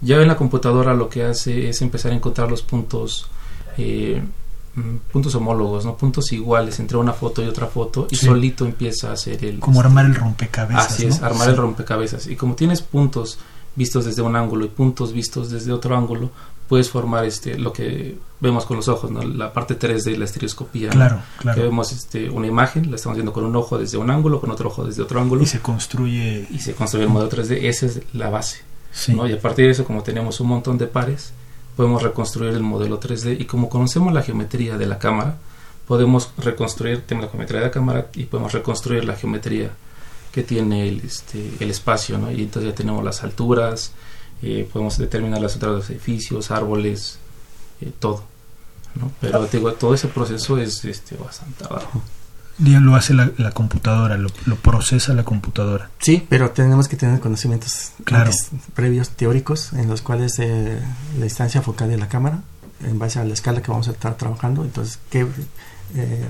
Ya 0.00 0.22
en 0.22 0.28
la 0.28 0.36
computadora 0.36 0.94
lo 0.94 1.08
que 1.08 1.24
hace 1.24 1.68
es 1.70 1.82
empezar 1.82 2.12
a 2.12 2.14
encontrar 2.14 2.48
los 2.48 2.62
puntos 2.62 3.26
eh, 3.78 4.22
mm, 4.76 4.96
puntos 5.12 5.34
homólogos, 5.34 5.84
no 5.84 5.96
puntos 5.96 6.30
iguales 6.32 6.78
entre 6.78 6.96
una 6.98 7.12
foto 7.12 7.42
y 7.42 7.48
otra 7.48 7.66
foto 7.66 8.06
y 8.08 8.14
Sí. 8.14 8.26
solito 8.26 8.64
empieza 8.64 9.10
a 9.10 9.14
hacer 9.14 9.44
el 9.44 9.58
Como 9.58 9.80
armar 9.80 10.04
el 10.06 10.14
rompecabezas. 10.14 10.86
Así 10.92 11.06
es, 11.06 11.20
armar 11.20 11.46
Sí. 11.46 11.50
el 11.50 11.56
rompecabezas. 11.56 12.26
Y 12.28 12.36
como 12.36 12.54
tienes 12.54 12.80
puntos 12.80 13.38
vistos 13.78 14.04
desde 14.04 14.20
un 14.22 14.36
ángulo 14.36 14.64
y 14.64 14.68
puntos 14.68 15.12
vistos 15.12 15.50
desde 15.50 15.72
otro 15.72 15.96
ángulo, 15.96 16.30
puedes 16.68 16.90
formar 16.90 17.24
este 17.24 17.56
lo 17.58 17.72
que 17.72 18.18
vemos 18.40 18.66
con 18.66 18.76
los 18.76 18.88
ojos, 18.88 19.10
¿no? 19.10 19.22
La 19.22 19.52
parte 19.52 19.78
3D, 19.78 20.16
la 20.16 20.24
estereoscopía. 20.26 20.88
¿no? 20.88 20.94
Claro, 20.94 21.16
Que 21.38 21.42
claro. 21.42 21.62
vemos 21.62 21.92
este, 21.92 22.28
una 22.28 22.46
imagen, 22.46 22.90
la 22.90 22.96
estamos 22.96 23.16
viendo 23.16 23.32
con 23.32 23.44
un 23.44 23.56
ojo 23.56 23.78
desde 23.78 23.96
un 23.96 24.10
ángulo, 24.10 24.40
con 24.40 24.50
otro 24.50 24.68
ojo 24.68 24.84
desde 24.84 25.02
otro 25.02 25.20
ángulo 25.20 25.42
Y 25.42 25.46
se 25.46 25.60
construye. 25.60 26.46
y 26.50 26.58
se 26.58 26.74
construye 26.74 27.04
el 27.06 27.10
modelo 27.10 27.30
3D. 27.30 27.60
Esa 27.62 27.86
es 27.86 28.00
la 28.12 28.28
base. 28.28 28.58
Sí. 28.92 29.14
¿no? 29.14 29.26
Y 29.26 29.32
a 29.32 29.40
partir 29.40 29.64
de 29.66 29.70
eso, 29.72 29.84
como 29.84 30.02
tenemos 30.02 30.40
un 30.40 30.48
montón 30.48 30.76
de 30.76 30.86
pares, 30.86 31.32
podemos 31.76 32.02
reconstruir 32.02 32.52
el 32.52 32.62
modelo 32.62 32.98
3D 33.00 33.40
y 33.40 33.44
como 33.46 33.68
conocemos 33.70 34.12
la 34.12 34.22
geometría 34.22 34.76
de 34.76 34.86
la 34.86 34.98
cámara, 34.98 35.36
podemos 35.86 36.30
reconstruir, 36.36 37.02
tenemos 37.06 37.26
la 37.28 37.30
geometría 37.32 37.60
de 37.60 37.66
la 37.66 37.72
cámara 37.72 38.06
y 38.14 38.24
podemos 38.24 38.52
reconstruir 38.52 39.04
la 39.04 39.14
geometría 39.14 39.70
que 40.32 40.42
tiene 40.42 40.88
el, 40.88 41.00
este, 41.00 41.52
el 41.60 41.70
espacio, 41.70 42.18
¿no? 42.18 42.30
Y 42.30 42.42
entonces 42.42 42.70
ya 42.70 42.74
tenemos 42.76 43.04
las 43.04 43.22
alturas, 43.24 43.92
eh, 44.42 44.68
podemos 44.72 44.98
determinar 44.98 45.40
las 45.40 45.54
alturas 45.54 45.74
de 45.74 45.78
los 45.80 45.90
edificios, 45.90 46.50
árboles, 46.50 47.18
eh, 47.80 47.92
todo, 47.98 48.24
¿no? 48.94 49.10
Pero 49.20 49.44
te 49.46 49.56
digo, 49.58 49.72
todo 49.72 49.94
ese 49.94 50.08
proceso 50.08 50.58
es 50.58 50.84
este, 50.84 51.16
bastante 51.16 51.64
abajo. 51.64 52.02
Ya 52.60 52.80
lo 52.80 52.96
hace 52.96 53.14
la, 53.14 53.30
la 53.36 53.52
computadora, 53.52 54.16
lo, 54.18 54.30
lo 54.46 54.56
procesa 54.56 55.14
la 55.14 55.22
computadora. 55.24 55.90
Sí, 56.00 56.26
pero 56.28 56.50
tenemos 56.50 56.88
que 56.88 56.96
tener 56.96 57.20
conocimientos 57.20 57.92
Claro. 58.02 58.32
previos 58.74 59.10
teóricos 59.10 59.72
en 59.74 59.88
los 59.88 60.02
cuales 60.02 60.40
eh, 60.40 60.80
la 61.18 61.24
distancia 61.24 61.62
focal 61.62 61.88
de 61.88 61.98
la 61.98 62.08
cámara, 62.08 62.42
en 62.84 62.98
base 62.98 63.20
a 63.20 63.24
la 63.24 63.32
escala 63.34 63.62
que 63.62 63.70
vamos 63.70 63.86
a 63.86 63.92
estar 63.92 64.16
trabajando, 64.16 64.64
entonces 64.64 64.98
qué 65.08 65.24
eh, 65.94 66.24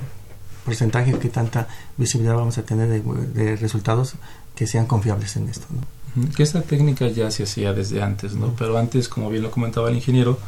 porcentaje, 0.68 1.18
qué 1.18 1.28
tanta 1.30 1.66
visibilidad 1.96 2.36
vamos 2.36 2.58
a 2.58 2.62
tener 2.62 2.88
de, 2.88 3.00
de 3.00 3.56
resultados 3.56 4.14
que 4.54 4.66
sean 4.66 4.86
confiables 4.86 5.36
en 5.36 5.48
esto. 5.48 5.66
¿no? 5.70 6.28
Que 6.34 6.42
esta 6.42 6.62
técnica 6.62 7.08
ya 7.08 7.30
se 7.30 7.44
hacía 7.44 7.72
desde 7.72 8.02
antes, 8.02 8.34
¿no? 8.34 8.54
Pero 8.58 8.76
antes, 8.76 9.08
como 9.08 9.30
bien 9.30 9.42
lo 9.42 9.50
comentaba 9.50 9.88
el 9.88 9.96
ingeniero, 9.96 10.38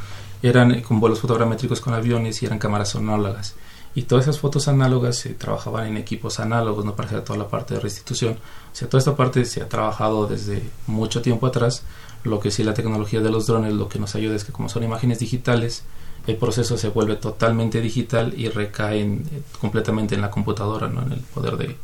eran 0.43 0.73
eh, 0.73 0.83
con 0.83 1.01
vuelos 1.01 1.21
fotogramétricos 1.21 1.81
con 1.81 1.95
aviones 1.95 2.43
y 2.43 2.47
eran 2.47 2.59
cámaras 2.59 2.95
análogas. 2.97 3.55
Y 3.95 4.03
todas 4.03 4.27
esas 4.27 4.39
fotos 4.39 4.69
análogas 4.69 5.17
se 5.17 5.31
trabajaban 5.31 5.87
en 5.87 5.97
equipos 5.97 6.39
análogos, 6.39 6.85
no 6.85 6.95
para 6.95 7.09
hacer 7.09 7.25
toda 7.25 7.39
la 7.39 7.49
parte 7.49 7.75
de 7.75 7.81
restitución. 7.81 8.35
O 8.35 8.75
sea, 8.75 8.89
toda 8.89 8.99
esta 9.01 9.17
parte 9.17 9.45
se 9.45 9.63
ha 9.63 9.69
trabajado 9.69 10.27
desde 10.27 10.63
mucho 10.87 11.23
tiempo 11.23 11.47
atrás. 11.47 11.83
Lo 12.23 12.39
que 12.39 12.51
sí 12.51 12.63
la 12.63 12.75
tecnología 12.75 13.21
de 13.21 13.31
los 13.31 13.47
drones 13.47 13.73
lo 13.73 13.89
que 13.89 13.99
nos 13.99 14.15
ayuda 14.15 14.37
es 14.37 14.45
que 14.45 14.53
como 14.53 14.69
son 14.69 14.85
imágenes 14.85 15.19
digitales, 15.19 15.83
el 16.27 16.37
proceso 16.37 16.77
se 16.79 16.89
vuelve 16.89 17.17
totalmente 17.17 17.81
digital 17.81 18.35
y 18.37 18.49
recae 18.49 19.01
en- 19.01 19.25
eh, 19.33 19.43
completamente 19.61 20.15
en 20.15 20.21
la 20.21 20.31
computadora, 20.31 20.89
¿no? 20.89 21.03
En 21.03 21.13
el 21.13 21.21
poder 21.21 21.57
de, 21.57 21.77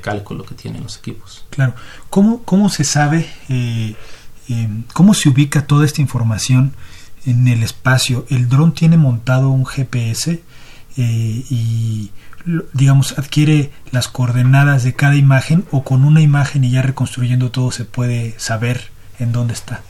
cálculo 0.00 0.44
que 0.44 0.54
tienen 0.54 0.82
los 0.82 0.96
equipos. 0.98 1.44
Claro. 1.50 1.74
¿Cómo, 2.10 2.42
cómo 2.44 2.68
se 2.70 2.84
sabe, 2.84 3.28
eh, 3.48 3.94
eh, 4.48 4.68
cómo 4.92 5.12
se 5.14 5.28
ubica 5.28 5.66
toda 5.66 5.84
esta 5.84 6.00
información 6.00 6.72
en 7.26 7.46
el 7.48 7.62
espacio? 7.62 8.24
¿El 8.30 8.48
dron 8.48 8.72
tiene 8.72 8.96
montado 8.96 9.50
un 9.50 9.66
GPS 9.66 10.42
eh, 10.96 11.44
y, 11.50 12.10
digamos, 12.72 13.18
adquiere 13.18 13.72
las 13.90 14.08
coordenadas 14.08 14.84
de 14.84 14.94
cada 14.94 15.16
imagen 15.16 15.64
o 15.70 15.84
con 15.84 16.04
una 16.04 16.20
imagen 16.22 16.64
y 16.64 16.70
ya 16.70 16.82
reconstruyendo 16.82 17.50
todo 17.50 17.70
se 17.70 17.84
puede 17.84 18.34
saber 18.38 18.90
en 19.18 19.32
dónde 19.32 19.52
está? 19.54 19.82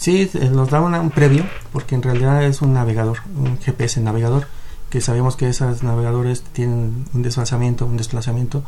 Sí, 0.00 0.30
eh, 0.32 0.48
nos 0.50 0.70
da 0.70 0.80
una- 0.80 1.00
un 1.00 1.10
previo, 1.10 1.44
porque 1.72 1.94
en 1.94 2.02
realidad 2.02 2.42
es 2.42 2.62
un 2.62 2.72
navegador, 2.72 3.18
un 3.36 3.58
GPS 3.58 4.00
navegador, 4.00 4.46
que 4.88 5.00
sabemos 5.02 5.36
que 5.36 5.48
esos 5.48 5.82
navegadores 5.82 6.42
tienen 6.52 7.04
un 7.12 7.22
desplazamiento, 7.22 7.84
un 7.84 7.98
desplazamiento 7.98 8.64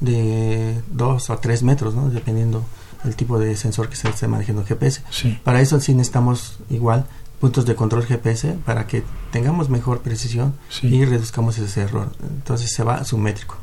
de 0.00 0.80
2 0.92 1.28
o 1.30 1.38
3 1.38 1.62
metros, 1.64 1.94
¿no? 1.94 2.08
dependiendo 2.08 2.62
el 3.04 3.16
tipo 3.16 3.38
de 3.38 3.56
sensor 3.56 3.88
que 3.88 3.96
se 3.96 4.08
esté 4.08 4.28
manejando 4.28 4.62
el 4.62 4.68
GPS. 4.68 5.02
Sí. 5.10 5.38
Para 5.44 5.60
eso 5.60 5.80
sí 5.80 5.92
necesitamos 5.92 6.58
igual 6.70 7.06
puntos 7.40 7.66
de 7.66 7.74
control 7.74 8.04
GPS 8.06 8.56
para 8.64 8.86
que 8.86 9.02
tengamos 9.32 9.68
mejor 9.68 10.00
precisión 10.00 10.54
Sí. 10.70 10.86
y 10.86 11.04
reduzcamos 11.04 11.58
ese 11.58 11.82
error. 11.82 12.10
Entonces 12.22 12.72
se 12.72 12.82
va 12.84 13.04
sumétrico. 13.04 13.56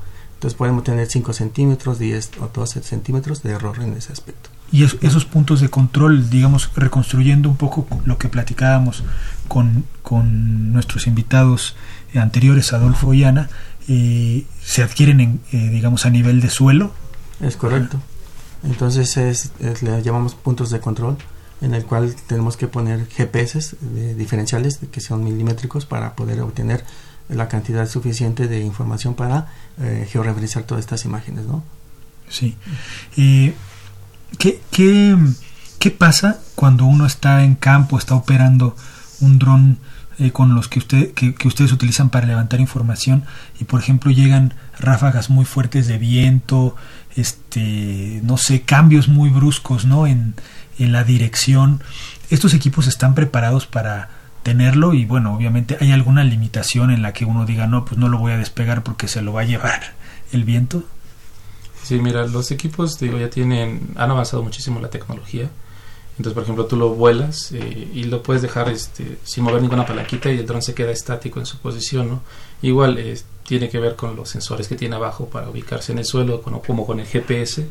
Entonces 0.43 0.57
podemos 0.57 0.83
tener 0.83 1.07
5 1.07 1.31
centímetros, 1.31 1.99
10 1.99 2.31
o 2.41 2.49
12 2.53 2.83
centímetros 2.83 3.43
de 3.43 3.51
error 3.51 3.79
en 3.81 3.93
ese 3.93 4.11
aspecto. 4.11 4.49
Y 4.73 4.83
es- 4.83 4.97
esos 4.99 5.23
puntos 5.23 5.61
de 5.61 5.69
control, 5.69 6.29
digamos, 6.29 6.69
reconstruyendo 6.75 7.47
un 7.47 7.55
poco 7.55 7.87
lo 8.03 8.17
que 8.17 8.27
platicábamos 8.27 9.05
con, 9.47 9.85
con 10.01 10.73
nuestros 10.73 11.07
invitados 11.07 11.77
eh, 12.13 12.19
anteriores, 12.19 12.73
Adolfo 12.73 13.13
y 13.13 13.23
Ana, 13.23 13.47
eh, 13.87 14.43
se 14.61 14.83
adquieren, 14.83 15.21
en, 15.21 15.39
eh, 15.53 15.69
digamos, 15.69 16.05
a 16.05 16.09
nivel 16.09 16.41
de 16.41 16.49
suelo. 16.49 16.91
Es 17.39 17.55
correcto. 17.55 18.01
Entonces 18.63 19.15
es, 19.15 19.51
es- 19.61 19.81
le 19.81 20.01
llamamos 20.03 20.35
puntos 20.35 20.71
de 20.71 20.81
control 20.81 21.15
en 21.61 21.73
el 21.73 21.85
cual 21.85 22.13
tenemos 22.27 22.57
que 22.57 22.67
poner 22.67 23.07
GPS 23.07 23.77
de 23.79 24.13
diferenciales 24.15 24.81
que 24.91 24.99
son 24.99 25.23
milimétricos 25.23 25.85
para 25.85 26.17
poder 26.17 26.41
obtener 26.41 26.83
la 27.30 27.47
cantidad 27.47 27.88
suficiente 27.88 28.47
de 28.47 28.61
información 28.61 29.15
para 29.15 29.47
eh, 29.82 30.07
todas 30.67 30.80
estas 30.80 31.05
imágenes, 31.05 31.45
¿no? 31.45 31.63
Sí. 32.30 32.55
¿qué, 33.15 34.61
qué, 34.71 35.17
qué 35.80 35.91
pasa 35.91 36.39
cuando 36.55 36.86
uno 36.86 37.05
está 37.05 37.43
en 37.43 37.55
campo, 37.55 37.97
está 37.97 38.15
operando 38.15 38.76
un 39.19 39.39
dron 39.39 39.78
eh, 40.19 40.32
con 40.32 40.53
los 40.53 40.67
que, 40.67 40.80
usted, 40.80 41.13
que, 41.13 41.34
que 41.34 41.47
ustedes 41.47 41.71
utilizan 41.71 42.09
para 42.09 42.28
levantar 42.28 42.59
información 42.59 43.24
y, 43.59 43.63
por 43.63 43.80
ejemplo, 43.80 44.11
llegan 44.11 44.53
ráfagas 44.80 45.30
muy 45.32 45.43
fuertes 45.43 45.88
de 45.88 45.97
viento, 45.97 46.76
este, 47.15 48.21
no 48.24 48.38
sé, 48.38 48.61
cambios 48.61 49.07
muy 49.07 49.30
bruscos, 49.30 49.86
¿no? 49.86 50.05
En, 50.05 50.36
en 50.78 50.91
la 50.91 51.03
dirección. 51.03 51.82
¿Estos 52.30 52.53
equipos 52.53 52.88
están 52.88 53.15
preparados 53.15 53.65
para 53.65 54.09
tenerlo? 54.43 54.93
Y 54.93 55.05
bueno, 55.05 55.33
obviamente 55.35 55.77
hay 55.79 55.91
alguna 55.91 56.23
limitación 56.23 56.91
en 56.91 57.01
la 57.01 57.13
que 57.13 57.25
uno 57.25 57.45
diga, 57.45 57.67
no, 57.67 57.85
pues 57.85 57.97
no 57.97 58.09
lo 58.09 58.19
voy 58.19 58.33
a 58.33 58.37
despegar 58.37 58.83
porque 58.83 59.07
se 59.07 59.21
lo 59.21 59.33
va 59.33 59.41
a 59.41 59.45
llevar 59.45 59.93
el 60.31 60.43
viento. 60.43 60.83
Sí, 61.83 61.99
mira, 61.99 62.25
los 62.27 62.51
equipos, 62.51 62.99
digo, 62.99 63.17
ya 63.17 63.29
tienen, 63.29 63.93
han 63.95 64.11
avanzado 64.11 64.43
muchísimo 64.43 64.79
la 64.79 64.89
tecnología. 64.89 65.49
Entonces, 66.11 66.33
por 66.33 66.43
ejemplo, 66.43 66.65
tú 66.65 66.77
lo 66.77 66.89
vuelas 66.89 67.51
eh, 67.53 67.89
y 67.93 68.03
lo 68.03 68.21
puedes 68.21 68.41
dejar 68.41 68.69
este, 68.69 69.17
sin 69.23 69.43
mover 69.43 69.61
ninguna 69.61 69.85
palanquita 69.85 70.31
y 70.31 70.37
el 70.37 70.45
dron 70.45 70.61
se 70.61 70.75
queda 70.75 70.91
estático 70.91 71.39
en 71.39 71.45
su 71.45 71.57
posición, 71.57 72.07
¿no? 72.07 72.21
Igual 72.64 72.97
eh, 72.97 73.20
tiene 73.45 73.70
que 73.70 73.78
ver 73.78 73.95
con 73.95 74.16
los 74.16 74.30
sensores 74.30 74.68
que 74.68 74.76
tiene 74.76 74.95
abajo 74.95 75.28
para 75.28 75.49
ubicarse 75.49 75.91
en 75.91 75.99
el 75.99 76.05
suelo, 76.05 76.41
como 76.41 76.86
con 76.86 76.99
el 76.99 77.05
GPS 77.05 77.68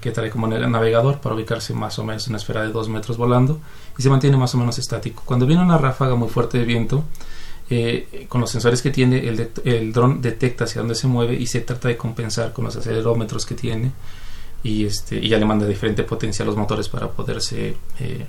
que 0.00 0.10
trae 0.10 0.30
como 0.30 0.46
el 0.46 0.70
navegador 0.70 1.20
para 1.20 1.34
ubicarse 1.34 1.74
más 1.74 1.98
o 1.98 2.04
menos 2.04 2.26
en 2.26 2.32
una 2.32 2.38
esfera 2.38 2.62
de 2.62 2.72
dos 2.72 2.88
metros 2.88 3.16
volando 3.18 3.60
y 3.98 4.02
se 4.02 4.08
mantiene 4.08 4.36
más 4.36 4.54
o 4.54 4.58
menos 4.58 4.78
estático. 4.78 5.22
Cuando 5.26 5.46
viene 5.46 5.62
una 5.62 5.78
ráfaga 5.78 6.14
muy 6.14 6.28
fuerte 6.28 6.58
de 6.58 6.64
viento, 6.64 7.04
eh, 7.68 8.26
con 8.28 8.40
los 8.40 8.50
sensores 8.50 8.82
que 8.82 8.90
tiene, 8.90 9.28
el, 9.28 9.92
dron 9.92 10.20
detecta 10.20 10.64
hacia 10.64 10.80
dónde 10.80 10.94
se 10.94 11.06
mueve 11.06 11.34
y 11.34 11.46
se 11.46 11.60
trata 11.60 11.88
de 11.88 11.96
compensar 11.96 12.52
con 12.52 12.64
los 12.64 12.74
acelerómetros 12.74 13.46
que 13.46 13.54
tiene 13.54 13.92
y, 14.62 14.86
este, 14.86 15.26
ya 15.26 15.38
le 15.38 15.44
manda 15.44 15.66
diferente 15.66 16.02
potencia 16.02 16.42
a 16.42 16.46
los 16.46 16.56
motores 16.56 16.88
para 16.88 17.08
poderse 17.08 17.76
eh, 18.00 18.26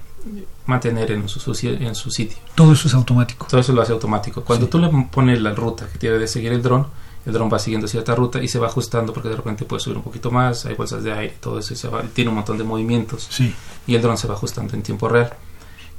mantener 0.65 1.11
en 1.11 1.27
su, 1.27 1.39
en 1.63 1.95
su 1.95 2.11
sitio. 2.11 2.37
Todo 2.55 2.73
eso 2.73 2.87
es 2.87 2.93
automático. 2.93 3.47
Todo 3.49 3.59
eso 3.61 3.73
lo 3.73 3.81
hace 3.81 3.91
automático. 3.93 4.43
Cuando 4.43 4.65
Sí. 4.65 4.71
tú 4.71 4.79
le 4.79 4.89
pones 5.11 5.41
la 5.41 5.53
ruta 5.53 5.87
que 5.91 5.97
tiene 5.97 6.17
de 6.17 6.27
seguir 6.27 6.53
el 6.53 6.61
dron, 6.61 6.87
el 7.25 7.33
dron 7.33 7.49
va 7.51 7.59
siguiendo 7.59 7.87
cierta 7.87 8.15
ruta 8.15 8.41
y 8.41 8.47
se 8.47 8.57
va 8.59 8.67
ajustando 8.67 9.13
porque 9.13 9.29
de 9.29 9.35
repente 9.35 9.65
puede 9.65 9.79
subir 9.79 9.97
un 9.97 10.03
poquito 10.03 10.31
más, 10.31 10.65
hay 10.65 10.75
bolsas 10.75 11.03
de 11.03 11.11
aire, 11.11 11.35
todo 11.39 11.59
eso 11.59 11.73
y 11.73 11.77
se 11.77 11.87
va- 11.87 12.01
tiene 12.03 12.29
un 12.29 12.35
montón 12.35 12.57
de 12.57 12.63
movimientos 12.63 13.27
Sí. 13.29 13.53
y 13.87 13.95
el 13.95 14.01
dron 14.01 14.17
se 14.17 14.27
va 14.27 14.33
ajustando 14.33 14.73
en 14.75 14.81
tiempo 14.81 15.07
real. 15.07 15.33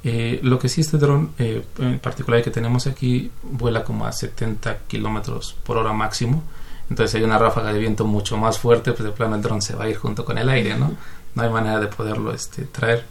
Eh, 0.05 0.41
lo 0.43 0.59
que 0.59 0.69
sí 0.69 0.81
este 0.81 0.99
dron, 0.99 1.31
eh, 1.39 1.65
en 1.79 2.01
particular 2.01 2.43
que 2.43 2.51
tenemos 2.51 2.89
aquí, 2.89 3.31
vuela 3.45 3.85
como 3.85 4.05
a 4.05 4.11
70 4.13 4.79
kilómetros 4.89 5.55
por 5.63 5.77
hora 5.77 5.93
máximo. 5.93 6.43
Entonces 6.91 7.15
hay 7.15 7.23
una 7.23 7.39
ráfaga 7.39 7.73
de 7.73 7.79
viento 7.79 8.05
mucho 8.05 8.37
más 8.37 8.59
fuerte, 8.59 8.91
pues 8.93 9.05
de 9.05 9.13
plano 9.13 9.37
el 9.37 9.43
dron 9.43 9.63
se 9.63 9.77
va 9.77 9.85
a 9.85 9.89
ir 9.89 9.97
junto 9.97 10.25
con 10.25 10.39
el 10.39 10.49
aire, 10.49 10.77
¿no? 10.77 10.93
No 11.37 11.43
hay 11.43 11.51
manera 11.51 11.79
de 11.79 11.87
poderlo 11.87 12.35
este, 12.35 12.65
traer. 12.65 13.07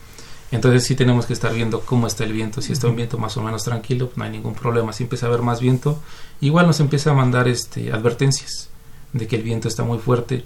Entonces 0.51 0.83
sí 0.85 0.95
tenemos 0.95 1.25
que 1.25 1.33
estar 1.33 1.53
viendo 1.53 1.81
cómo 1.81 2.07
está 2.07 2.23
el 2.25 2.33
viento. 2.33 2.61
Si 2.61 2.73
está 2.73 2.87
un 2.87 2.95
viento 2.97 3.17
más 3.17 3.37
o 3.37 3.41
menos 3.41 3.63
tranquilo, 3.63 4.07
pues 4.07 4.17
no 4.17 4.25
hay 4.25 4.31
ningún 4.31 4.53
problema. 4.53 4.91
Si 4.91 5.03
empieza 5.03 5.25
a 5.25 5.29
haber 5.29 5.41
más 5.41 5.61
viento, 5.61 5.99
igual 6.41 6.67
nos 6.67 6.79
empieza 6.81 7.11
a 7.11 7.13
mandar 7.13 7.47
este, 7.47 7.93
advertencias 7.93 8.67
de 9.13 9.27
que 9.27 9.37
el 9.37 9.43
viento 9.43 9.67
está 9.69 9.83
muy 9.83 9.97
fuerte. 9.99 10.43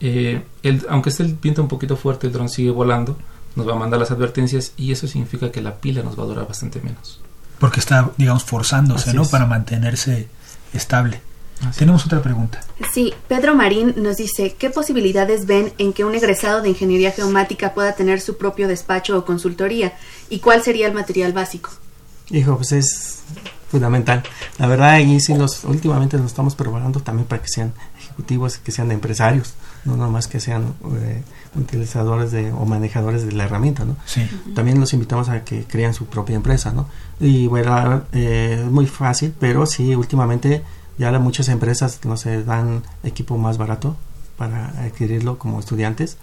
Eh, 0.00 0.42
el- 0.62 0.86
aunque 0.88 1.10
esté 1.10 1.24
el 1.24 1.34
viento 1.34 1.60
un 1.60 1.68
poquito 1.68 1.96
fuerte, 1.96 2.26
el 2.26 2.32
dron 2.32 2.48
sigue 2.48 2.70
volando, 2.70 3.16
nos 3.56 3.68
va 3.68 3.72
a 3.72 3.76
mandar 3.78 3.98
las 4.00 4.10
advertencias 4.10 4.72
y 4.76 4.92
eso 4.92 5.06
significa 5.08 5.50
que 5.50 5.60
la 5.60 5.74
pila 5.76 6.02
nos 6.02 6.18
va 6.18 6.22
a 6.22 6.26
durar 6.26 6.46
bastante 6.48 6.80
menos. 6.80 7.20
Porque 7.58 7.80
está, 7.80 8.10
digamos, 8.16 8.44
forzándose, 8.44 9.08
Así 9.10 9.16
¿no? 9.16 9.24
es. 9.24 9.28
Para 9.28 9.46
mantenerse 9.46 10.28
estable. 10.72 11.20
Tenemos 11.76 12.06
otra 12.06 12.22
pregunta. 12.22 12.60
Sí, 12.92 13.12
Pedro 13.26 13.54
Marín 13.54 13.94
nos 13.96 14.16
dice, 14.16 14.54
¿qué 14.58 14.70
posibilidades 14.70 15.46
ven 15.46 15.72
en 15.78 15.92
que 15.92 16.04
un 16.04 16.14
egresado 16.14 16.62
de 16.62 16.68
ingeniería 16.68 17.10
geomática 17.10 17.74
pueda 17.74 17.94
tener 17.94 18.20
su 18.20 18.36
propio 18.36 18.68
despacho 18.68 19.18
o 19.18 19.24
consultoría? 19.24 19.94
¿Y 20.30 20.38
cuál 20.38 20.62
sería 20.62 20.86
el 20.86 20.94
material 20.94 21.32
básico? 21.32 21.70
Hijo, 22.30 22.56
pues 22.56 22.72
es 22.72 23.22
fundamental. 23.70 24.22
La 24.58 24.66
verdad, 24.66 24.90
ahí 24.90 25.20
sí 25.20 25.34
los, 25.34 25.64
últimamente 25.64 26.16
nos 26.16 26.26
estamos 26.26 26.54
preparando 26.54 27.00
también 27.00 27.26
para 27.26 27.42
que 27.42 27.48
sean 27.48 27.72
ejecutivos, 27.98 28.58
que 28.58 28.72
sean 28.72 28.90
empresarios, 28.90 29.54
no 29.84 29.96
nomás 29.96 30.26
que 30.26 30.40
sean 30.40 30.74
eh, 31.00 31.22
utilizadores 31.54 32.30
de, 32.30 32.52
o 32.52 32.64
manejadores 32.64 33.26
de 33.26 33.32
la 33.32 33.44
herramienta, 33.44 33.84
¿no? 33.84 33.96
Sí. 34.06 34.22
También 34.54 34.80
los 34.80 34.92
invitamos 34.92 35.28
a 35.28 35.44
que 35.44 35.64
creen 35.64 35.92
su 35.94 36.06
propia 36.06 36.36
empresa, 36.36 36.72
¿no? 36.72 36.88
Y 37.20 37.46
bueno, 37.46 38.04
eh, 38.12 38.60
es 38.60 38.70
muy 38.70 38.86
fácil, 38.86 39.34
pero 39.38 39.66
sí, 39.66 39.94
últimamente 39.94 40.62
ya 40.98 41.16
muchas 41.18 41.48
empresas 41.48 42.00
no 42.04 42.16
se 42.16 42.44
dan 42.44 42.82
equipo 43.02 43.38
más 43.38 43.58
barato 43.58 43.96
para 44.36 44.68
adquirirlo 44.82 45.38
como 45.38 45.60
estudiantes 45.60 46.16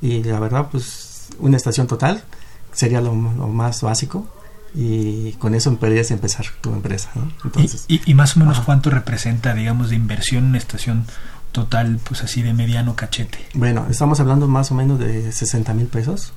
y 0.00 0.22
la 0.24 0.40
verdad, 0.40 0.68
pues 0.70 1.28
una 1.38 1.56
estación 1.56 1.86
total 1.86 2.24
sería 2.72 3.00
lo, 3.00 3.14
lo 3.14 3.48
más 3.48 3.82
básico 3.82 4.26
y 4.74 5.32
con 5.32 5.54
eso 5.54 5.74
podrías 5.76 6.10
empezar 6.10 6.46
tu 6.60 6.72
empresa. 6.72 7.10
¿no? 7.14 7.30
Entonces, 7.44 7.84
¿Y, 7.88 8.00
y, 8.10 8.14
más 8.14 8.36
o 8.36 8.40
menos 8.40 8.60
cuánto 8.60 8.90
representa, 8.90 9.54
digamos, 9.54 9.90
de 9.90 9.96
inversión 9.96 10.44
una 10.44 10.58
estación 10.58 11.04
total, 11.52 12.00
pues 12.02 12.22
así 12.22 12.42
de 12.42 12.54
mediano 12.54 12.96
cachete? 12.96 13.38
Bueno, 13.54 13.86
estamos 13.90 14.18
hablando 14.20 14.48
más 14.48 14.70
o 14.70 14.74
menos 14.74 14.98
de 14.98 15.30
60 15.30 15.74
mil 15.74 15.86
pesos 15.86 16.32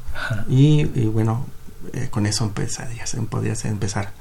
y, 0.49 0.81
y, 0.99 1.05
bueno, 1.05 1.45
eh, 1.93 2.09
con 2.11 2.25
eso 2.25 2.43
empezarías, 2.45 3.15
podrías 3.29 3.63
empezar. 3.65 4.11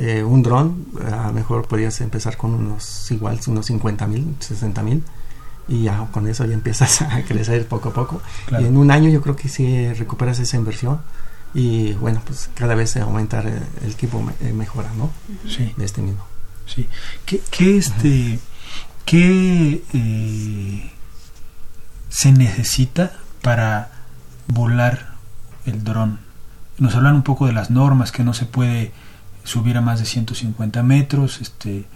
Eh, 0.00 0.22
un 0.22 0.44
dron, 0.44 0.86
a 1.12 1.26
lo 1.26 1.32
mejor 1.32 1.66
podrías 1.66 2.00
empezar 2.00 2.36
con 2.36 2.54
unos 2.54 3.10
igual, 3.10 3.40
unos 3.48 3.66
50 3.66 4.06
mil, 4.06 4.36
60 4.38 4.82
mil 4.84 5.02
y 5.66 5.82
ya 5.82 6.06
con 6.12 6.28
eso 6.28 6.44
ya 6.44 6.54
empiezas 6.62 7.02
a 7.02 7.22
crecer 7.24 7.66
poco 7.66 7.88
a 7.88 7.92
poco. 7.92 8.22
Claro. 8.46 8.64
Y 8.64 8.68
en 8.68 8.76
un 8.76 8.92
año 8.92 9.10
yo 9.10 9.20
creo 9.20 9.34
que 9.34 9.48
si 9.48 9.92
recuperas 9.92 10.38
esa 10.38 10.56
inversión 10.56 11.00
y 11.52 11.94
bueno, 11.94 12.22
pues 12.24 12.48
cada 12.54 12.76
vez 12.76 12.96
aumentar 12.96 13.46
el, 13.46 13.60
el 13.84 13.90
equipo 13.92 14.22
me, 14.22 14.52
mejora, 14.52 14.90
¿no? 14.96 15.10
Sí. 15.48 15.74
De 15.76 15.84
este 15.84 16.00
mismo. 16.00 16.24
Sí. 16.66 16.86
¿Qué, 17.26 17.42
qué 17.50 17.76
este, 17.78 18.38
qué 19.04 19.82
eh, 19.92 20.92
se 22.08 22.32
necesita 22.32 23.14
para 23.42 23.90
volar 24.46 25.14
el 25.66 25.82
dron? 25.82 26.20
Nos 26.78 26.94
hablan 26.94 27.16
un 27.16 27.22
poco 27.22 27.46
de 27.46 27.52
las 27.52 27.70
normas, 27.70 28.12
que 28.12 28.22
no 28.22 28.34
se 28.34 28.46
puede 28.46 28.92
subir 29.48 29.76
a 29.76 29.80
más 29.80 29.98
de 29.98 30.06
150 30.06 30.82
metros, 30.82 31.40
este, 31.40 31.86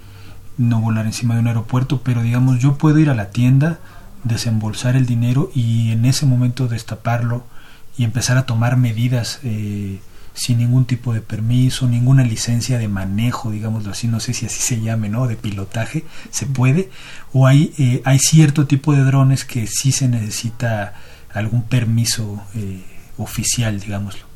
no 0.57 0.80
volar 0.80 1.07
encima 1.07 1.34
de 1.34 1.40
un 1.40 1.48
aeropuerto, 1.48 2.03
pero 2.03 2.22
digamos, 2.22 2.59
yo 2.59 2.78
puedo 2.78 2.98
ir 2.98 3.11
a 3.11 3.14
la 3.14 3.30
tienda, 3.30 3.78
desembolsar 4.24 4.96
el 4.96 5.07
dinero 5.07 5.50
y 5.55 5.90
en 5.92 6.05
ese 6.05 6.26
momento 6.26 6.68
destaparlo 6.68 7.44
y 7.98 8.05
empezar 8.05 8.38
a 8.38 8.46
tomar 8.46 8.76
medidas 8.76 9.40
eh, 9.42 10.00
sin 10.34 10.59
ningún 10.59 10.86
tipo 10.86 11.12
de 11.12 11.20
permiso, 11.20 11.86
ninguna 11.86 12.24
licencia 12.24 12.78
de 12.78 12.88
manejo, 12.88 13.50
digámoslo 13.50 13.90
así, 13.90 14.09
no 14.09 14.18
sé 14.18 14.32
si 14.32 14.46
así 14.46 14.61
se 14.61 14.80
llame, 14.80 15.11
¿no? 15.11 15.26
De 15.26 15.36
pilotaje, 15.36 16.05
se 16.30 16.46
puede, 16.46 16.90
o 17.32 17.46
hay, 17.46 17.74
eh, 17.78 18.00
hay 18.05 18.18
cierto 18.18 18.66
tipo 18.66 18.94
de 18.94 19.05
drones 19.05 19.44
que 19.44 19.66
sí 19.66 19.92
se 19.92 20.09
necesita 20.09 20.94
algún 21.34 21.62
permiso 21.64 22.42
eh, 22.55 22.82
oficial, 23.18 23.78
digámoslo. 23.78 24.32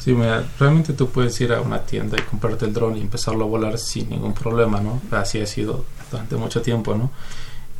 Sí, 0.00 0.14
mira, 0.14 0.48
realmente 0.58 0.94
tú 0.94 1.10
puedes 1.10 1.38
ir 1.42 1.52
a 1.52 1.60
una 1.60 1.82
tienda 1.84 2.16
y 2.18 2.22
comprarte 2.22 2.64
el 2.64 2.72
dron 2.72 2.96
y 2.96 3.02
empezarlo 3.02 3.44
a 3.44 3.48
volar 3.48 3.78
sin 3.78 4.08
ningún 4.08 4.32
problema, 4.32 4.80
¿no? 4.80 5.02
Así 5.10 5.38
ha 5.38 5.46
sido 5.46 5.84
durante 6.10 6.36
mucho 6.36 6.62
tiempo, 6.62 6.94
¿no? 6.94 7.10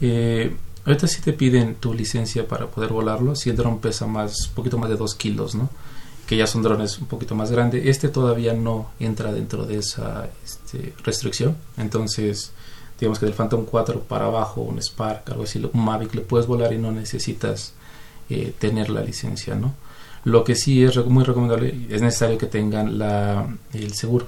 Eh, 0.03 0.55
ahorita 0.85 1.07
sí 1.07 1.23
te 1.23 1.33
piden 1.33 1.77
tu 1.77 1.95
licencia 1.95 2.47
para 2.47 2.67
poder 2.67 2.93
volarlo, 2.93 3.35
si 3.35 3.49
el 3.49 3.57
dron 3.57 3.81
pesa 3.81 4.07
más, 4.07 4.49
un 4.49 4.55
poquito 4.55 4.77
más 4.77 4.91
de 4.91 4.97
2 4.97 5.15
kilos, 5.15 5.55
¿no? 5.55 5.71
Que 6.27 6.37
ya 6.37 6.47
son 6.47 6.63
drones 6.63 6.99
un 6.99 7.07
poquito 7.07 7.35
más 7.35 7.51
grandes. 7.51 7.87
Este 7.87 8.11
todavía 8.11 8.53
no 8.53 8.91
entra 9.01 9.33
dentro 9.33 9.65
de 9.65 9.79
esa 9.79 10.29
este, 10.45 10.95
restricción, 11.03 11.57
entonces 11.79 12.53
digamos 13.01 13.19
que 13.19 13.25
del 13.25 13.35
Phantom 13.35 13.65
4 13.65 14.01
para 14.03 14.27
abajo, 14.27 14.61
un 14.61 14.79
Spark, 14.79 15.31
algo 15.31 15.45
así, 15.45 15.59
un 15.73 15.85
Mavic, 15.85 16.15
lo 16.15 16.25
puedes 16.25 16.47
volar 16.47 16.75
y 16.75 16.77
no 16.79 16.93
necesitas 16.93 17.73
eh, 18.29 18.53
tener 18.59 18.91
la 18.91 19.01
licencia, 19.01 19.55
¿no? 19.55 19.75
Lo 20.25 20.45
que 20.45 20.55
sí 20.55 20.83
es 20.85 20.97
muy 21.07 21.25
recomendable, 21.25 21.87
es 21.89 22.03
necesario 22.03 22.37
que 22.37 22.47
tengan 22.47 22.99
la, 22.99 23.47
el 23.73 23.95
seguro 23.95 24.27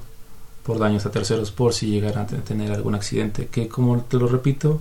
por 0.62 0.78
daños 0.78 1.04
a 1.04 1.10
terceros 1.10 1.50
por 1.50 1.74
si 1.74 1.86
llegaran 1.86 2.24
a 2.24 2.26
tener 2.26 2.72
algún 2.72 2.94
accidente. 2.94 3.48
Que 3.48 3.68
como 3.68 4.00
te 4.02 4.16
lo 4.16 4.26
repito, 4.26 4.80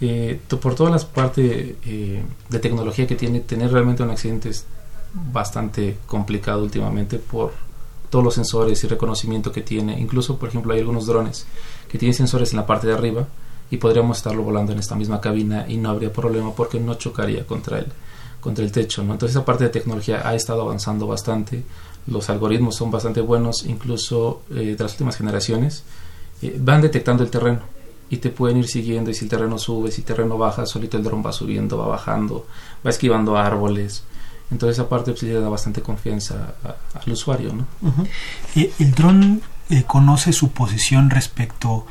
eh, 0.00 0.40
por 0.60 0.74
todas 0.74 0.92
las 0.92 1.04
partes 1.04 1.74
eh, 1.84 2.22
de 2.48 2.58
tecnología 2.58 3.06
que 3.06 3.16
tiene, 3.16 3.40
tener 3.40 3.72
realmente 3.72 4.02
un 4.02 4.10
accidente 4.10 4.50
es 4.50 4.64
bastante 5.32 5.98
complicado 6.06 6.62
últimamente 6.62 7.18
por 7.18 7.52
todos 8.10 8.24
los 8.24 8.34
sensores 8.34 8.82
y 8.84 8.86
reconocimiento 8.86 9.50
que 9.50 9.62
tiene. 9.62 9.98
Incluso, 9.98 10.38
por 10.38 10.50
ejemplo, 10.50 10.72
hay 10.72 10.80
algunos 10.80 11.06
drones 11.06 11.46
que 11.88 11.98
tienen 11.98 12.14
sensores 12.14 12.52
en 12.52 12.58
la 12.58 12.66
parte 12.66 12.86
de 12.86 12.94
arriba 12.94 13.26
y 13.70 13.78
podríamos 13.78 14.18
estarlo 14.18 14.42
volando 14.42 14.72
en 14.72 14.78
esta 14.78 14.94
misma 14.94 15.20
cabina 15.20 15.66
y 15.68 15.78
no 15.78 15.90
habría 15.90 16.12
problema 16.12 16.52
porque 16.54 16.78
no 16.78 16.94
chocaría 16.94 17.44
contra 17.44 17.80
él 17.80 17.86
contra 18.48 18.64
el 18.64 18.72
techo. 18.72 19.04
¿no? 19.04 19.12
Entonces 19.12 19.36
esa 19.36 19.44
parte 19.44 19.64
de 19.64 19.70
tecnología 19.70 20.26
ha 20.26 20.34
estado 20.34 20.62
avanzando 20.62 21.06
bastante, 21.06 21.64
los 22.06 22.30
algoritmos 22.30 22.76
son 22.76 22.90
bastante 22.90 23.20
buenos, 23.20 23.66
incluso 23.66 24.40
eh, 24.50 24.74
de 24.74 24.82
las 24.82 24.92
últimas 24.92 25.18
generaciones, 25.18 25.84
eh, 26.40 26.56
van 26.58 26.80
detectando 26.80 27.22
el 27.22 27.30
terreno 27.30 27.60
y 28.08 28.16
te 28.16 28.30
pueden 28.30 28.56
ir 28.56 28.66
siguiendo 28.66 29.10
y 29.10 29.14
si 29.14 29.26
el 29.26 29.30
terreno 29.30 29.58
sube, 29.58 29.90
si 29.90 30.00
el 30.00 30.06
terreno 30.06 30.38
baja, 30.38 30.64
solito 30.64 30.96
el 30.96 31.04
dron 31.04 31.22
va 31.22 31.30
subiendo, 31.30 31.76
va 31.76 31.88
bajando, 31.88 32.46
va 32.84 32.88
esquivando 32.88 33.36
árboles. 33.36 34.04
Entonces 34.50 34.78
esa 34.78 34.88
parte 34.88 35.10
pues, 35.10 35.24
le 35.24 35.34
da 35.34 35.50
bastante 35.50 35.82
confianza 35.82 36.54
al 36.94 37.12
usuario. 37.12 37.52
¿no? 37.52 37.66
¿El 38.54 38.92
dron 38.92 39.42
eh, 39.68 39.84
conoce 39.86 40.32
su 40.32 40.52
posición 40.52 41.10
respecto, 41.10 41.84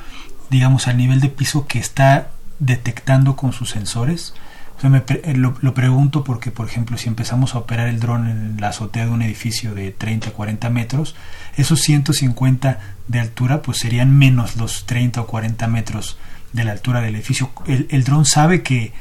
digamos, 0.50 0.88
al 0.88 0.98
nivel 0.98 1.20
de 1.20 1.30
piso 1.30 1.68
que 1.68 1.78
está 1.78 2.32
detectando 2.58 3.36
con 3.36 3.54
sus 3.54 3.70
sensores? 3.70 4.34
O 4.78 4.82
sea, 4.82 4.90
me, 4.92 5.04
lo, 5.34 5.56
lo, 5.62 5.74
pregunto 5.74 6.24
porque, 6.24 6.52
por 6.52 6.68
ejemplo, 6.68 6.98
si 6.98 7.08
empezamos 7.08 7.56
a 7.56 7.58
operar 7.58 7.88
el 7.88 8.00
dron 8.00 8.30
en 8.30 8.62
la 8.62 8.70
azotea 8.70 9.06
de 9.06 9.12
un 9.12 9.24
edificio 9.24 9.74
de 9.74 9.92
30 9.92 10.32
40 10.32 10.70
metros, 10.70 11.16
esos 11.56 11.82
150 11.82 12.80
de 13.08 13.20
altura 13.20 13.64
pues 13.64 13.80
serían 13.80 14.16
menos 14.16 14.56
los 14.56 14.86
30 14.86 15.22
o 15.22 15.28
40 15.28 15.68
metros 15.68 16.18
de 16.54 16.64
la 16.64 16.74
altura 16.74 17.02
del 17.02 17.16
edificio. 17.16 17.52
¿El, 17.66 17.88
el 17.90 18.04
dron 18.04 18.26
sabe 18.26 18.62
que, 18.62 18.94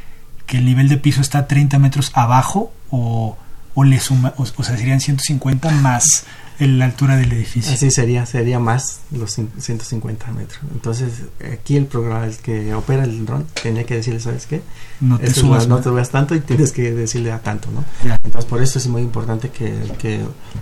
que, 0.47 0.59
el 0.59 0.65
nivel 0.65 0.89
de 0.89 0.97
piso 0.97 1.21
está 1.21 1.47
30 1.47 1.79
metros 1.79 2.11
abajo 2.15 2.73
o, 2.91 3.37
o 3.75 3.85
le 3.85 4.01
suma, 4.01 4.33
o, 4.39 4.45
o 4.45 4.63
sea, 4.63 4.79
serían 4.79 5.01
150 5.01 5.71
más 5.73 6.25
en 6.59 6.79
la 6.79 6.87
altura 6.87 7.17
del 7.17 7.33
edificio. 7.33 7.73
Así 7.73 7.91
sería, 7.91 8.25
sería 8.27 8.59
más 8.59 9.01
los 9.11 9.33
150 9.33 10.33
metros. 10.33 10.61
Entonces, 10.73 11.25
aquí 11.53 11.77
el 11.77 11.87
programa, 11.87 12.27
el 12.27 12.37
que 12.37 12.75
opera 12.75 13.05
el 13.05 13.25
dron, 13.27 13.47
tenía 13.63 13.85
que 13.85 13.97
decirle, 13.97 14.21
¿sabes 14.21 14.47
qué? 14.47 14.63
No 15.01 15.19
te, 15.19 15.33
subas, 15.33 15.69
no, 15.69 15.77
no 15.77 15.83
te 15.83 15.91
veas 15.91 16.11
tanto 16.11 16.35
y 16.35 16.41
tienes 16.41 16.73
que 16.73 16.93
decirle 16.93 17.33
a 17.33 17.41
tanto, 17.41 17.69
¿no? 17.71 17.85
Entonces, 18.25 18.45
por 18.45 18.63
eso 18.63 18.79
es 18.79 18.87
muy 18.89 19.03
importante 19.03 19.51
que 19.51 19.83
el 19.83 19.93
que 19.93 20.21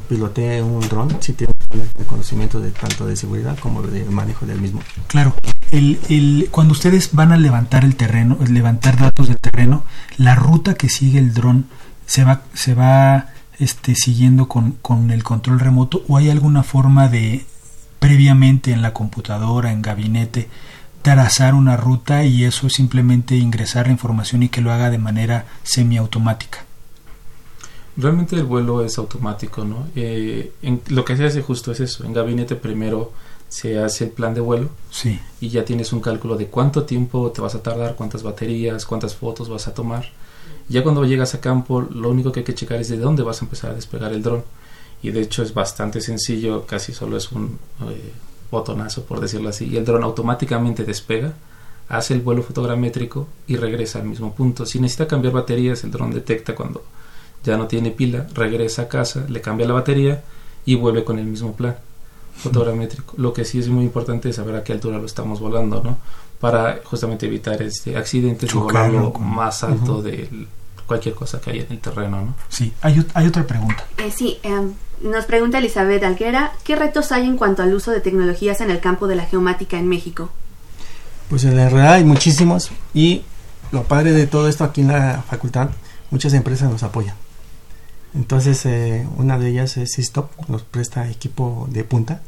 pilotee 0.08 0.62
un 0.62 0.80
dron, 0.88 1.16
si 1.20 1.32
tiene 1.32 1.54
el 1.98 2.06
conocimiento 2.06 2.60
de 2.60 2.70
tanto 2.70 3.06
de 3.06 3.16
seguridad 3.16 3.58
como 3.58 3.82
de 3.82 4.04
manejo 4.04 4.46
del 4.46 4.60
mismo. 4.60 4.80
Claro. 5.06 5.34
El, 5.70 5.98
el, 6.08 6.48
cuando 6.50 6.72
ustedes 6.72 7.10
van 7.12 7.32
a 7.32 7.36
levantar 7.36 7.84
el 7.84 7.96
terreno, 7.96 8.38
levantar 8.48 8.98
datos 8.98 9.28
del 9.28 9.38
terreno, 9.38 9.84
la 10.18 10.34
ruta 10.34 10.74
que 10.74 10.88
sigue 10.88 11.18
el 11.18 11.34
dron 11.34 11.66
se 12.06 12.24
va, 12.24 12.42
se 12.52 12.74
va 12.74 13.28
este, 13.58 13.94
siguiendo 13.94 14.48
con, 14.48 14.72
con, 14.82 15.10
el 15.10 15.22
control 15.22 15.60
remoto 15.60 16.02
o 16.08 16.16
hay 16.16 16.30
alguna 16.30 16.62
forma 16.62 17.08
de 17.08 17.44
previamente 17.98 18.72
en 18.72 18.82
la 18.82 18.92
computadora, 18.92 19.72
en 19.72 19.80
gabinete, 19.80 20.48
trazar 21.04 21.54
una 21.54 21.76
ruta 21.76 22.24
y 22.24 22.44
eso 22.44 22.70
simplemente 22.70 23.36
ingresar 23.36 23.86
la 23.86 23.92
información 23.92 24.42
y 24.42 24.48
que 24.48 24.60
lo 24.60 24.72
haga 24.72 24.90
de 24.90 24.98
manera 24.98 25.46
semiautomática? 25.62 26.64
Realmente 27.96 28.36
el 28.36 28.44
vuelo 28.44 28.82
es 28.82 28.98
automático, 28.98 29.64
¿no? 29.64 29.86
Eh, 29.94 30.52
en, 30.62 30.80
lo 30.88 31.04
que 31.04 31.16
se 31.16 31.26
hace 31.26 31.42
justo 31.42 31.72
es 31.72 31.80
eso. 31.80 32.04
En 32.04 32.12
gabinete 32.12 32.56
primero 32.56 33.12
se 33.48 33.78
hace 33.78 34.04
el 34.04 34.10
plan 34.10 34.34
de 34.34 34.40
vuelo 34.40 34.70
sí. 34.90 35.20
y 35.40 35.50
ya 35.50 35.64
tienes 35.64 35.92
un 35.92 36.00
cálculo 36.00 36.36
de 36.36 36.46
cuánto 36.46 36.84
tiempo 36.84 37.30
te 37.30 37.40
vas 37.40 37.54
a 37.54 37.62
tardar, 37.62 37.94
cuántas 37.94 38.22
baterías, 38.22 38.84
cuántas 38.86 39.14
fotos 39.14 39.48
vas 39.48 39.68
a 39.68 39.74
tomar 39.74 40.06
ya 40.68 40.82
cuando 40.82 41.04
llegas 41.04 41.34
a 41.34 41.40
campo, 41.40 41.82
lo 41.82 42.10
único 42.10 42.32
que 42.32 42.40
hay 42.40 42.44
que 42.44 42.54
checar 42.54 42.80
es 42.80 42.88
de 42.88 42.96
dónde 42.96 43.22
vas 43.22 43.42
a 43.42 43.44
empezar 43.44 43.70
a 43.70 43.74
despegar 43.74 44.12
el 44.12 44.22
dron. 44.22 44.44
Y 45.02 45.10
de 45.10 45.20
hecho 45.20 45.42
es 45.42 45.52
bastante 45.52 46.00
sencillo, 46.00 46.66
casi 46.66 46.92
solo 46.92 47.16
es 47.16 47.30
un 47.32 47.58
eh, 47.88 48.12
botonazo, 48.50 49.04
por 49.04 49.20
decirlo 49.20 49.50
así. 49.50 49.66
Y 49.66 49.76
el 49.76 49.84
dron 49.84 50.02
automáticamente 50.02 50.84
despega, 50.84 51.34
hace 51.88 52.14
el 52.14 52.20
vuelo 52.20 52.42
fotogramétrico 52.42 53.28
y 53.46 53.56
regresa 53.56 53.98
al 53.98 54.06
mismo 54.06 54.34
punto. 54.34 54.64
Si 54.64 54.80
necesita 54.80 55.06
cambiar 55.06 55.34
baterías, 55.34 55.84
el 55.84 55.90
dron 55.90 56.12
detecta 56.12 56.54
cuando 56.54 56.82
ya 57.44 57.58
no 57.58 57.66
tiene 57.66 57.90
pila, 57.90 58.26
regresa 58.32 58.82
a 58.82 58.88
casa, 58.88 59.26
le 59.28 59.42
cambia 59.42 59.66
la 59.66 59.74
batería 59.74 60.22
y 60.64 60.76
vuelve 60.76 61.04
con 61.04 61.18
el 61.18 61.26
mismo 61.26 61.52
plan 61.52 61.76
fotogramétrico. 62.36 63.14
Lo 63.18 63.32
que 63.32 63.44
sí 63.44 63.58
es 63.58 63.68
muy 63.68 63.84
importante 63.84 64.30
es 64.30 64.36
saber 64.36 64.56
a 64.56 64.64
qué 64.64 64.72
altura 64.72 64.98
lo 64.98 65.06
estamos 65.06 65.40
volando, 65.40 65.82
¿no? 65.82 65.98
Para 66.44 66.80
justamente 66.84 67.24
evitar 67.24 67.62
este 67.62 67.96
accidentes 67.96 68.54
y 68.54 68.58
volarlo 68.58 69.14
más 69.14 69.64
alto 69.64 70.02
de 70.02 70.28
cualquier 70.84 71.14
cosa 71.14 71.40
que 71.40 71.52
haya 71.52 71.62
en 71.62 71.72
el 71.72 71.78
terreno. 71.78 72.20
¿no? 72.20 72.34
Sí, 72.50 72.70
hay, 72.82 73.02
hay 73.14 73.26
otra 73.26 73.46
pregunta. 73.46 73.86
Eh, 73.96 74.12
sí, 74.14 74.40
em, 74.42 74.74
nos 75.00 75.24
pregunta 75.24 75.56
Elizabeth 75.56 76.04
Alguera, 76.04 76.52
¿qué 76.62 76.76
retos 76.76 77.12
hay 77.12 77.24
en 77.24 77.38
cuanto 77.38 77.62
al 77.62 77.72
uso 77.72 77.92
de 77.92 78.02
tecnologías 78.02 78.60
en 78.60 78.70
el 78.70 78.80
campo 78.80 79.06
de 79.06 79.16
la 79.16 79.24
geomática 79.24 79.78
en 79.78 79.88
México? 79.88 80.28
Pues 81.30 81.44
en 81.44 81.56
realidad 81.56 81.94
hay 81.94 82.04
muchísimos 82.04 82.70
y 82.92 83.22
lo 83.72 83.84
padre 83.84 84.12
de 84.12 84.26
todo 84.26 84.46
esto 84.46 84.64
aquí 84.64 84.82
en 84.82 84.88
la 84.88 85.24
facultad, 85.26 85.70
muchas 86.10 86.34
empresas 86.34 86.70
nos 86.70 86.82
apoyan. 86.82 87.16
Entonces, 88.14 88.66
eh, 88.66 89.08
una 89.16 89.38
de 89.38 89.48
ellas 89.48 89.78
es 89.78 89.92
Sistop, 89.92 90.30
nos 90.50 90.62
presta 90.62 91.08
equipo 91.08 91.66
de 91.70 91.84
punta, 91.84 92.20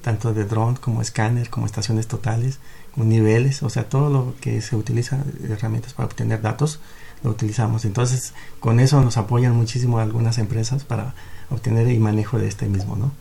tanto 0.00 0.34
de 0.34 0.46
drone 0.46 0.78
como 0.80 1.00
escáner, 1.00 1.48
como 1.48 1.66
estaciones 1.66 2.08
totales, 2.08 2.58
con 2.58 2.81
niveles, 2.96 3.62
o 3.62 3.70
sea, 3.70 3.84
todo 3.84 4.10
lo 4.10 4.34
que 4.40 4.60
se 4.60 4.76
utiliza, 4.76 5.18
herramientas 5.48 5.94
para 5.94 6.06
obtener 6.06 6.42
datos, 6.42 6.80
lo 7.22 7.30
utilizamos. 7.30 7.84
Entonces, 7.84 8.34
con 8.60 8.80
eso 8.80 9.00
nos 9.00 9.16
apoyan 9.16 9.56
muchísimo 9.56 9.98
algunas 9.98 10.38
empresas 10.38 10.84
para 10.84 11.14
obtener 11.50 11.88
y 11.90 11.98
manejo 11.98 12.38
de 12.38 12.48
este 12.48 12.66
mismo, 12.66 12.96
¿no? 12.96 13.12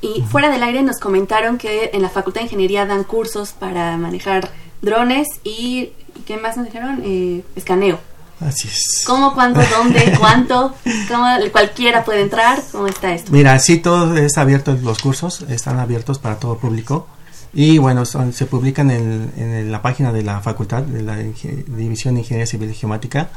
Y 0.00 0.22
fuera 0.22 0.50
del 0.50 0.62
aire 0.62 0.82
nos 0.82 0.98
comentaron 0.98 1.58
que 1.58 1.90
en 1.92 2.02
la 2.02 2.08
Facultad 2.08 2.40
de 2.40 2.46
Ingeniería 2.46 2.86
dan 2.86 3.04
cursos 3.04 3.52
para 3.52 3.96
manejar 3.96 4.50
drones 4.82 5.28
y 5.44 5.92
¿qué 6.26 6.36
más 6.36 6.56
nos 6.56 6.66
dijeron? 6.66 7.02
Eh, 7.04 7.42
escaneo. 7.54 8.00
Así 8.40 8.68
es. 8.68 9.04
¿Cómo, 9.06 9.32
cuándo, 9.32 9.60
dónde, 9.78 10.12
cuánto? 10.18 10.74
¿Cómo 11.08 11.26
cualquiera 11.52 12.04
puede 12.04 12.22
entrar? 12.22 12.62
¿Cómo 12.72 12.88
está 12.88 13.14
esto? 13.14 13.30
Mira, 13.32 13.58
sí, 13.58 13.78
todo 13.78 14.16
está 14.16 14.40
abierto, 14.40 14.76
los 14.82 14.98
cursos 14.98 15.42
están 15.48 15.78
abiertos 15.78 16.18
para 16.18 16.36
todo 16.38 16.58
público. 16.58 17.06
Y 17.54 17.78
bueno, 17.78 18.04
se 18.04 18.46
publican 18.46 18.90
en, 18.90 19.32
en, 19.36 19.70
la 19.70 19.80
página 19.80 20.12
de 20.12 20.22
la 20.22 20.40
facultad, 20.40 20.82
de 20.82 21.02
la 21.02 21.16
División 21.16 22.14
de 22.14 22.20
Ingeniería 22.22 22.46
Civil 22.46 22.70
y 22.70 22.74
Geomática, 22.74 23.30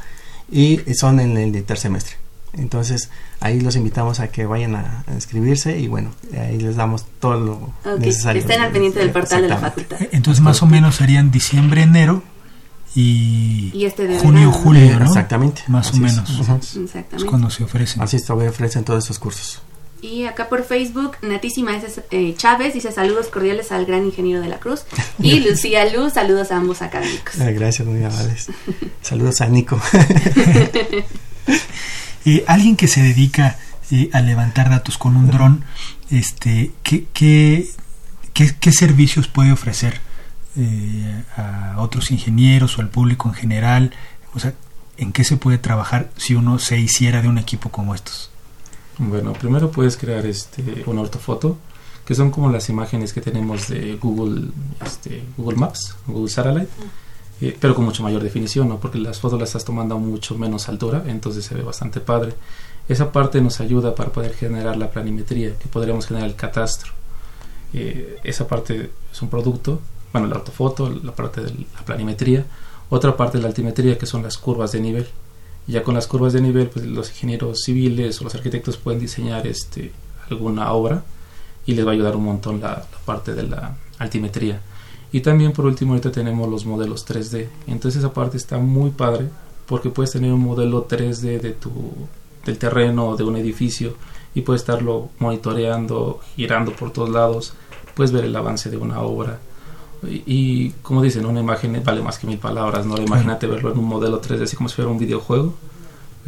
y 0.50 0.80
son 0.94 1.20
en 1.20 1.36
el 1.36 1.52
tercer 1.52 1.78
semestre. 1.78 2.16
Entonces 2.54 3.10
ahí 3.40 3.60
los 3.60 3.76
invitamos 3.76 4.20
a 4.20 4.28
que 4.28 4.46
vayan 4.46 4.74
a, 4.76 5.04
inscribirse 5.12 5.78
y 5.78 5.88
bueno, 5.88 6.10
ahí 6.36 6.58
les 6.58 6.76
damos 6.76 7.04
todo 7.20 7.38
lo 7.84 7.98
necesario. 7.98 8.42
Que 8.42 8.46
estén 8.46 8.60
al 8.60 8.72
pendiente 8.72 8.98
del 8.98 9.10
portal 9.10 9.42
de 9.42 9.48
la 9.48 9.58
facultad. 9.58 9.98
Entonces 10.12 10.42
más 10.42 10.62
o 10.62 10.66
menos 10.66 10.96
serían 10.96 11.30
diciembre, 11.30 11.82
enero 11.82 12.22
y, 12.94 13.84
este 13.84 14.18
junio, 14.18 14.50
julio, 14.50 14.98
¿no? 14.98 15.06
Exactamente. 15.06 15.62
Más 15.68 15.92
o 15.92 15.98
menos. 15.98 16.18
Exactamente. 16.30 17.16
Es 17.16 17.24
cuando 17.24 17.50
se 17.50 17.64
ofrecen. 17.64 18.02
Así 18.02 18.18
se 18.18 18.32
ofrecen 18.32 18.84
todos 18.84 19.04
esos 19.04 19.18
cursos. 19.18 19.62
Y 20.00 20.24
acá 20.24 20.48
por 20.48 20.64
Facebook, 20.64 21.16
Natísima 21.22 21.72
eh, 22.10 22.34
Chávez 22.36 22.74
dice 22.74 22.92
saludos 22.92 23.28
cordiales 23.28 23.72
al 23.72 23.84
gran 23.84 24.04
ingeniero 24.04 24.40
de 24.40 24.48
la 24.48 24.58
Cruz. 24.58 24.84
Y 25.18 25.40
Lucía 25.48 25.90
Luz, 25.92 26.14
saludos 26.14 26.52
a 26.52 26.56
ambos 26.56 26.82
académicos. 26.82 27.40
Ah, 27.40 27.50
gracias, 27.50 27.86
muy 27.86 28.04
amables. 28.04 28.48
saludos 29.02 29.40
a 29.40 29.46
Nico. 29.46 29.80
Eh, 32.24 32.44
alguien 32.46 32.76
que 32.76 32.88
se 32.88 33.00
dedica 33.00 33.56
eh, 33.90 34.10
a 34.12 34.20
levantar 34.20 34.68
datos 34.68 34.98
con 34.98 35.16
un 35.16 35.30
dron, 35.30 35.64
este, 36.10 36.72
¿qué, 36.82 37.06
qué, 37.14 37.66
qué, 38.34 38.72
servicios 38.72 39.28
puede 39.28 39.50
ofrecer 39.50 40.02
eh, 40.54 41.22
a 41.36 41.76
otros 41.78 42.10
ingenieros 42.10 42.76
o 42.76 42.82
al 42.82 42.90
público 42.90 43.28
en 43.30 43.34
general? 43.34 43.94
O 44.34 44.40
sea, 44.40 44.52
¿en 44.98 45.12
qué 45.12 45.24
se 45.24 45.38
puede 45.38 45.56
trabajar 45.56 46.10
si 46.18 46.34
uno 46.34 46.58
se 46.58 46.78
hiciera 46.78 47.22
de 47.22 47.28
un 47.28 47.38
equipo 47.38 47.70
como 47.70 47.94
estos? 47.94 48.30
Bueno, 48.98 49.32
primero 49.32 49.70
puedes 49.70 49.96
crear 49.96 50.26
este, 50.26 50.82
una 50.86 51.02
ortofoto, 51.02 51.56
que 52.04 52.14
son 52.14 52.30
como 52.30 52.50
las 52.50 52.68
imágenes 52.68 53.12
que 53.12 53.20
tenemos 53.20 53.68
de 53.68 53.96
Google, 53.96 54.48
este, 54.84 55.22
Google 55.36 55.56
Maps, 55.56 55.94
Google 56.06 56.28
Satellite. 56.28 56.70
Eh, 57.40 57.56
pero 57.60 57.74
con 57.74 57.84
mucho 57.84 58.02
mayor 58.02 58.22
definición, 58.22 58.68
¿no? 58.68 58.80
porque 58.80 58.98
las 58.98 59.20
fotos 59.20 59.38
las 59.38 59.50
estás 59.50 59.64
tomando 59.64 59.94
a 59.94 59.98
mucho 59.98 60.36
menos 60.36 60.68
altura, 60.68 61.04
entonces 61.06 61.44
se 61.44 61.54
ve 61.54 61.62
bastante 61.62 62.00
padre. 62.00 62.34
Esa 62.88 63.12
parte 63.12 63.40
nos 63.40 63.60
ayuda 63.60 63.94
para 63.94 64.10
poder 64.10 64.34
generar 64.34 64.76
la 64.76 64.90
planimetría, 64.90 65.56
que 65.56 65.68
podríamos 65.68 66.06
generar 66.06 66.28
el 66.28 66.34
catastro. 66.34 66.92
Eh, 67.72 68.18
esa 68.24 68.48
parte 68.48 68.90
es 69.12 69.22
un 69.22 69.28
producto, 69.28 69.80
bueno, 70.12 70.26
la 70.26 70.36
ortofoto, 70.36 70.90
la 70.90 71.12
parte 71.12 71.42
de 71.42 71.50
la 71.74 71.84
planimetría, 71.84 72.44
otra 72.90 73.16
parte 73.16 73.38
de 73.38 73.42
la 73.42 73.48
altimetría, 73.48 73.98
que 73.98 74.06
son 74.06 74.22
las 74.22 74.38
curvas 74.38 74.72
de 74.72 74.80
nivel. 74.80 75.06
Ya 75.72 75.82
con 75.82 75.94
las 75.94 76.06
curvas 76.06 76.32
de 76.32 76.40
nivel, 76.40 76.68
pues 76.68 76.86
los 76.86 77.10
ingenieros 77.10 77.62
civiles 77.62 78.20
o 78.20 78.24
los 78.24 78.34
arquitectos 78.34 78.76
pueden 78.78 79.00
diseñar 79.00 79.46
este, 79.46 79.92
alguna 80.30 80.72
obra 80.72 81.04
y 81.66 81.74
les 81.74 81.86
va 81.86 81.90
a 81.90 81.94
ayudar 81.94 82.16
un 82.16 82.24
montón 82.24 82.60
la 82.60 82.84
parte 83.04 83.34
de 83.34 83.42
la 83.42 83.76
altimetría. 83.98 84.62
Y 85.12 85.20
también 85.20 85.52
por 85.52 85.66
último 85.66 85.92
ahorita 85.92 86.10
tenemos 86.10 86.48
los 86.48 86.64
modelos 86.64 87.06
3D. 87.06 87.48
Entonces 87.66 88.00
esa 88.00 88.12
parte 88.12 88.36
está 88.38 88.58
muy 88.58 88.90
padre 88.90 89.28
porque 89.66 89.90
puedes 89.90 90.12
tener 90.12 90.32
un 90.32 90.40
modelo 90.40 90.88
3D 90.88 91.40
de 91.40 91.52
tu, 91.52 91.70
del 92.44 92.58
terreno, 92.58 93.16
de 93.16 93.24
un 93.24 93.36
edificio 93.36 93.94
y 94.34 94.40
puedes 94.40 94.62
estarlo 94.62 95.10
monitoreando, 95.18 96.20
girando 96.36 96.72
por 96.72 96.92
todos 96.92 97.10
lados, 97.10 97.52
puedes 97.94 98.12
ver 98.12 98.24
el 98.24 98.36
avance 98.36 98.70
de 98.70 98.76
una 98.78 99.02
obra. 99.02 99.38
Y, 100.04 100.70
como 100.82 101.02
dicen, 101.02 101.26
una 101.26 101.40
imagen 101.40 101.82
vale 101.84 102.02
más 102.02 102.18
que 102.18 102.26
mil 102.26 102.38
palabras, 102.38 102.86
¿no? 102.86 102.96
Imagínate 102.98 103.46
verlo 103.46 103.72
en 103.72 103.78
un 103.78 103.86
modelo 103.86 104.20
3D 104.20 104.42
así 104.44 104.56
como 104.56 104.68
si 104.68 104.76
fuera 104.76 104.90
un 104.90 104.98
videojuego 104.98 105.54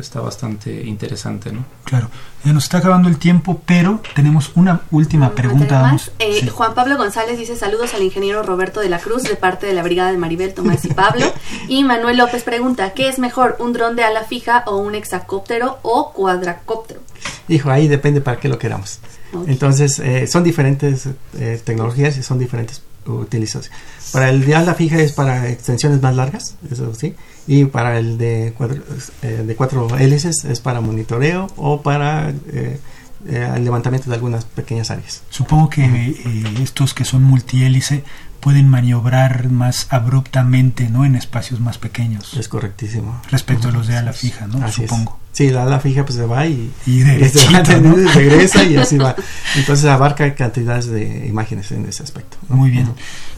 está 0.00 0.20
bastante 0.20 0.82
interesante, 0.84 1.52
¿no? 1.52 1.64
Claro, 1.84 2.08
ya 2.44 2.52
nos 2.52 2.64
está 2.64 2.78
acabando 2.78 3.08
el 3.08 3.18
tiempo, 3.18 3.60
pero 3.66 4.00
tenemos 4.14 4.52
una 4.54 4.82
última 4.90 5.30
pregunta. 5.30 5.96
Eh, 6.18 6.48
Juan 6.48 6.74
Pablo 6.74 6.96
González 6.96 7.38
dice 7.38 7.56
saludos 7.56 7.94
al 7.94 8.02
ingeniero 8.02 8.42
Roberto 8.42 8.80
de 8.80 8.88
la 8.88 8.98
Cruz 8.98 9.22
de 9.22 9.36
parte 9.36 9.66
de 9.66 9.74
la 9.74 9.82
Brigada 9.82 10.10
de 10.10 10.18
Maribel, 10.18 10.54
Tomás 10.54 10.84
y 10.84 10.94
Pablo. 10.94 11.26
y 11.68 11.84
Manuel 11.84 12.18
López 12.18 12.42
pregunta, 12.42 12.92
¿qué 12.94 13.08
es 13.08 13.18
mejor, 13.18 13.56
un 13.60 13.72
dron 13.72 13.96
de 13.96 14.04
ala 14.04 14.24
fija 14.24 14.64
o 14.66 14.78
un 14.78 14.94
hexacóptero 14.94 15.78
o 15.82 16.12
cuadracóptero? 16.12 17.00
Hijo, 17.48 17.70
ahí 17.70 17.88
depende 17.88 18.20
para 18.20 18.38
qué 18.38 18.48
lo 18.48 18.58
queramos. 18.58 19.00
Entonces, 19.46 20.00
eh, 20.00 20.26
son 20.26 20.42
diferentes 20.42 21.08
eh, 21.38 21.60
tecnologías 21.62 22.16
y 22.16 22.22
son 22.22 22.38
diferentes 22.38 22.82
utilizaciones. 23.06 23.78
Para 24.12 24.30
el 24.30 24.44
de 24.44 24.54
ala 24.54 24.74
fija 24.74 24.98
es 24.98 25.12
para 25.12 25.48
extensiones 25.48 26.00
más 26.02 26.14
largas, 26.14 26.56
eso 26.70 26.94
sí 26.94 27.14
y 27.46 27.64
para 27.64 27.98
el 27.98 28.16
de 28.16 28.54
cuatro, 28.56 28.80
eh, 29.22 29.42
de 29.44 29.56
cuatro 29.56 29.98
hélices 29.98 30.44
es 30.44 30.60
para 30.60 30.80
monitoreo 30.80 31.48
o 31.56 31.82
para 31.82 32.30
eh, 32.30 32.78
eh, 33.26 33.52
el 33.56 33.64
levantamiento 33.64 34.08
de 34.08 34.14
algunas 34.14 34.44
pequeñas 34.44 34.92
áreas. 34.92 35.22
Supongo 35.30 35.68
que 35.68 36.14
estos 36.62 36.94
que 36.94 37.04
son 37.04 37.24
multihélice 37.24 38.04
pueden 38.38 38.68
maniobrar 38.68 39.50
más 39.50 39.88
abruptamente, 39.90 40.88
¿no? 40.88 41.04
En 41.04 41.16
espacios 41.16 41.58
más 41.58 41.76
pequeños. 41.78 42.34
Es 42.34 42.48
correctísimo. 42.48 43.20
Respecto 43.30 43.68
a 43.68 43.72
los 43.72 43.88
de 43.88 43.96
ala 43.96 44.12
fija, 44.12 44.46
¿no? 44.46 44.70
Supongo. 44.70 45.18
Sí, 45.32 45.50
la 45.50 45.62
ala 45.62 45.78
fija 45.78 46.04
pues 46.04 46.16
se 46.16 46.26
va 46.26 46.46
y, 46.46 46.72
y, 46.86 47.02
regresa 48.14 48.64
y 48.64 48.76
así 48.76 48.98
va. 48.98 49.14
Entonces 49.56 49.84
abarca 49.86 50.34
cantidades 50.34 50.86
de 50.86 51.26
imágenes 51.26 51.70
en 51.72 51.86
ese 51.86 52.02
aspecto. 52.02 52.36
Muy 52.48 52.70
bien. 52.70 52.88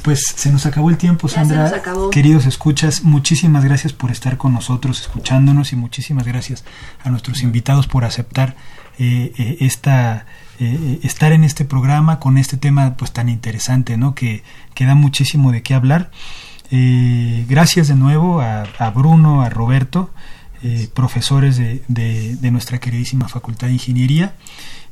Pues 0.02 0.24
se 0.34 0.50
nos 0.50 0.66
acabó 0.66 0.90
el 0.90 0.96
tiempo, 0.96 1.28
Sandra. 1.28 1.82
Queridos 2.10 2.46
escuchas, 2.46 3.02
muchísimas 3.02 3.64
gracias 3.64 3.92
por 3.92 4.10
estar 4.10 4.36
con 4.36 4.52
nosotros, 4.52 5.00
escuchándonos 5.00 5.72
y 5.72 5.76
muchísimas 5.76 6.26
gracias 6.26 6.64
a 7.04 7.10
nuestros 7.10 7.42
invitados 7.42 7.86
por 7.86 8.04
aceptar 8.04 8.56
eh, 8.98 9.32
eh, 9.38 9.56
esta 9.60 10.26
eh, 10.58 11.00
estar 11.02 11.32
en 11.32 11.44
este 11.44 11.64
programa 11.64 12.20
con 12.20 12.38
este 12.38 12.56
tema 12.56 12.94
pues 12.96 13.12
tan 13.12 13.28
interesante, 13.28 13.96
¿no? 13.96 14.14
Que, 14.14 14.42
que 14.74 14.86
da 14.86 14.94
muchísimo 14.94 15.50
de 15.50 15.62
qué 15.62 15.74
hablar. 15.74 16.10
Eh, 16.70 17.44
gracias 17.48 17.88
de 17.88 17.96
nuevo 17.96 18.40
a, 18.40 18.90
Bruno, 18.94 19.42
a 19.42 19.50
Roberto, 19.50 20.10
eh, 20.62 20.88
profesores 20.92 21.56
de, 21.56 21.82
de, 21.88 22.50
nuestra 22.50 22.78
queridísima 22.78 23.28
Facultad 23.28 23.68
de 23.68 23.74
Ingeniería. 23.74 24.34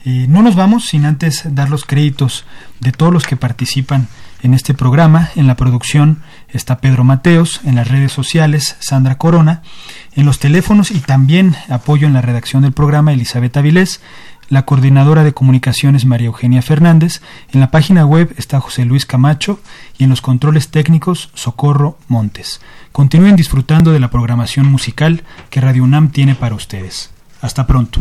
no 0.04 0.42
nos 0.42 0.56
vamos 0.56 0.86
sin 0.86 1.04
antes 1.04 1.42
dar 1.44 1.68
los 1.68 1.84
créditos 1.84 2.44
de 2.80 2.92
todos 2.92 3.12
los 3.12 3.26
que 3.26 3.36
participan 3.36 4.08
en 4.42 4.54
este 4.54 4.74
programa. 4.74 5.30
En 5.36 5.46
la 5.46 5.56
producción 5.56 6.22
está 6.48 6.78
Pedro 6.78 7.04
Mateos, 7.04 7.60
en 7.64 7.76
las 7.76 7.88
redes 7.88 8.12
sociales 8.12 8.76
Sandra 8.80 9.18
Corona, 9.18 9.62
en 10.14 10.26
los 10.26 10.38
teléfonos 10.38 10.90
y 10.90 11.00
también 11.00 11.56
apoyo 11.68 12.06
en 12.06 12.14
la 12.14 12.22
redacción 12.22 12.62
del 12.62 12.72
programa 12.72 13.12
Elizabeth 13.12 13.56
Avilés, 13.56 14.00
la 14.50 14.66
coordinadora 14.66 15.24
de 15.24 15.32
comunicaciones 15.32 16.04
María 16.04 16.26
Eugenia 16.26 16.60
Fernández, 16.60 17.22
en 17.52 17.60
la 17.60 17.70
página 17.70 18.04
web 18.04 18.34
está 18.36 18.60
José 18.60 18.84
Luis 18.84 19.06
Camacho 19.06 19.60
y 19.96 20.04
en 20.04 20.10
los 20.10 20.20
controles 20.20 20.68
técnicos 20.70 21.30
Socorro 21.34 21.96
Montes. 22.08 22.60
Continúen 22.92 23.36
disfrutando 23.36 23.92
de 23.92 24.00
la 24.00 24.10
programación 24.10 24.66
musical 24.66 25.22
que 25.48 25.60
Radio 25.60 25.84
UNAM 25.84 26.10
tiene 26.10 26.34
para 26.34 26.56
ustedes. 26.56 27.10
Hasta 27.40 27.66
pronto. 27.66 28.00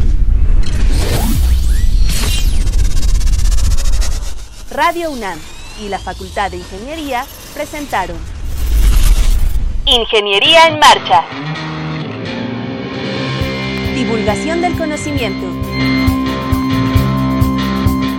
Radio 4.72 5.12
UNAM 5.12 5.38
y 5.84 5.90
la 5.90 6.00
Facultad 6.00 6.52
de 6.52 6.58
Ingeniería 6.58 7.26
presentaron 7.54 8.18
Ingeniería 9.86 10.68
en 10.68 10.80
Marcha. 10.80 11.24
Divulgación 13.96 14.62
del 14.62 14.78
conocimiento. 14.78 16.09